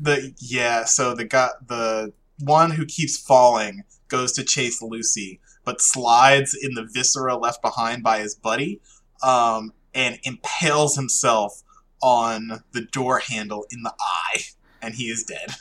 the 0.03 0.35
yeah 0.39 0.85
so 0.85 1.15
the 1.15 1.25
guy 1.25 1.49
the 1.67 2.13
one 2.41 2.73
who 2.73 2.85
keeps 2.85 3.17
falling 3.17 3.85
goes 4.09 4.33
to 4.33 4.43
chase 4.43 4.83
lucy 4.83 5.41
but 5.65 5.81
slides 5.81 6.59
in 6.61 6.75
the 6.75 6.85
viscera 6.93 7.37
left 7.37 7.63
behind 7.63 8.03
by 8.03 8.19
his 8.19 8.35
buddy 8.35 8.81
um, 9.23 9.73
and 9.95 10.19
impales 10.25 10.97
himself 10.97 11.63
on 12.03 12.63
the 12.73 12.81
door 12.81 13.21
handle 13.21 13.65
in 13.71 13.83
the 13.83 13.95
eye 14.01 14.41
and 14.83 14.95
he 14.95 15.05
is 15.05 15.25
dead 15.25 15.55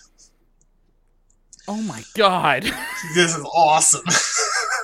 Oh 1.68 1.82
my 1.84 2.04
god! 2.16 2.64
this 3.14 3.38
is 3.38 3.46
awesome 3.54 4.04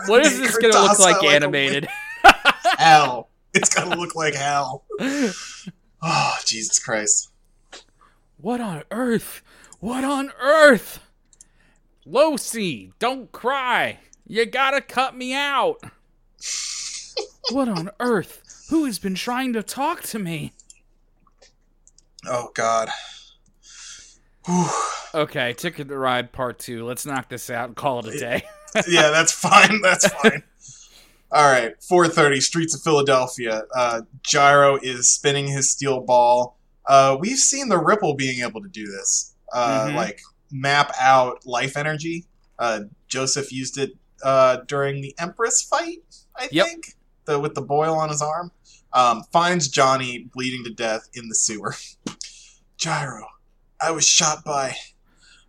What 0.05 0.23
is 0.23 0.37
this 0.37 0.55
gonna 0.57 0.73
look 0.73 0.91
docile 0.91 1.05
like 1.05 1.21
like 1.23 1.33
animated? 1.33 1.87
hell. 2.77 3.26
It's 3.57 3.73
gonna 3.73 3.95
look 3.95 4.15
like 4.15 4.35
hell. 4.35 4.83
Oh, 6.01 6.35
Jesus 6.45 6.77
Christ. 6.79 7.29
What 8.37 8.61
on 8.61 8.83
earth? 8.91 9.41
What 9.79 10.03
on 10.03 10.31
earth? 10.39 10.99
Lucy, 12.05 12.93
don't 12.99 13.31
cry. 13.31 13.99
You 14.27 14.45
gotta 14.45 14.81
cut 14.81 15.15
me 15.15 15.33
out. 15.33 15.77
what 17.51 17.67
on 17.67 17.89
earth? 17.99 18.67
Who 18.69 18.85
has 18.85 18.99
been 18.99 19.15
trying 19.15 19.53
to 19.53 19.63
talk 19.63 20.03
to 20.03 20.19
me? 20.19 20.53
Oh 22.25 22.51
God. 22.53 22.89
Whew. 24.45 24.67
Okay, 25.15 25.53
Ticket 25.53 25.87
to 25.87 25.97
Ride 25.97 26.31
Part 26.31 26.59
2. 26.59 26.85
Let's 26.85 27.05
knock 27.05 27.29
this 27.29 27.49
out 27.49 27.69
and 27.69 27.75
call 27.75 27.99
it 28.05 28.13
a 28.13 28.19
day. 28.19 28.43
yeah, 28.87 29.09
that's 29.09 29.31
fine. 29.31 29.81
That's 29.81 30.07
fine. 30.21 30.43
All 31.31 31.49
right, 31.51 31.73
4:30, 31.83 32.41
streets 32.41 32.73
of 32.73 32.81
Philadelphia. 32.81 33.63
Uh, 33.75 34.01
Gyro 34.23 34.77
is 34.81 35.09
spinning 35.11 35.47
his 35.47 35.69
steel 35.69 35.99
ball. 36.01 36.57
Uh, 36.85 37.17
we've 37.19 37.37
seen 37.37 37.67
the 37.67 37.77
Ripple 37.77 38.13
being 38.15 38.41
able 38.41 38.61
to 38.61 38.69
do 38.69 38.85
this, 38.87 39.33
uh, 39.51 39.87
Mhm. 39.87 39.95
like 39.95 40.21
map 40.51 40.93
out 40.99 41.45
life 41.45 41.75
energy. 41.75 42.25
Uh, 42.57 42.81
Joseph 43.07 43.51
used 43.51 43.77
it 43.77 43.91
uh, 44.23 44.57
during 44.67 45.01
the 45.01 45.13
Empress 45.19 45.61
fight, 45.61 45.99
I 46.35 46.47
Yep. 46.51 46.65
think, 46.65 46.95
the 47.25 47.39
with 47.39 47.53
the 47.53 47.61
boil 47.61 47.93
on 47.95 48.09
his 48.09 48.21
arm. 48.21 48.51
Um, 48.93 49.23
finds 49.31 49.67
Johnny 49.67 50.27
bleeding 50.33 50.63
to 50.63 50.71
death 50.73 51.07
in 51.13 51.27
the 51.29 51.35
sewer. 51.35 51.75
Gyro, 52.77 53.27
I 53.81 53.91
was 53.91 54.07
shot 54.07 54.43
by. 54.43 54.75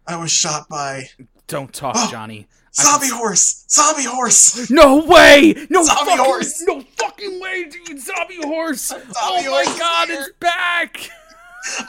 I 0.07 0.16
was 0.16 0.31
shot 0.33 0.68
by 0.68 1.11
Don't 1.47 1.72
talk, 1.72 1.95
Oh. 1.97 2.11
Johnny. 2.11 2.47
Zombie 2.83 3.09
horse. 3.09 3.64
Zombie 3.68 4.05
horse. 4.05 4.70
No 4.70 5.05
way! 5.05 5.55
No 5.68 5.83
Zombie 5.85 6.11
fucking, 6.12 6.24
horse! 6.24 6.62
No 6.66 6.81
fucking 6.97 7.41
way, 7.41 7.64
dude! 7.64 8.01
Zombie 8.01 8.43
horse! 8.43 8.93
oh 8.93 8.99
Zombie 8.99 9.45
my 9.45 9.51
horse 9.51 9.68
is 9.68 9.79
god, 9.79 10.09
it's 10.11 10.31
back! 10.39 11.11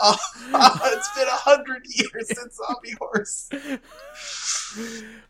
Oh, 0.01 0.17
it's 0.93 1.15
been 1.15 1.27
a 1.27 1.31
hundred 1.31 1.85
years 1.87 2.27
since 2.27 2.57
zombie 2.57 2.95
horse. 2.99 3.49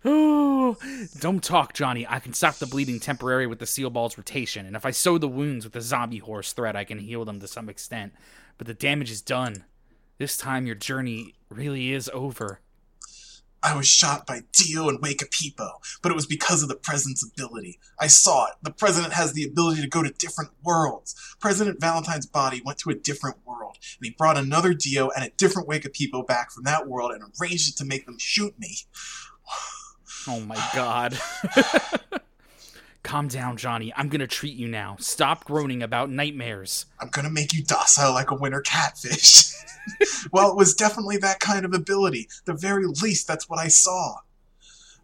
Oh, 0.05 0.77
don't 1.19 1.43
talk, 1.43 1.73
Johnny. 1.73 2.05
I 2.07 2.19
can 2.19 2.33
stop 2.33 2.55
the 2.55 2.65
bleeding 2.65 2.99
temporarily 2.99 3.47
with 3.47 3.59
the 3.59 3.65
steel 3.65 3.89
ball's 3.89 4.17
rotation, 4.17 4.65
and 4.65 4.75
if 4.75 4.85
I 4.85 4.91
sew 4.91 5.17
the 5.17 5.27
wounds 5.27 5.65
with 5.65 5.73
the 5.73 5.81
zombie 5.81 6.19
horse 6.19 6.53
thread, 6.53 6.75
I 6.75 6.83
can 6.83 6.99
heal 6.99 7.25
them 7.25 7.39
to 7.41 7.47
some 7.47 7.69
extent. 7.69 8.13
But 8.57 8.67
the 8.67 8.73
damage 8.73 9.11
is 9.11 9.21
done. 9.21 9.65
This 10.17 10.37
time, 10.37 10.65
your 10.65 10.75
journey 10.75 11.35
really 11.49 11.93
is 11.93 12.09
over. 12.13 12.59
I 13.61 13.75
was 13.75 13.87
shot 13.87 14.25
by 14.25 14.41
Dio 14.53 14.89
and 14.89 14.99
Wekapipo, 14.99 15.69
but 16.01 16.11
it 16.11 16.15
was 16.15 16.25
because 16.25 16.63
of 16.63 16.69
the 16.69 16.75
president's 16.75 17.23
ability. 17.23 17.79
I 17.99 18.07
saw 18.07 18.47
it. 18.47 18.53
The 18.61 18.71
president 18.71 19.13
has 19.13 19.33
the 19.33 19.43
ability 19.43 19.81
to 19.81 19.87
go 19.87 20.03
to 20.03 20.11
different 20.11 20.51
worlds. 20.63 21.15
President 21.39 21.81
Valentine's 21.81 22.25
body 22.25 22.61
went 22.63 22.77
to 22.79 22.89
a 22.89 22.95
different 22.95 23.37
world, 23.45 23.77
and 23.97 24.05
he 24.05 24.11
brought 24.11 24.37
another 24.37 24.73
Dio 24.73 25.09
and 25.09 25.25
a 25.25 25.31
different 25.37 25.67
Wake 25.67 25.83
Pipo 25.93 26.25
back 26.25 26.51
from 26.51 26.63
that 26.63 26.87
world 26.87 27.11
and 27.11 27.23
arranged 27.23 27.69
it 27.69 27.77
to 27.77 27.85
make 27.85 28.05
them 28.05 28.17
shoot 28.19 28.57
me. 28.59 28.75
Oh 30.27 30.41
my 30.41 30.61
god. 30.75 31.17
Calm 33.09 33.27
down, 33.27 33.57
Johnny. 33.57 33.91
I'm 33.97 34.07
gonna 34.07 34.27
treat 34.27 34.55
you 34.55 34.67
now. 34.67 34.95
Stop 34.99 35.43
groaning 35.43 35.81
about 35.81 36.11
nightmares. 36.11 36.85
I'm 36.99 37.09
gonna 37.09 37.31
make 37.31 37.55
you 37.55 37.63
docile 37.63 38.13
like 38.13 38.29
a 38.29 38.35
winter 38.35 38.61
catfish. 38.61 39.51
well, 40.31 40.51
it 40.51 40.55
was 40.55 40.75
definitely 40.75 41.17
that 41.17 41.39
kind 41.39 41.65
of 41.65 41.73
ability. 41.73 42.29
The 42.45 42.53
very 42.53 42.85
least, 42.85 43.27
that's 43.27 43.49
what 43.49 43.57
I 43.57 43.67
saw. 43.67 44.17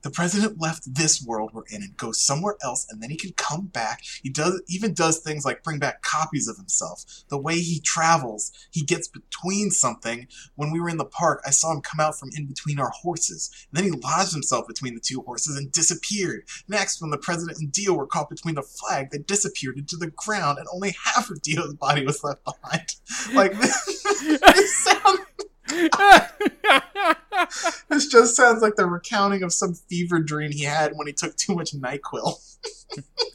The 0.06 0.12
president 0.12 0.62
left 0.62 0.94
this 0.94 1.26
world 1.26 1.50
we're 1.52 1.64
in 1.72 1.82
and 1.82 1.98
goes 1.98 2.22
somewhere 2.22 2.58
else, 2.64 2.86
and 2.92 3.02
then 3.02 3.10
he 3.10 3.18
can 3.18 3.34
come 3.38 3.66
back. 3.66 4.04
He 4.22 4.30
does 4.30 4.62
even 4.68 4.94
does 4.94 5.18
things 5.18 5.46
like 5.46 5.64
bring 5.64 5.80
back 5.80 6.04
copies 6.04 6.48
of 6.48 6.58
himself. 6.58 7.04
The 7.30 7.40
way 7.40 7.58
he 7.58 7.80
travels, 7.80 8.52
he 8.70 8.84
gets 8.84 9.08
between 9.08 9.72
something. 9.72 10.28
When 10.58 10.72
we 10.72 10.80
were 10.80 10.90
in 10.90 10.98
the 10.98 11.06
park, 11.06 11.42
I 11.44 11.50
saw 11.50 11.72
him 11.72 11.82
come 11.82 12.00
out 12.00 12.20
from 12.20 12.30
in 12.38 12.46
between 12.46 12.80
our 12.80 12.92
horses. 12.92 13.50
And 13.72 13.78
then 13.78 13.92
he 13.92 14.00
lodged 14.00 14.32
himself 14.32 14.68
between 14.68 14.94
the 14.94 15.02
two 15.02 15.22
horses 15.22 15.58
and 15.58 15.72
disappeared. 15.72 16.44
Next, 16.68 17.02
when 17.02 17.10
the 17.10 17.18
president 17.18 17.58
and 17.58 17.72
Dio 17.72 17.96
were 17.96 18.06
caught 18.06 18.30
between 18.30 18.54
the 18.54 18.62
flag, 18.62 19.10
they 19.10 19.18
disappeared 19.18 19.80
into 19.80 19.98
the 19.98 20.12
ground, 20.12 20.60
and 20.60 20.68
only 20.72 20.94
half 21.04 21.32
of 21.32 21.42
Dio's 21.42 21.74
body 21.74 22.06
was 22.06 22.24
left 22.24 22.44
behind. 22.46 22.86
Like 23.34 23.54
this, 23.60 24.04
this 24.22 24.76
sounds 24.84 25.20
this 27.90 28.08
just 28.08 28.36
sounds 28.36 28.62
like 28.62 28.76
the 28.76 28.86
recounting 28.86 29.44
of 29.44 29.52
some 29.52 29.74
fever 29.74 30.20
dream 30.20 30.52
he 30.52 30.64
had 30.64 30.94
when 30.96 31.08
he 31.08 31.14
took 31.14 31.36
too 31.36 31.56
much 31.56 31.74
NyQuil. 31.74 32.58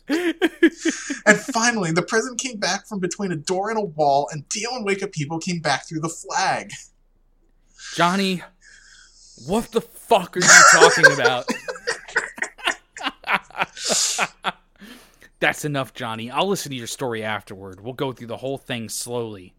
and 1.27 1.39
finally, 1.39 1.93
the 1.93 2.03
president 2.03 2.41
came 2.41 2.59
back 2.59 2.87
from 2.87 3.01
between 3.01 3.33
a 3.33 3.37
door 3.37 3.71
and 3.71 3.79
a 3.79 3.85
wall, 3.85 4.29
and 4.33 4.49
Dio 4.49 4.71
and 4.73 4.87
Wekapipo 4.87 5.43
came 5.43 5.61
back 5.61 5.89
through 5.89 6.01
the 6.01 6.09
flag. 6.09 6.71
Johnny, 7.95 8.43
what 9.47 9.73
the 9.73 9.81
fuck 9.81 10.37
are 10.37 10.41
you 10.41 10.47
talking 10.73 11.13
about? 11.13 11.47
That's 15.41 15.65
enough, 15.65 15.95
Johnny. 15.95 16.31
I'll 16.31 16.49
listen 16.49 16.71
to 16.71 16.77
your 16.77 16.87
story 16.87 17.25
afterward. 17.25 17.81
We'll 17.81 17.95
go 17.95 18.13
through 18.13 18.29
the 18.29 18.37
whole 18.37 18.59
thing 18.59 18.89
slowly. 18.89 19.55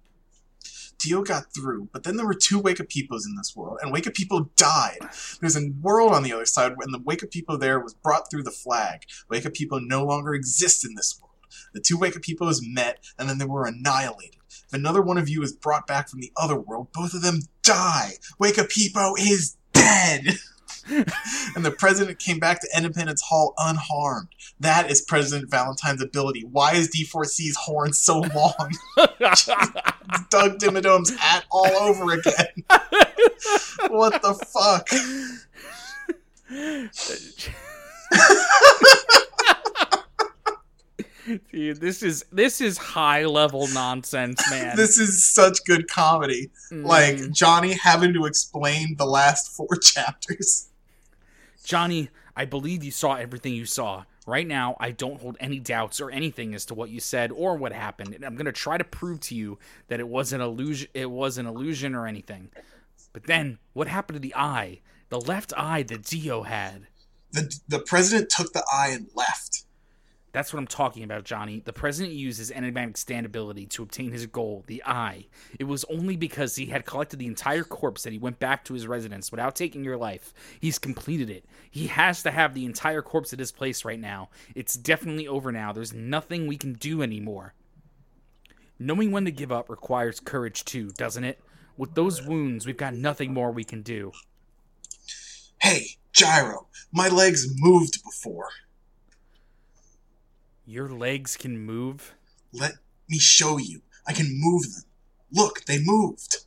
Dio 1.01 1.23
got 1.23 1.53
through, 1.53 1.89
but 1.91 2.03
then 2.03 2.17
there 2.17 2.25
were 2.25 2.35
two 2.35 2.61
Wekapipos 2.61 3.25
in 3.25 3.35
this 3.35 3.55
world, 3.55 3.79
and 3.81 3.93
Wekapipo 3.93 4.49
died. 4.55 4.99
There's 5.39 5.57
a 5.57 5.71
world 5.81 6.13
on 6.13 6.23
the 6.23 6.33
other 6.33 6.45
side, 6.45 6.73
and 6.79 6.93
the 6.93 6.99
Wekapipo 6.99 7.59
there 7.59 7.79
was 7.79 7.93
brought 7.93 8.29
through 8.29 8.43
the 8.43 8.51
flag. 8.51 9.05
Wekapipo 9.31 9.79
no 9.81 10.05
longer 10.05 10.33
exist 10.33 10.85
in 10.85 10.93
this 10.95 11.19
world. 11.19 11.31
The 11.73 11.81
two 11.81 11.97
Wekapipos 11.97 12.59
met, 12.61 13.03
and 13.17 13.27
then 13.27 13.39
they 13.39 13.45
were 13.45 13.65
annihilated. 13.65 14.37
If 14.67 14.73
another 14.73 15.01
one 15.01 15.17
of 15.17 15.27
you 15.27 15.41
is 15.41 15.53
brought 15.53 15.87
back 15.87 16.07
from 16.07 16.21
the 16.21 16.31
other 16.37 16.59
world, 16.59 16.89
both 16.93 17.13
of 17.13 17.21
them 17.21 17.39
die. 17.63 18.13
Wekapipo 18.39 19.15
is 19.19 19.57
dead. 19.73 20.37
and 21.55 21.65
the 21.65 21.71
president 21.71 22.19
came 22.19 22.39
back 22.39 22.59
to 22.61 22.67
Independence 22.75 23.21
Hall 23.21 23.53
unharmed. 23.57 24.29
That 24.59 24.89
is 24.91 25.01
President 25.01 25.49
Valentine's 25.49 26.01
ability. 26.01 26.45
Why 26.51 26.73
is 26.75 26.89
D4C's 26.89 27.55
horn 27.55 27.93
so 27.93 28.19
long? 28.19 28.71
Doug 30.29 30.57
Dimmadome's 30.59 31.15
hat 31.17 31.45
all 31.51 31.67
over 31.77 32.13
again. 32.13 32.47
what 33.89 34.21
the 34.21 34.33
fuck? 34.33 34.87
Dude, 41.51 41.79
this 41.79 42.01
is 42.01 42.25
this 42.31 42.59
is 42.61 42.77
high 42.79 43.25
level 43.25 43.67
nonsense, 43.67 44.43
man. 44.49 44.75
This 44.75 44.97
is 44.97 45.23
such 45.23 45.59
good 45.65 45.87
comedy. 45.87 46.49
Like 46.71 47.15
Mm. 47.17 47.31
Johnny 47.33 47.73
having 47.73 48.13
to 48.13 48.25
explain 48.25 48.95
the 48.97 49.05
last 49.05 49.55
four 49.55 49.75
chapters. 49.81 50.67
Johnny, 51.63 52.09
I 52.35 52.45
believe 52.45 52.83
you 52.83 52.91
saw 52.91 53.15
everything 53.15 53.53
you 53.53 53.65
saw. 53.65 54.05
Right 54.27 54.47
now, 54.47 54.77
I 54.79 54.91
don't 54.91 55.19
hold 55.19 55.37
any 55.39 55.59
doubts 55.59 55.99
or 55.99 56.11
anything 56.11 56.53
as 56.53 56.65
to 56.65 56.75
what 56.75 56.89
you 56.89 56.99
said 56.99 57.31
or 57.31 57.55
what 57.55 57.73
happened, 57.73 58.13
and 58.13 58.23
I'm 58.23 58.35
gonna 58.35 58.51
try 58.51 58.77
to 58.77 58.83
prove 58.83 59.19
to 59.21 59.35
you 59.35 59.57
that 59.87 59.99
it 59.99 60.07
was 60.07 60.31
an 60.31 60.41
illusion. 60.41 60.89
It 60.93 61.09
was 61.09 61.37
an 61.37 61.47
illusion 61.47 61.95
or 61.95 62.05
anything. 62.05 62.49
But 63.13 63.23
then, 63.23 63.57
what 63.73 63.87
happened 63.87 64.15
to 64.15 64.19
the 64.21 64.35
eye? 64.35 64.81
The 65.09 65.19
left 65.19 65.53
eye 65.57 65.83
that 65.83 66.03
Dio 66.03 66.43
had. 66.43 66.87
The 67.31 67.59
the 67.67 67.79
president 67.79 68.29
took 68.29 68.53
the 68.53 68.65
eye 68.71 68.89
and 68.89 69.07
left. 69.15 69.65
That's 70.33 70.53
what 70.53 70.59
I'm 70.59 70.67
talking 70.67 71.03
about, 71.03 71.25
Johnny. 71.25 71.61
The 71.63 71.73
president 71.73 72.15
used 72.15 72.39
his 72.39 72.51
enigmatic 72.51 72.95
stand 72.95 73.25
ability 73.25 73.65
to 73.67 73.83
obtain 73.83 74.11
his 74.11 74.25
goal, 74.25 74.63
the 74.67 74.81
eye. 74.85 75.25
It 75.59 75.65
was 75.65 75.83
only 75.85 76.15
because 76.15 76.55
he 76.55 76.67
had 76.67 76.85
collected 76.85 77.19
the 77.19 77.27
entire 77.27 77.63
corpse 77.63 78.03
that 78.03 78.13
he 78.13 78.19
went 78.19 78.39
back 78.39 78.63
to 78.65 78.73
his 78.73 78.87
residence 78.87 79.29
without 79.29 79.55
taking 79.55 79.83
your 79.83 79.97
life. 79.97 80.33
He's 80.61 80.79
completed 80.79 81.29
it. 81.29 81.43
He 81.69 81.87
has 81.87 82.23
to 82.23 82.31
have 82.31 82.53
the 82.53 82.65
entire 82.65 83.01
corpse 83.01 83.33
at 83.33 83.39
his 83.39 83.51
place 83.51 83.83
right 83.83 83.99
now. 83.99 84.29
It's 84.55 84.75
definitely 84.75 85.27
over 85.27 85.51
now. 85.51 85.73
There's 85.73 85.93
nothing 85.93 86.47
we 86.47 86.57
can 86.57 86.73
do 86.73 87.01
anymore. 87.01 87.53
Knowing 88.79 89.11
when 89.11 89.25
to 89.25 89.31
give 89.31 89.51
up 89.51 89.69
requires 89.69 90.19
courage 90.21 90.63
too, 90.63 90.91
doesn't 90.91 91.25
it? 91.25 91.39
With 91.75 91.93
those 91.93 92.21
wounds, 92.23 92.65
we've 92.65 92.77
got 92.77 92.93
nothing 92.93 93.33
more 93.33 93.51
we 93.51 93.63
can 93.63 93.81
do. 93.81 94.11
Hey, 95.61 95.97
Gyro, 96.13 96.67
my 96.91 97.07
legs 97.07 97.47
moved 97.57 98.01
before. 98.03 98.49
Your 100.71 100.87
legs 100.87 101.35
can 101.35 101.59
move? 101.59 102.13
Let 102.53 102.75
me 103.09 103.19
show 103.19 103.57
you. 103.57 103.81
I 104.07 104.13
can 104.13 104.27
move 104.31 104.73
them. 104.73 104.83
Look, 105.29 105.65
they 105.65 105.79
moved. 105.83 106.45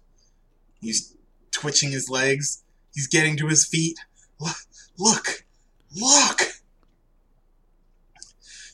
He's 0.80 1.14
twitching 1.50 1.90
his 1.90 2.08
legs. 2.08 2.62
He's 2.94 3.06
getting 3.06 3.36
to 3.36 3.48
his 3.48 3.66
feet. 3.66 3.98
Look, 4.40 4.56
look, 4.96 5.44
look. 5.94 6.40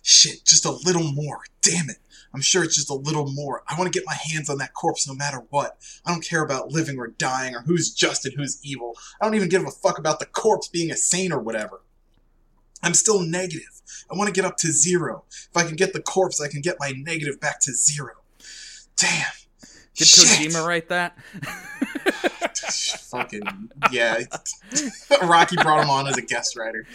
Shit, 0.02 0.44
just 0.44 0.64
a 0.64 0.70
little 0.70 1.10
more. 1.10 1.40
Damn 1.62 1.90
it. 1.90 1.98
I'm 2.32 2.42
sure 2.42 2.62
it's 2.62 2.76
just 2.76 2.88
a 2.88 2.94
little 2.94 3.26
more. 3.28 3.64
I 3.66 3.76
want 3.76 3.92
to 3.92 3.98
get 3.98 4.06
my 4.06 4.14
hands 4.14 4.48
on 4.48 4.58
that 4.58 4.74
corpse 4.74 5.08
no 5.08 5.14
matter 5.14 5.42
what. 5.50 5.78
I 6.06 6.12
don't 6.12 6.24
care 6.24 6.44
about 6.44 6.70
living 6.70 6.96
or 6.96 7.08
dying 7.08 7.56
or 7.56 7.62
who's 7.62 7.92
just 7.92 8.24
and 8.24 8.34
who's 8.36 8.64
evil. 8.64 8.96
I 9.20 9.24
don't 9.24 9.34
even 9.34 9.48
give 9.48 9.66
a 9.66 9.72
fuck 9.72 9.98
about 9.98 10.20
the 10.20 10.26
corpse 10.26 10.68
being 10.68 10.92
a 10.92 10.96
saint 10.96 11.32
or 11.32 11.40
whatever. 11.40 11.80
I'm 12.82 12.94
still 12.94 13.20
negative. 13.20 13.82
I 14.10 14.16
want 14.16 14.28
to 14.28 14.32
get 14.32 14.44
up 14.44 14.56
to 14.58 14.68
zero. 14.72 15.24
If 15.30 15.56
I 15.56 15.64
can 15.64 15.76
get 15.76 15.92
the 15.92 16.02
corpse, 16.02 16.40
I 16.40 16.48
can 16.48 16.60
get 16.60 16.76
my 16.80 16.92
negative 16.96 17.40
back 17.40 17.60
to 17.60 17.72
zero. 17.72 18.12
Damn. 18.96 19.26
Did 19.94 20.08
Shit. 20.08 20.52
Kojima 20.52 20.66
write 20.66 20.88
that? 20.88 21.18
Fucking 23.10 23.42
yeah. 23.90 24.20
Araki 25.10 25.62
brought 25.62 25.82
him 25.82 25.90
on 25.90 26.06
as 26.06 26.16
a 26.16 26.22
guest 26.22 26.56
writer. 26.56 26.86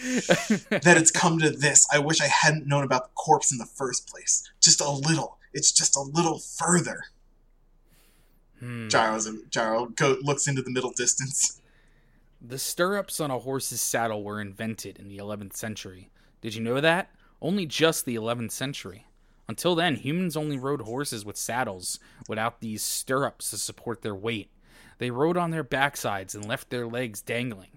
That 0.70 0.94
it's 0.96 1.10
come 1.10 1.38
to 1.38 1.50
this. 1.50 1.86
I 1.92 1.98
wish 1.98 2.20
I 2.20 2.26
hadn't 2.26 2.66
known 2.66 2.84
about 2.84 3.04
the 3.04 3.10
corpse 3.14 3.52
in 3.52 3.58
the 3.58 3.66
first 3.66 4.08
place. 4.08 4.48
Just 4.60 4.80
a 4.80 4.90
little. 4.90 5.38
It's 5.52 5.72
just 5.72 5.96
a 5.96 6.00
little 6.00 6.38
further. 6.38 7.04
Hmm. 8.60 8.88
Gyro's 8.88 9.30
Gyro 9.50 9.86
go, 9.86 10.16
looks 10.22 10.48
into 10.48 10.62
the 10.62 10.70
middle 10.70 10.92
distance. 10.92 11.60
The 12.40 12.58
stirrups 12.58 13.18
on 13.20 13.30
a 13.30 13.38
horse's 13.38 13.80
saddle 13.80 14.22
were 14.22 14.40
invented 14.40 14.98
in 14.98 15.08
the 15.08 15.18
11th 15.18 15.54
century. 15.54 16.10
Did 16.40 16.54
you 16.54 16.62
know 16.62 16.80
that? 16.80 17.10
Only 17.40 17.66
just 17.66 18.04
the 18.04 18.14
11th 18.14 18.52
century. 18.52 19.06
Until 19.48 19.74
then, 19.74 19.96
humans 19.96 20.36
only 20.36 20.58
rode 20.58 20.82
horses 20.82 21.24
with 21.24 21.36
saddles 21.36 21.98
without 22.28 22.60
these 22.60 22.82
stirrups 22.82 23.50
to 23.50 23.58
support 23.58 24.02
their 24.02 24.14
weight. 24.14 24.50
They 24.98 25.10
rode 25.10 25.36
on 25.36 25.50
their 25.50 25.64
backsides 25.64 26.34
and 26.34 26.46
left 26.46 26.70
their 26.70 26.86
legs 26.86 27.22
dangling. 27.22 27.70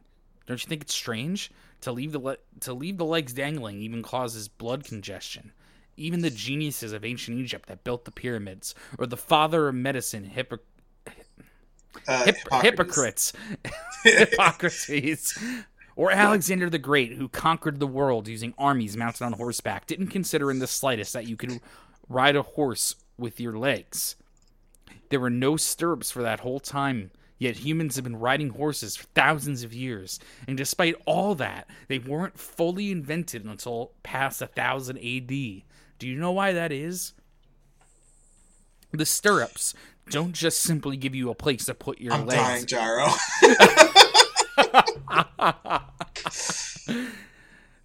Don't 0.45 0.64
you 0.64 0.68
think 0.68 0.82
it's 0.82 0.93
strange? 0.93 1.51
To 1.82 1.91
leave 1.91 2.12
the 2.12 2.20
le- 2.20 2.38
to 2.62 2.74
leave 2.74 2.97
the 2.97 3.05
legs 3.05 3.34
dangling 3.34 3.82
even 3.82 4.03
causes 4.03 4.47
blood 4.47 4.84
congestion. 4.84 5.53
Even 5.95 6.22
the 6.22 6.30
geniuses 6.30 6.91
of 6.91 7.05
ancient 7.05 7.38
Egypt 7.38 7.68
that 7.68 7.84
built 7.84 8.05
the 8.05 8.12
pyramids, 8.12 8.74
or 8.97 9.05
the 9.05 9.18
father 9.18 9.68
of 9.68 9.76
medicine, 9.76 10.26
Hippo- 10.26 10.60
Uh, 12.07 12.25
Hip- 12.25 12.37
hypocrites, 12.61 13.33
Hippocrates, 14.03 15.37
or 15.95 16.11
Alexander 16.11 16.69
the 16.69 16.77
Great, 16.77 17.13
who 17.13 17.27
conquered 17.27 17.79
the 17.79 17.87
world 17.87 18.27
using 18.27 18.53
armies 18.57 18.95
mounted 18.95 19.23
on 19.23 19.33
horseback, 19.33 19.87
didn't 19.87 20.07
consider 20.07 20.51
in 20.51 20.59
the 20.59 20.67
slightest 20.67 21.13
that 21.13 21.27
you 21.27 21.35
could 21.35 21.59
ride 22.07 22.35
a 22.35 22.41
horse 22.41 22.95
with 23.17 23.39
your 23.39 23.57
legs. 23.57 24.15
There 25.09 25.19
were 25.19 25.29
no 25.29 25.57
stirrups 25.57 26.11
for 26.11 26.21
that 26.21 26.41
whole 26.41 26.59
time, 26.59 27.11
yet 27.37 27.57
humans 27.57 27.95
have 27.95 28.03
been 28.03 28.19
riding 28.19 28.49
horses 28.49 28.95
for 28.95 29.07
thousands 29.15 29.63
of 29.63 29.73
years, 29.73 30.19
and 30.47 30.57
despite 30.57 30.95
all 31.05 31.35
that, 31.35 31.67
they 31.87 31.99
weren't 31.99 32.39
fully 32.39 32.91
invented 32.91 33.45
until 33.45 33.91
past 34.03 34.41
1000 34.41 34.97
AD. 34.97 35.27
Do 35.27 36.07
you 36.07 36.15
know 36.15 36.31
why 36.31 36.53
that 36.53 36.71
is? 36.71 37.13
The 38.91 39.05
stirrups 39.05 39.73
don't 40.10 40.34
just 40.34 40.62
simply 40.62 40.97
give 40.97 41.16
you 41.16 41.30
a 41.30 41.36
place 41.36 41.66
to 41.66 41.74
put 41.74 41.99
your 41.99 42.14
I'm 42.14 42.26
legs. 42.26 42.66
dying, 42.66 42.68
Gyro. 42.68 43.07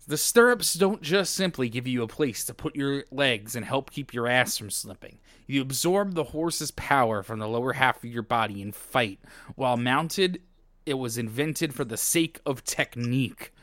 The 0.07 0.19
stirrups 0.19 0.75
don't 0.75 1.01
just 1.01 1.33
simply 1.33 1.71
give 1.71 1.87
you 1.87 2.03
a 2.03 2.07
place 2.07 2.45
to 2.45 2.55
put 2.55 2.77
your 2.77 3.05
legs 3.11 3.57
and 3.57 3.65
help 3.65 3.91
keep 3.91 4.13
your 4.13 4.29
ass 4.29 4.59
from 4.59 4.69
slipping. 4.69 5.19
You 5.47 5.63
absorb 5.63 6.15
the 6.15 6.25
horse's 6.25 6.71
power 6.73 7.23
from 7.23 7.39
the 7.39 7.49
lower 7.49 7.73
half 7.73 8.05
of 8.05 8.11
your 8.11 8.23
body 8.23 8.61
and 8.61 8.75
fight. 8.75 9.19
While 9.55 9.79
mounted, 9.79 10.43
it 10.85 10.95
was 10.95 11.17
invented 11.17 11.73
for 11.73 11.87
the 11.87 11.97
sake 11.97 12.39
of 12.45 12.65
technique. 12.65 13.54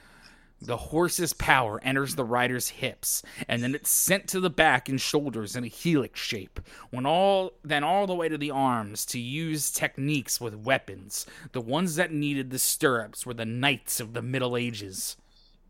The 0.64 0.78
horse's 0.78 1.34
power 1.34 1.80
enters 1.84 2.14
the 2.14 2.24
rider's 2.24 2.70
hips, 2.70 3.24
and 3.48 3.64
then 3.64 3.74
it's 3.74 3.90
sent 3.90 4.28
to 4.30 4.40
the 4.40 4.50
back 4.52 4.88
and 4.90 5.02
shoulders 5.02 5.56
in 5.56 5.64
a 5.64 5.68
helix 5.68 6.20
shape. 6.20 6.60
When 6.92 7.06
all 7.08 7.54
then 7.64 7.84
all 7.84 8.06
the 8.06 8.14
way 8.14 8.30
to 8.30 8.38
the 8.38 8.52
arms 8.52 9.04
to 9.08 9.20
use 9.20 9.72
techniques 9.72 10.40
with 10.40 10.54
weapons. 10.56 11.26
The 11.54 11.62
ones 11.62 11.96
that 11.96 12.12
needed 12.14 12.52
the 12.52 12.60
stirrups 12.60 13.26
were 13.26 13.34
the 13.34 13.46
knights 13.46 14.00
of 14.00 14.14
the 14.14 14.22
Middle 14.22 14.56
Ages. 14.56 15.18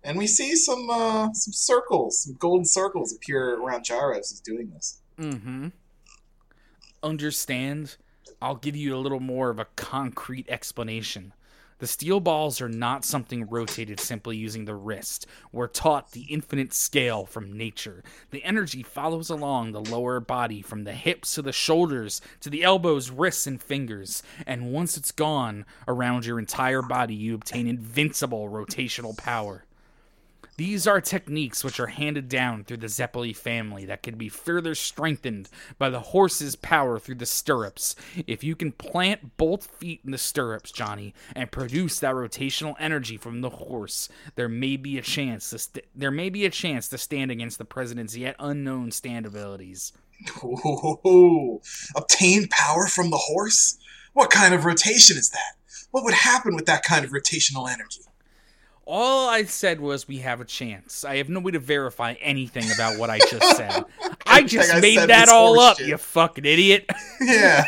and 0.03 0.17
we 0.17 0.27
see 0.27 0.55
some 0.55 0.89
uh, 0.89 1.31
some 1.33 1.53
circles, 1.53 2.23
some 2.23 2.35
golden 2.39 2.65
circles 2.65 3.13
appear 3.13 3.55
around 3.61 3.85
Gyro 3.85 4.17
as 4.17 4.29
he's 4.31 4.39
doing 4.41 4.71
this. 4.71 4.99
Mm-hmm. 5.19 5.69
Understand? 7.03 7.95
I'll 8.41 8.55
give 8.55 8.75
you 8.75 8.95
a 8.95 8.97
little 8.99 9.19
more 9.19 9.49
of 9.49 9.59
a 9.59 9.65
concrete 9.75 10.49
explanation. 10.49 11.33
The 11.81 11.87
steel 11.87 12.19
balls 12.19 12.61
are 12.61 12.69
not 12.69 13.03
something 13.03 13.47
rotated 13.47 13.99
simply 13.99 14.37
using 14.37 14.65
the 14.65 14.75
wrist. 14.75 15.25
We're 15.51 15.65
taught 15.65 16.11
the 16.11 16.27
infinite 16.29 16.73
scale 16.73 17.25
from 17.25 17.57
nature. 17.57 18.03
The 18.29 18.43
energy 18.43 18.83
follows 18.83 19.31
along 19.31 19.71
the 19.71 19.81
lower 19.81 20.19
body 20.19 20.61
from 20.61 20.83
the 20.83 20.93
hips 20.93 21.33
to 21.33 21.41
the 21.41 21.51
shoulders 21.51 22.21
to 22.41 22.51
the 22.51 22.61
elbows, 22.61 23.09
wrists, 23.09 23.47
and 23.47 23.59
fingers. 23.59 24.21
And 24.45 24.71
once 24.71 24.95
it's 24.95 25.11
gone 25.11 25.65
around 25.87 26.23
your 26.23 26.37
entire 26.37 26.83
body, 26.83 27.15
you 27.15 27.33
obtain 27.33 27.65
invincible 27.65 28.47
rotational 28.47 29.17
power. 29.17 29.65
These 30.57 30.85
are 30.85 31.01
techniques 31.01 31.63
which 31.63 31.79
are 31.79 31.87
handed 31.87 32.27
down 32.27 32.63
through 32.63 32.77
the 32.77 32.87
Zeppeli 32.87 33.35
family 33.35 33.85
that 33.85 34.03
can 34.03 34.15
be 34.15 34.29
further 34.29 34.75
strengthened 34.75 35.49
by 35.77 35.89
the 35.89 35.99
horse's 35.99 36.55
power 36.55 36.99
through 36.99 37.15
the 37.15 37.25
stirrups. 37.25 37.95
If 38.27 38.43
you 38.43 38.55
can 38.55 38.71
plant 38.73 39.37
both 39.37 39.67
feet 39.67 40.01
in 40.03 40.11
the 40.11 40.17
stirrups, 40.17 40.71
Johnny, 40.71 41.13
and 41.35 41.51
produce 41.51 41.99
that 41.99 42.13
rotational 42.15 42.75
energy 42.79 43.17
from 43.17 43.41
the 43.41 43.49
horse, 43.49 44.09
there 44.35 44.49
may 44.49 44.77
be 44.77 44.97
a 44.97 45.01
chance 45.01 45.49
to 45.51 45.59
st- 45.59 45.85
there 45.95 46.11
may 46.11 46.29
be 46.29 46.45
a 46.45 46.49
chance 46.49 46.87
to 46.89 46.97
stand 46.97 47.31
against 47.31 47.57
the 47.57 47.65
president's 47.65 48.17
yet 48.17 48.35
unknown 48.37 48.91
stand 48.91 49.25
abilities. 49.25 49.93
Ooh, 50.43 51.61
obtain 51.95 52.47
power 52.49 52.87
from 52.87 53.09
the 53.09 53.17
horse? 53.17 53.77
What 54.13 54.29
kind 54.29 54.53
of 54.53 54.65
rotation 54.65 55.17
is 55.17 55.29
that? 55.29 55.55
What 55.91 56.03
would 56.03 56.13
happen 56.13 56.55
with 56.55 56.65
that 56.65 56.83
kind 56.83 57.03
of 57.05 57.11
rotational 57.11 57.71
energy? 57.71 58.01
All 58.93 59.29
I 59.29 59.45
said 59.45 59.79
was 59.79 60.05
we 60.05 60.17
have 60.17 60.41
a 60.41 60.45
chance. 60.45 61.05
I 61.05 61.15
have 61.15 61.29
no 61.29 61.39
way 61.39 61.53
to 61.53 61.59
verify 61.59 62.15
anything 62.19 62.69
about 62.73 62.99
what 62.99 63.09
I 63.09 63.19
just 63.19 63.55
said. 63.55 63.85
I 64.25 64.43
just 64.43 64.73
I 64.75 64.81
made 64.81 64.99
that 64.99 65.29
all 65.29 65.57
up, 65.61 65.77
shit. 65.77 65.87
you 65.87 65.95
fucking 65.97 66.43
idiot. 66.43 66.89
Yeah. 67.21 67.63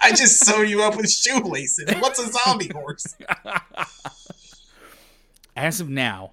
I 0.00 0.10
just 0.10 0.44
sewed 0.46 0.70
you 0.70 0.84
up 0.84 0.96
with 0.96 1.10
shoelaces. 1.10 1.92
What's 1.98 2.20
a 2.20 2.30
zombie 2.30 2.68
horse? 2.72 3.16
As 5.56 5.80
of 5.80 5.88
now, 5.88 6.32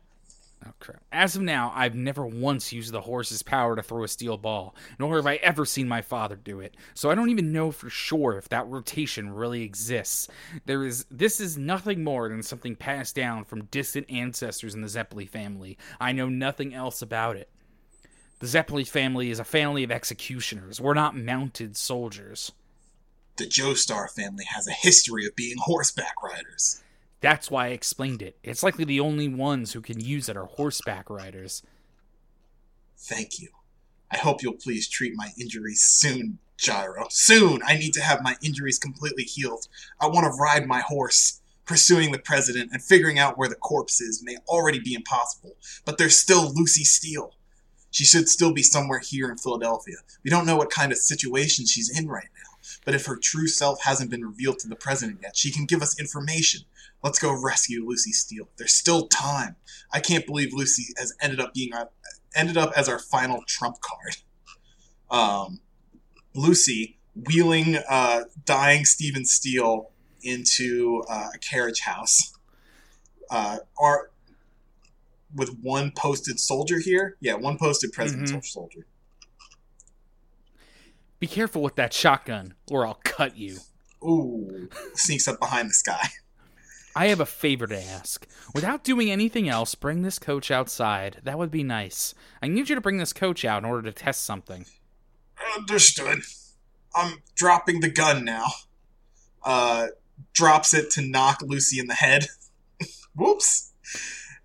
oh 0.65 0.73
crap. 0.79 1.01
As 1.11 1.35
of 1.35 1.41
now, 1.41 1.71
I've 1.75 1.95
never 1.95 2.25
once 2.25 2.71
used 2.71 2.91
the 2.91 3.01
horse's 3.01 3.43
power 3.43 3.75
to 3.75 3.83
throw 3.83 4.03
a 4.03 4.07
steel 4.07 4.37
ball, 4.37 4.75
nor 4.99 5.15
have 5.15 5.27
I 5.27 5.35
ever 5.35 5.65
seen 5.65 5.87
my 5.87 6.01
father 6.01 6.35
do 6.35 6.59
it. 6.59 6.75
So 6.93 7.09
I 7.09 7.15
don't 7.15 7.29
even 7.29 7.51
know 7.51 7.71
for 7.71 7.89
sure 7.89 8.37
if 8.37 8.49
that 8.49 8.67
rotation 8.67 9.33
really 9.33 9.63
exists. 9.63 10.27
There 10.65 10.83
is 10.83 11.05
this 11.09 11.39
is 11.39 11.57
nothing 11.57 12.03
more 12.03 12.29
than 12.29 12.43
something 12.43 12.75
passed 12.75 13.15
down 13.15 13.45
from 13.45 13.65
distant 13.65 14.09
ancestors 14.09 14.75
in 14.75 14.81
the 14.81 14.87
Zeppeli 14.87 15.27
family. 15.27 15.77
I 15.99 16.11
know 16.11 16.29
nothing 16.29 16.73
else 16.73 17.01
about 17.01 17.35
it. 17.35 17.49
The 18.39 18.47
Zeppeli 18.47 18.87
family 18.87 19.29
is 19.29 19.39
a 19.39 19.45
family 19.45 19.83
of 19.83 19.91
executioners. 19.91 20.81
We're 20.81 20.93
not 20.93 21.15
mounted 21.15 21.77
soldiers. 21.77 22.51
The 23.37 23.45
Joestar 23.45 24.09
family 24.11 24.43
has 24.53 24.67
a 24.67 24.73
history 24.73 25.25
of 25.25 25.35
being 25.35 25.55
horseback 25.57 26.21
riders. 26.21 26.82
That's 27.23 27.49
why 27.49 27.67
I 27.67 27.69
explained 27.69 28.21
it. 28.21 28.37
It's 28.43 28.63
likely 28.63 28.83
the 28.83 28.99
only 28.99 29.29
ones 29.29 29.71
who 29.71 29.79
can 29.79 30.01
use 30.01 30.27
it 30.27 30.35
are 30.35 30.43
horseback 30.43 31.09
riders. 31.09 31.63
Thank 32.97 33.39
you. 33.39 33.47
I 34.11 34.17
hope 34.17 34.43
you'll 34.43 34.53
please 34.53 34.89
treat 34.89 35.13
my 35.15 35.29
injuries 35.39 35.81
soon, 35.81 36.39
Gyro. 36.57 37.07
Soon! 37.09 37.61
I 37.65 37.77
need 37.77 37.93
to 37.93 38.01
have 38.01 38.21
my 38.23 38.35
injuries 38.43 38.77
completely 38.77 39.23
healed. 39.23 39.69
I 40.01 40.07
want 40.07 40.25
to 40.25 40.37
ride 40.37 40.67
my 40.67 40.81
horse. 40.81 41.39
Pursuing 41.65 42.11
the 42.11 42.19
president 42.19 42.71
and 42.73 42.83
figuring 42.83 43.19
out 43.19 43.37
where 43.37 43.47
the 43.47 43.55
corpse 43.55 44.01
is 44.01 44.21
may 44.21 44.35
already 44.49 44.79
be 44.79 44.93
impossible, 44.93 45.55
but 45.85 45.97
there's 45.97 46.17
still 46.17 46.53
Lucy 46.53 46.83
Steele. 46.83 47.35
She 47.89 48.03
should 48.03 48.27
still 48.27 48.51
be 48.51 48.63
somewhere 48.63 48.99
here 48.99 49.31
in 49.31 49.37
Philadelphia. 49.37 49.95
We 50.25 50.29
don't 50.29 50.45
know 50.45 50.57
what 50.57 50.69
kind 50.69 50.91
of 50.91 50.97
situation 50.97 51.65
she's 51.65 51.97
in 51.97 52.09
right 52.09 52.27
now, 52.35 52.57
but 52.83 52.95
if 52.95 53.05
her 53.05 53.15
true 53.15 53.47
self 53.47 53.81
hasn't 53.83 54.11
been 54.11 54.25
revealed 54.25 54.59
to 54.59 54.67
the 54.67 54.75
president 54.75 55.19
yet, 55.21 55.37
she 55.37 55.51
can 55.51 55.65
give 55.65 55.81
us 55.81 55.97
information. 55.97 56.65
Let's 57.03 57.19
go 57.19 57.33
rescue 57.33 57.85
Lucy 57.85 58.11
Steele. 58.11 58.47
There's 58.57 58.73
still 58.73 59.07
time. 59.07 59.57
I 59.91 59.99
can't 59.99 60.25
believe 60.25 60.53
Lucy 60.53 60.93
has 60.97 61.13
ended 61.21 61.39
up 61.39 61.53
being 61.53 61.73
our, 61.73 61.89
ended 62.35 62.57
up 62.57 62.71
as 62.75 62.87
our 62.87 62.99
final 62.99 63.43
trump 63.47 63.77
card. 63.81 64.17
Um, 65.11 65.59
Lucy 66.33 66.97
wheeling 67.15 67.77
uh, 67.89 68.21
dying 68.45 68.85
Stephen 68.85 69.25
Steele 69.25 69.91
into 70.23 71.03
uh, 71.09 71.29
a 71.33 71.37
carriage 71.37 71.81
house. 71.81 72.37
Uh, 73.29 73.57
are 73.79 74.11
with 75.33 75.57
one 75.61 75.91
posted 75.91 76.39
soldier 76.39 76.79
here. 76.79 77.17
Yeah, 77.19 77.35
one 77.35 77.57
posted 77.57 77.91
presidential 77.91 78.41
soldier. 78.41 78.85
Be 81.19 81.27
careful 81.27 81.61
with 81.61 81.75
that 81.75 81.93
shotgun, 81.93 82.53
or 82.69 82.85
I'll 82.85 82.99
cut 83.03 83.37
you. 83.37 83.57
Ooh, 84.03 84.69
sneaks 84.93 85.27
up 85.27 85.39
behind 85.39 85.69
this 85.69 85.81
guy. 85.85 86.09
I 86.95 87.07
have 87.07 87.19
a 87.19 87.25
favor 87.25 87.67
to 87.67 87.81
ask. 87.81 88.27
Without 88.53 88.83
doing 88.83 89.09
anything 89.09 89.49
else, 89.49 89.73
bring 89.75 90.01
this 90.01 90.19
coach 90.19 90.51
outside. 90.51 91.17
That 91.23 91.37
would 91.37 91.51
be 91.51 91.63
nice. 91.63 92.13
I 92.41 92.47
need 92.47 92.69
you 92.69 92.75
to 92.75 92.81
bring 92.81 92.97
this 92.97 93.13
coach 93.13 93.43
out 93.43 93.63
in 93.63 93.69
order 93.69 93.81
to 93.83 93.91
test 93.91 94.23
something. 94.23 94.65
Understood. 95.57 96.19
I'm 96.95 97.23
dropping 97.35 97.79
the 97.79 97.89
gun 97.89 98.23
now. 98.23 98.45
Uh, 99.43 99.87
drops 100.33 100.73
it 100.73 100.91
to 100.91 101.01
knock 101.01 101.41
Lucy 101.41 101.79
in 101.79 101.87
the 101.87 101.95
head. 101.95 102.27
Whoops. 103.15 103.71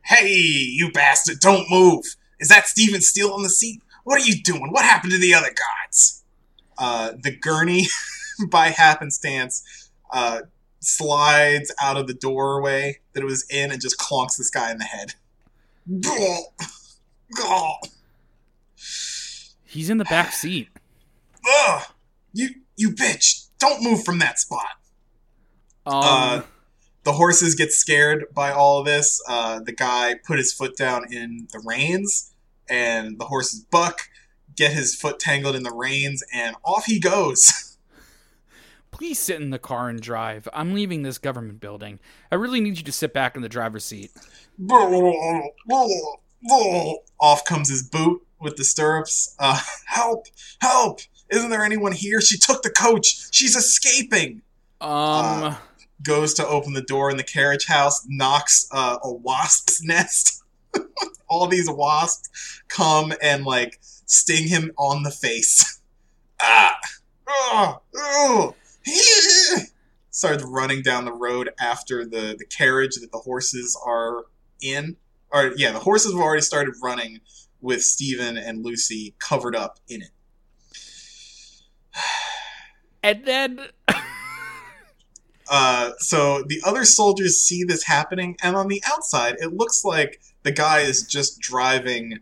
Hey, 0.04 0.30
you 0.30 0.90
bastard, 0.90 1.38
don't 1.40 1.70
move! 1.70 2.02
Is 2.40 2.48
that 2.48 2.66
Steven 2.66 3.02
Steele 3.02 3.30
on 3.30 3.42
the 3.42 3.50
seat? 3.50 3.82
What 4.04 4.22
are 4.22 4.24
you 4.24 4.42
doing? 4.42 4.72
What 4.72 4.86
happened 4.86 5.12
to 5.12 5.18
the 5.18 5.34
other 5.34 5.48
guards? 5.50 6.24
Uh, 6.78 7.12
the 7.22 7.36
gurney, 7.36 7.88
by 8.50 8.68
happenstance, 8.68 9.90
uh, 10.10 10.42
slides 10.80 11.72
out 11.80 11.96
of 11.96 12.06
the 12.06 12.14
doorway 12.14 12.98
that 13.12 13.22
it 13.22 13.26
was 13.26 13.44
in 13.50 13.70
and 13.72 13.80
just 13.80 13.98
clonks 13.98 14.36
this 14.36 14.50
guy 14.50 14.70
in 14.70 14.78
the 14.78 14.84
head. 14.84 15.14
He's 19.64 19.90
in 19.90 19.98
the 19.98 20.04
back 20.04 20.32
seat. 20.32 20.68
Ugh! 21.46 21.82
You, 22.32 22.48
you 22.76 22.90
bitch! 22.90 23.48
Don't 23.58 23.82
move 23.82 24.04
from 24.04 24.18
that 24.20 24.38
spot! 24.38 24.66
Um, 25.86 25.94
Uh, 26.02 26.42
the 27.04 27.12
horses 27.12 27.54
get 27.54 27.72
scared 27.72 28.26
by 28.34 28.50
all 28.52 28.80
of 28.80 28.86
this. 28.86 29.20
Uh, 29.26 29.60
the 29.60 29.72
guy 29.72 30.14
put 30.26 30.38
his 30.38 30.52
foot 30.52 30.76
down 30.76 31.12
in 31.12 31.48
the 31.52 31.62
reins, 31.64 32.32
and 32.68 33.18
the 33.18 33.24
horses 33.26 33.60
buck, 33.60 34.02
get 34.56 34.72
his 34.72 34.94
foot 34.94 35.18
tangled 35.18 35.56
in 35.56 35.62
the 35.62 35.72
reins, 35.72 36.22
and 36.34 36.56
off 36.64 36.84
he 36.86 36.98
goes. 37.00 37.52
please 38.98 39.18
sit 39.18 39.40
in 39.40 39.50
the 39.50 39.58
car 39.58 39.88
and 39.88 40.00
drive. 40.00 40.48
I'm 40.52 40.74
leaving 40.74 41.02
this 41.02 41.18
government 41.18 41.60
building. 41.60 42.00
I 42.32 42.34
really 42.34 42.60
need 42.60 42.76
you 42.78 42.84
to 42.84 42.92
sit 42.92 43.14
back 43.14 43.36
in 43.36 43.42
the 43.42 43.48
driver's 43.48 43.84
seat. 43.84 44.10
off 47.20 47.44
comes 47.44 47.68
his 47.68 47.82
boot 47.84 48.26
with 48.40 48.56
the 48.56 48.64
stirrups. 48.64 49.34
Uh, 49.38 49.60
help! 49.86 50.26
Help! 50.60 51.00
Isn't 51.30 51.50
there 51.50 51.64
anyone 51.64 51.92
here? 51.92 52.20
She 52.20 52.38
took 52.38 52.62
the 52.62 52.70
coach. 52.70 53.28
She's 53.32 53.54
escaping. 53.54 54.42
Um, 54.80 54.90
Uh, 54.90 55.54
Goes 56.02 56.32
to 56.34 56.46
open 56.46 56.74
the 56.74 56.82
door 56.82 57.10
in 57.10 57.16
the 57.16 57.24
carriage 57.24 57.66
house, 57.66 58.04
knocks 58.08 58.68
uh, 58.72 58.98
a 59.02 59.12
wasp's 59.12 59.82
nest. 59.82 60.42
All 61.28 61.46
these 61.48 61.68
wasps 61.68 62.62
come 62.68 63.12
and 63.20 63.44
like 63.44 63.78
sting 63.82 64.46
him 64.48 64.70
on 64.78 65.02
the 65.02 65.10
face. 65.10 65.80
ah! 66.40 66.78
Oh! 67.28 67.80
Oh! 67.96 68.54
Starts 70.10 70.44
running 70.44 70.82
down 70.82 71.04
the 71.04 71.12
road 71.12 71.50
after 71.60 72.04
the, 72.04 72.34
the 72.38 72.46
carriage 72.46 72.96
that 72.96 73.12
the 73.12 73.18
horses 73.18 73.78
are 73.84 74.24
in. 74.60 74.96
Or 75.30 75.52
yeah, 75.56 75.72
the 75.72 75.78
horses 75.78 76.12
have 76.12 76.20
already 76.20 76.42
started 76.42 76.74
running 76.82 77.20
with 77.60 77.82
Stephen 77.82 78.36
and 78.36 78.64
Lucy 78.64 79.14
covered 79.18 79.54
up 79.54 79.78
in 79.88 80.02
it. 80.02 80.10
and 83.02 83.24
then 83.24 83.68
Uh, 85.50 85.92
so 85.98 86.42
the 86.46 86.60
other 86.64 86.84
soldiers 86.84 87.40
see 87.40 87.64
this 87.64 87.84
happening, 87.84 88.36
and 88.42 88.54
on 88.54 88.68
the 88.68 88.82
outside, 88.86 89.36
it 89.38 89.54
looks 89.54 89.84
like 89.84 90.20
the 90.42 90.52
guy 90.52 90.80
is 90.80 91.02
just 91.02 91.40
driving 91.40 92.18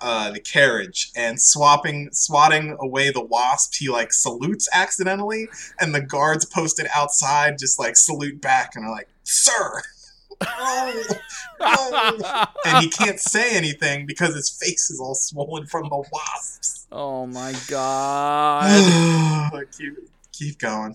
uh, 0.00 0.30
the 0.30 0.40
carriage 0.40 1.10
and 1.16 1.40
swapping, 1.40 2.10
swatting 2.12 2.76
away 2.80 3.10
the 3.10 3.24
wasps. 3.24 3.76
He 3.76 3.88
like 3.88 4.12
salutes 4.12 4.68
accidentally, 4.72 5.48
and 5.80 5.94
the 5.94 6.00
guards 6.00 6.44
posted 6.44 6.86
outside 6.94 7.58
just 7.58 7.78
like 7.78 7.96
salute 7.96 8.40
back 8.40 8.72
and 8.74 8.84
are 8.84 8.90
like, 8.90 9.08
"Sir." 9.24 9.82
Oh, 10.40 11.04
no." 11.60 12.44
and 12.64 12.82
he 12.84 12.88
can't 12.90 13.18
say 13.18 13.56
anything 13.56 14.06
because 14.06 14.34
his 14.34 14.50
face 14.50 14.90
is 14.90 15.00
all 15.00 15.14
swollen 15.14 15.66
from 15.66 15.88
the 15.88 16.04
wasps. 16.12 16.86
Oh 16.92 17.26
my 17.26 17.54
god. 17.68 19.52
keep, 19.78 19.94
keep 20.32 20.58
going. 20.58 20.94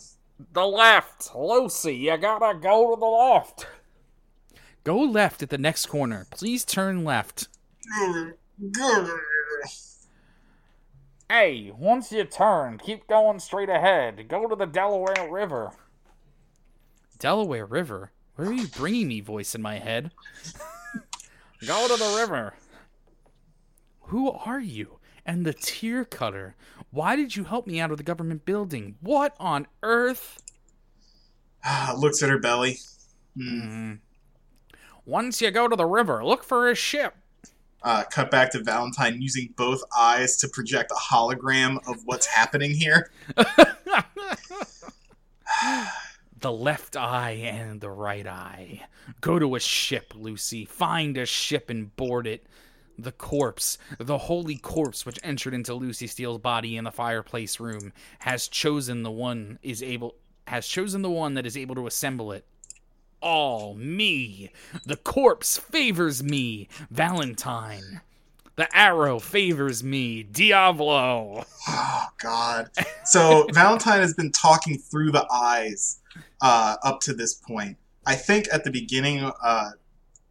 the 0.53 0.65
left. 0.65 1.31
Lucy, 1.35 1.95
you 1.95 2.17
gotta 2.17 2.57
go 2.57 2.95
to 2.95 2.99
the 2.99 3.05
left. 3.05 3.67
Go 4.83 4.97
left 4.97 5.41
at 5.43 5.49
the 5.49 5.57
next 5.57 5.85
corner. 5.85 6.27
Please 6.31 6.65
turn 6.65 7.03
left. 7.03 7.47
Hey, 11.29 11.71
once 11.77 12.11
you 12.11 12.23
turn, 12.23 12.77
keep 12.77 13.07
going 13.07 13.39
straight 13.39 13.69
ahead. 13.69 14.27
Go 14.27 14.47
to 14.47 14.55
the 14.55 14.65
Delaware 14.65 15.29
River. 15.29 15.71
Delaware 17.19 17.65
River? 17.65 18.11
Where 18.35 18.49
are 18.49 18.53
you 18.53 18.67
bringing 18.67 19.07
me, 19.07 19.21
voice 19.21 19.53
in 19.53 19.61
my 19.61 19.79
head? 19.79 20.11
Go 21.65 21.87
to 21.87 21.95
the 21.95 22.17
river. 22.19 22.55
Who 24.07 24.31
are 24.31 24.59
you? 24.59 24.99
And 25.25 25.45
the 25.45 25.53
tear 25.53 26.03
cutter. 26.03 26.55
Why 26.91 27.15
did 27.15 27.35
you 27.35 27.45
help 27.45 27.67
me 27.67 27.79
out 27.79 27.91
of 27.91 27.97
the 27.97 28.03
government 28.03 28.43
building? 28.43 28.95
What 29.01 29.35
on 29.39 29.67
earth? 29.81 30.41
Looks 31.97 32.21
at 32.21 32.29
her 32.29 32.39
belly. 32.39 32.79
Hmm. 33.37 33.93
Once 35.05 35.41
you 35.41 35.51
go 35.51 35.67
to 35.67 35.75
the 35.75 35.85
river, 35.85 36.23
look 36.23 36.43
for 36.43 36.69
a 36.69 36.75
ship. 36.75 37.15
Uh, 37.83 38.03
cut 38.11 38.31
back 38.31 38.51
to 38.51 38.63
Valentine 38.63 39.21
using 39.21 39.53
both 39.55 39.83
eyes 39.97 40.37
to 40.37 40.47
project 40.47 40.91
a 40.91 40.95
hologram 41.13 41.77
of 41.87 42.01
what's 42.05 42.25
happening 42.25 42.71
here. 42.71 43.11
The 46.39 46.51
left 46.51 46.97
eye 46.97 47.39
and 47.45 47.79
the 47.79 47.89
right 47.89 48.27
eye. 48.27 48.81
Go 49.21 49.39
to 49.39 49.55
a 49.55 49.61
ship, 49.61 50.11
Lucy. 50.13 50.65
Find 50.65 51.17
a 51.17 51.25
ship 51.25 51.69
and 51.69 51.95
board 51.95 52.27
it. 52.27 52.45
The 52.97 53.13
corpse, 53.13 53.77
the 53.97 54.17
holy 54.17 54.57
corpse 54.57 55.05
which 55.05 55.19
entered 55.23 55.53
into 55.53 55.73
Lucy 55.73 56.05
Steele's 56.05 56.39
body 56.39 56.75
in 56.75 56.83
the 56.83 56.91
fireplace 56.91 57.61
room, 57.61 57.93
has 58.19 58.49
chosen 58.49 59.03
the 59.03 59.11
one 59.11 59.57
is 59.63 59.81
able 59.81 60.15
has 60.47 60.67
chosen 60.67 61.01
the 61.01 61.09
one 61.09 61.35
that 61.35 61.45
is 61.45 61.55
able 61.55 61.75
to 61.75 61.87
assemble 61.87 62.33
it. 62.33 62.45
All 63.23 63.73
me. 63.75 64.51
The 64.85 64.97
corpse 64.97 65.57
favors 65.57 66.21
me, 66.21 66.67
Valentine. 66.91 68.01
The 68.57 68.67
arrow 68.77 69.17
favors 69.17 69.83
me, 69.83 70.21
Diavolo. 70.23 71.45
Oh 71.67 72.05
God! 72.21 72.69
So 73.05 73.47
Valentine 73.53 74.01
has 74.01 74.13
been 74.13 74.31
talking 74.31 74.77
through 74.77 75.11
the 75.11 75.25
eyes 75.31 76.01
uh, 76.41 76.75
up 76.83 76.99
to 77.01 77.13
this 77.13 77.33
point. 77.33 77.77
I 78.05 78.15
think 78.15 78.47
at 78.51 78.63
the 78.63 78.69
beginning, 78.69 79.23
uh, 79.23 79.69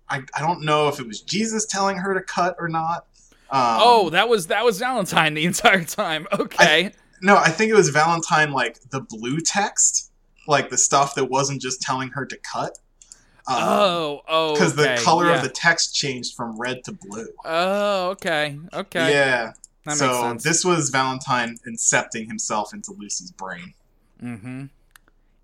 I 0.09 0.23
I 0.35 0.41
don't 0.41 0.63
know 0.63 0.89
if 0.89 1.01
it 1.01 1.07
was 1.09 1.21
Jesus 1.23 1.67
telling 1.67 1.97
her 1.97 2.15
to 2.15 2.21
cut 2.21 2.55
or 2.61 2.69
not. 2.69 3.07
Um, 3.51 3.79
Oh, 3.81 4.11
that 4.11 4.29
was 4.29 4.49
that 4.49 4.65
was 4.65 4.79
Valentine 4.79 5.35
the 5.35 5.45
entire 5.47 5.83
time. 5.85 6.29
Okay. 6.39 6.93
no, 7.23 7.37
I 7.37 7.49
think 7.49 7.71
it 7.73 7.75
was 7.75 7.89
Valentine 7.89 8.53
like 8.53 8.79
the 8.91 9.01
blue 9.01 9.41
text, 9.41 10.12
like 10.47 10.71
the 10.71 10.79
stuff 10.79 11.15
that 11.15 11.27
wasn't 11.27 11.61
just 11.61 11.81
telling 11.81 12.11
her 12.11 12.25
to 12.27 12.39
cut. 12.53 12.79
Um, 13.49 13.57
oh, 13.59 14.21
oh. 14.29 14.53
because 14.53 14.79
okay, 14.79 14.95
the 14.97 15.03
color 15.03 15.27
yeah. 15.27 15.37
of 15.37 15.43
the 15.43 15.49
text 15.49 15.95
changed 15.95 16.37
from 16.37 16.59
red 16.59 16.85
to 16.85 16.93
blue. 16.93 17.27
Oh, 17.45 18.11
okay. 18.11 18.59
Okay. 18.73 19.13
Yeah. 19.13 19.53
That 19.85 19.97
so 19.97 20.35
this 20.35 20.65
was 20.65 20.91
Valentine 20.91 21.57
incepting 21.69 22.29
himself 22.29 22.73
into 22.73 22.93
Lucy's 22.93 23.33
brain. 23.33 23.75
Mm-hmm. 24.23 24.67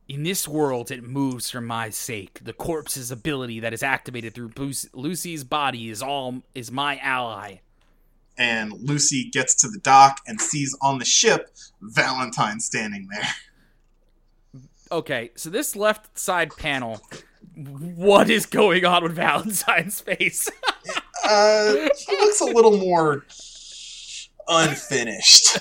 In 0.08 0.22
this 0.22 0.46
world, 0.46 0.90
it 0.90 1.02
moves 1.02 1.50
for 1.50 1.60
my 1.60 1.90
sake. 1.90 2.40
The 2.42 2.52
corpse's 2.52 3.10
ability 3.10 3.60
that 3.60 3.74
is 3.74 3.82
activated 3.82 4.34
through 4.34 4.52
Lucy's 4.94 5.44
body 5.44 5.90
is 5.90 6.00
all 6.02 6.42
is 6.54 6.70
my 6.70 6.98
ally. 6.98 7.56
And 8.38 8.72
Lucy 8.72 9.28
gets 9.30 9.56
to 9.56 9.68
the 9.68 9.78
dock 9.78 10.20
and 10.26 10.40
sees 10.40 10.76
on 10.80 10.98
the 10.98 11.04
ship 11.04 11.50
Valentine 11.82 12.60
standing 12.60 13.08
there. 13.10 13.28
Okay, 14.90 15.30
so 15.34 15.50
this 15.50 15.76
left 15.76 16.18
side 16.18 16.50
panel, 16.56 17.00
what 17.54 18.30
is 18.30 18.46
going 18.46 18.84
on 18.84 19.02
with 19.02 19.12
Valentine's 19.12 20.00
face? 20.00 20.48
Uh, 21.30 21.88
he 21.98 22.16
looks 22.16 22.40
a 22.40 22.44
little 22.46 22.78
more 22.78 23.26
unfinished, 24.46 25.58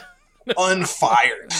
unfired. 0.56 1.52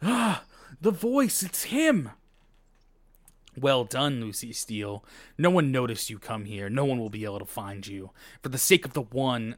the 0.00 0.90
voice, 0.92 1.42
it's 1.42 1.64
him. 1.64 2.10
Well 3.56 3.82
done, 3.84 4.20
Lucy 4.20 4.52
Steele. 4.52 5.04
No 5.36 5.50
one 5.50 5.72
noticed 5.72 6.08
you 6.08 6.20
come 6.20 6.44
here. 6.44 6.70
No 6.70 6.84
one 6.84 7.00
will 7.00 7.10
be 7.10 7.24
able 7.24 7.40
to 7.40 7.44
find 7.44 7.84
you. 7.84 8.10
For 8.42 8.48
the 8.48 8.58
sake 8.58 8.84
of 8.84 8.92
the 8.92 9.02
one 9.02 9.56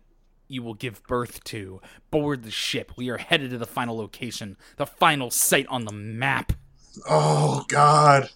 you 0.49 0.63
will 0.63 0.75
give 0.75 1.03
birth 1.05 1.43
to, 1.45 1.81
board 2.11 2.43
the 2.43 2.51
ship. 2.51 2.93
We 2.97 3.09
are 3.11 3.19
headed 3.19 3.51
to 3.51 3.59
the 3.59 3.67
final 3.67 3.97
location, 3.97 4.57
the 4.77 4.87
final 4.87 5.31
site 5.31 5.67
on 5.69 5.85
the 5.85 5.93
map. 5.93 6.53
Oh 7.09 7.65
God! 7.69 8.29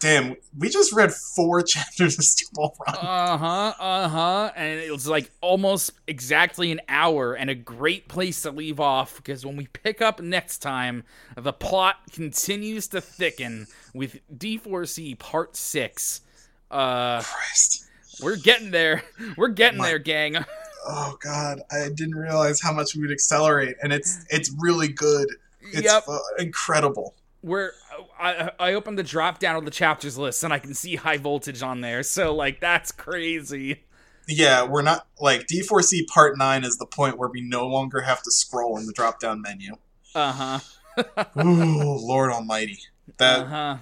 Damn, 0.00 0.36
we 0.58 0.68
just 0.70 0.92
read 0.94 1.12
four 1.12 1.62
chapters 1.66 2.18
of 2.18 2.24
Steel 2.24 2.74
Run. 2.86 2.96
Uh 2.96 3.38
huh, 3.38 3.72
uh 3.78 4.08
huh. 4.08 4.52
And 4.56 4.80
it 4.80 4.90
was 4.90 5.06
like 5.06 5.30
almost 5.40 5.92
exactly 6.06 6.72
an 6.72 6.80
hour 6.88 7.34
and 7.34 7.50
a 7.50 7.54
great 7.54 8.08
place 8.08 8.42
to 8.42 8.50
leave 8.50 8.80
off 8.80 9.16
because 9.16 9.44
when 9.44 9.56
we 9.56 9.66
pick 9.66 10.00
up 10.00 10.20
next 10.20 10.58
time, 10.58 11.04
the 11.36 11.52
plot 11.52 11.96
continues 12.12 12.88
to 12.88 13.00
thicken 13.00 13.66
with 13.94 14.20
D4C 14.34 15.18
Part 15.18 15.54
6. 15.56 16.22
Uh, 16.70 17.22
Christ! 17.22 17.86
we're 18.22 18.36
getting 18.36 18.70
there. 18.70 19.02
We're 19.36 19.48
getting 19.48 19.78
My- 19.78 19.88
there, 19.88 19.98
gang. 19.98 20.36
Oh 20.86 21.16
God! 21.20 21.60
I 21.70 21.88
didn't 21.94 22.14
realize 22.16 22.60
how 22.60 22.72
much 22.72 22.94
we 22.94 23.02
would 23.02 23.12
accelerate, 23.12 23.76
and 23.82 23.92
it's 23.92 24.24
it's 24.30 24.50
really 24.58 24.88
good. 24.88 25.28
It's 25.60 25.84
Yep. 25.84 26.04
incredible. 26.38 27.14
We're 27.42 27.72
I 28.18 28.50
I 28.58 28.72
opened 28.74 28.98
the 28.98 29.02
drop 29.02 29.38
down 29.38 29.56
of 29.56 29.64
the 29.64 29.70
chapters 29.70 30.18
list 30.18 30.42
and 30.44 30.52
I 30.52 30.58
can 30.58 30.74
see 30.74 30.96
high 30.96 31.16
voltage 31.16 31.62
on 31.62 31.80
there. 31.80 32.02
So 32.02 32.34
like 32.34 32.60
that's 32.60 32.92
crazy. 32.92 33.84
Yeah, 34.28 34.64
we're 34.64 34.82
not 34.82 35.06
like 35.18 35.46
D4C 35.46 36.06
Part 36.06 36.36
Nine 36.38 36.64
is 36.64 36.76
the 36.76 36.86
point 36.86 37.18
where 37.18 37.28
we 37.28 37.40
no 37.40 37.66
longer 37.66 38.02
have 38.02 38.22
to 38.22 38.30
scroll 38.30 38.76
in 38.78 38.86
the 38.86 38.92
drop 38.92 39.20
down 39.20 39.40
menu. 39.42 39.76
Uh 40.14 40.32
huh. 40.32 41.04
Ooh, 41.38 41.96
Lord 41.98 42.30
Almighty, 42.30 42.78
that 43.16 43.40
Uh 43.40 43.44
huh. 43.46 43.76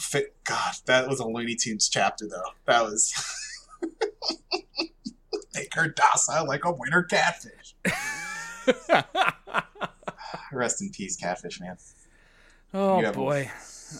fit. 0.00 0.34
God, 0.44 0.74
that 0.86 1.08
was 1.08 1.20
a 1.20 1.26
Looney 1.26 1.54
Tunes 1.54 1.88
chapter 1.88 2.26
though. 2.28 2.50
That 2.66 2.82
was. 2.82 3.12
Make 5.54 5.74
her 5.74 5.88
docile 5.88 6.46
like 6.46 6.64
a 6.64 6.72
winter 6.72 7.02
catfish. 7.04 7.74
Rest 10.52 10.82
in 10.82 10.90
peace, 10.90 11.16
catfish 11.16 11.60
man. 11.60 11.76
oh 12.74 13.12
boy. 13.12 13.50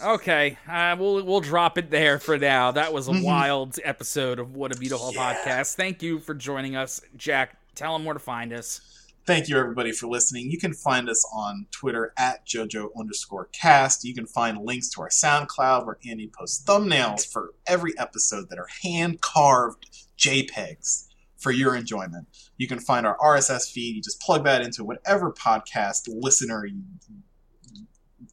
Okay, 0.05 0.59
uh, 0.68 0.94
we'll 0.99 1.24
we'll 1.24 1.40
drop 1.40 1.78
it 1.78 1.90
there 1.90 2.18
for 2.18 2.36
now. 2.36 2.72
That 2.72 2.92
was 2.92 3.09
a 3.09 3.12
wild 3.22 3.78
episode 3.82 4.38
of 4.38 4.55
What 4.55 4.74
a 4.74 4.78
Beautiful 4.78 5.12
Yeah. 5.14 5.34
Podcast. 5.34 5.74
Thank 5.76 6.03
you 6.03 6.18
for 6.18 6.34
joining 6.34 6.76
us, 6.76 7.01
Jack. 7.16 7.57
Tell 7.74 7.94
them 7.94 8.05
where 8.05 8.12
to 8.14 8.20
find 8.20 8.53
us. 8.53 8.82
Thank 9.24 9.49
you 9.49 9.59
everybody 9.59 9.92
for 9.92 10.07
listening. 10.07 10.51
You 10.51 10.59
can 10.59 10.72
find 10.72 11.09
us 11.09 11.22
on 11.34 11.66
Twitter 11.70 12.12
at 12.18 12.46
JoJo 12.46 12.88
underscore 12.99 13.46
cast. 13.53 14.05
You 14.05 14.14
can 14.14 14.26
find 14.26 14.59
links 14.64 14.88
to 14.90 15.03
our 15.03 15.11
SoundCloud 15.11 15.84
where 15.86 15.99
Andy 16.07 16.28
posts 16.28 16.64
thumbnails 16.64 17.30
for 17.30 17.53
every 17.66 17.92
episode 17.99 18.49
that 18.49 18.59
are 18.59 18.68
hand 18.82 19.20
carved 19.20 19.86
JPEGs 20.18 21.07
for 21.39 21.51
your 21.51 21.74
enjoyment. 21.76 22.26
You 22.57 22.68
can 22.68 22.78
find 22.78 23.07
our 23.07 23.16
RSS 23.18 23.70
feed. 23.72 23.97
You 23.97 24.03
just 24.03 24.20
plug 24.20 24.45
that 24.45 24.61
into 24.62 24.84
whatever 24.84 25.32
podcast 25.32 26.09
listener 26.09 26.66
you 26.66 26.82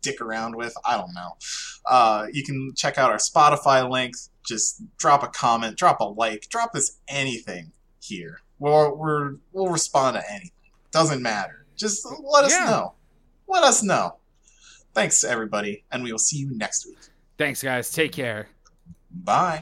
dick 0.02 0.22
around 0.22 0.56
with. 0.56 0.74
I 0.86 0.98
don't 0.98 1.14
know. 1.14 1.38
Uh, 1.86 2.28
you 2.32 2.44
can 2.44 2.74
check 2.76 2.98
out 2.98 3.12
our 3.12 3.18
Spotify 3.18 3.90
link. 3.90 4.16
Just 4.48 4.82
drop 4.98 5.24
a 5.24 5.28
comment, 5.28 5.78
drop 5.78 6.00
a 6.00 6.04
like, 6.04 6.48
drop 6.50 6.76
us 6.76 6.98
anything 7.08 7.72
here. 8.02 8.42
We're, 8.60 8.94
we're, 8.94 9.36
we'll 9.52 9.70
respond 9.72 10.16
to 10.16 10.24
anything. 10.32 10.52
Doesn't 10.92 11.22
matter. 11.22 11.66
Just 11.76 12.06
let 12.24 12.46
us 12.46 12.52
Yeah. 12.52 12.66
know. 12.66 12.94
Let 13.48 13.64
us 13.64 13.84
know. 13.84 14.18
Thanks, 14.94 15.24
everybody, 15.24 15.84
and 15.92 16.04
we 16.04 16.12
will 16.12 16.20
see 16.20 16.38
you 16.38 16.56
next 16.56 16.86
week. 16.86 16.98
Thanks, 17.38 17.62
guys. 17.62 17.92
Take 17.92 18.12
care. 18.14 18.48
Bye. 19.12 19.62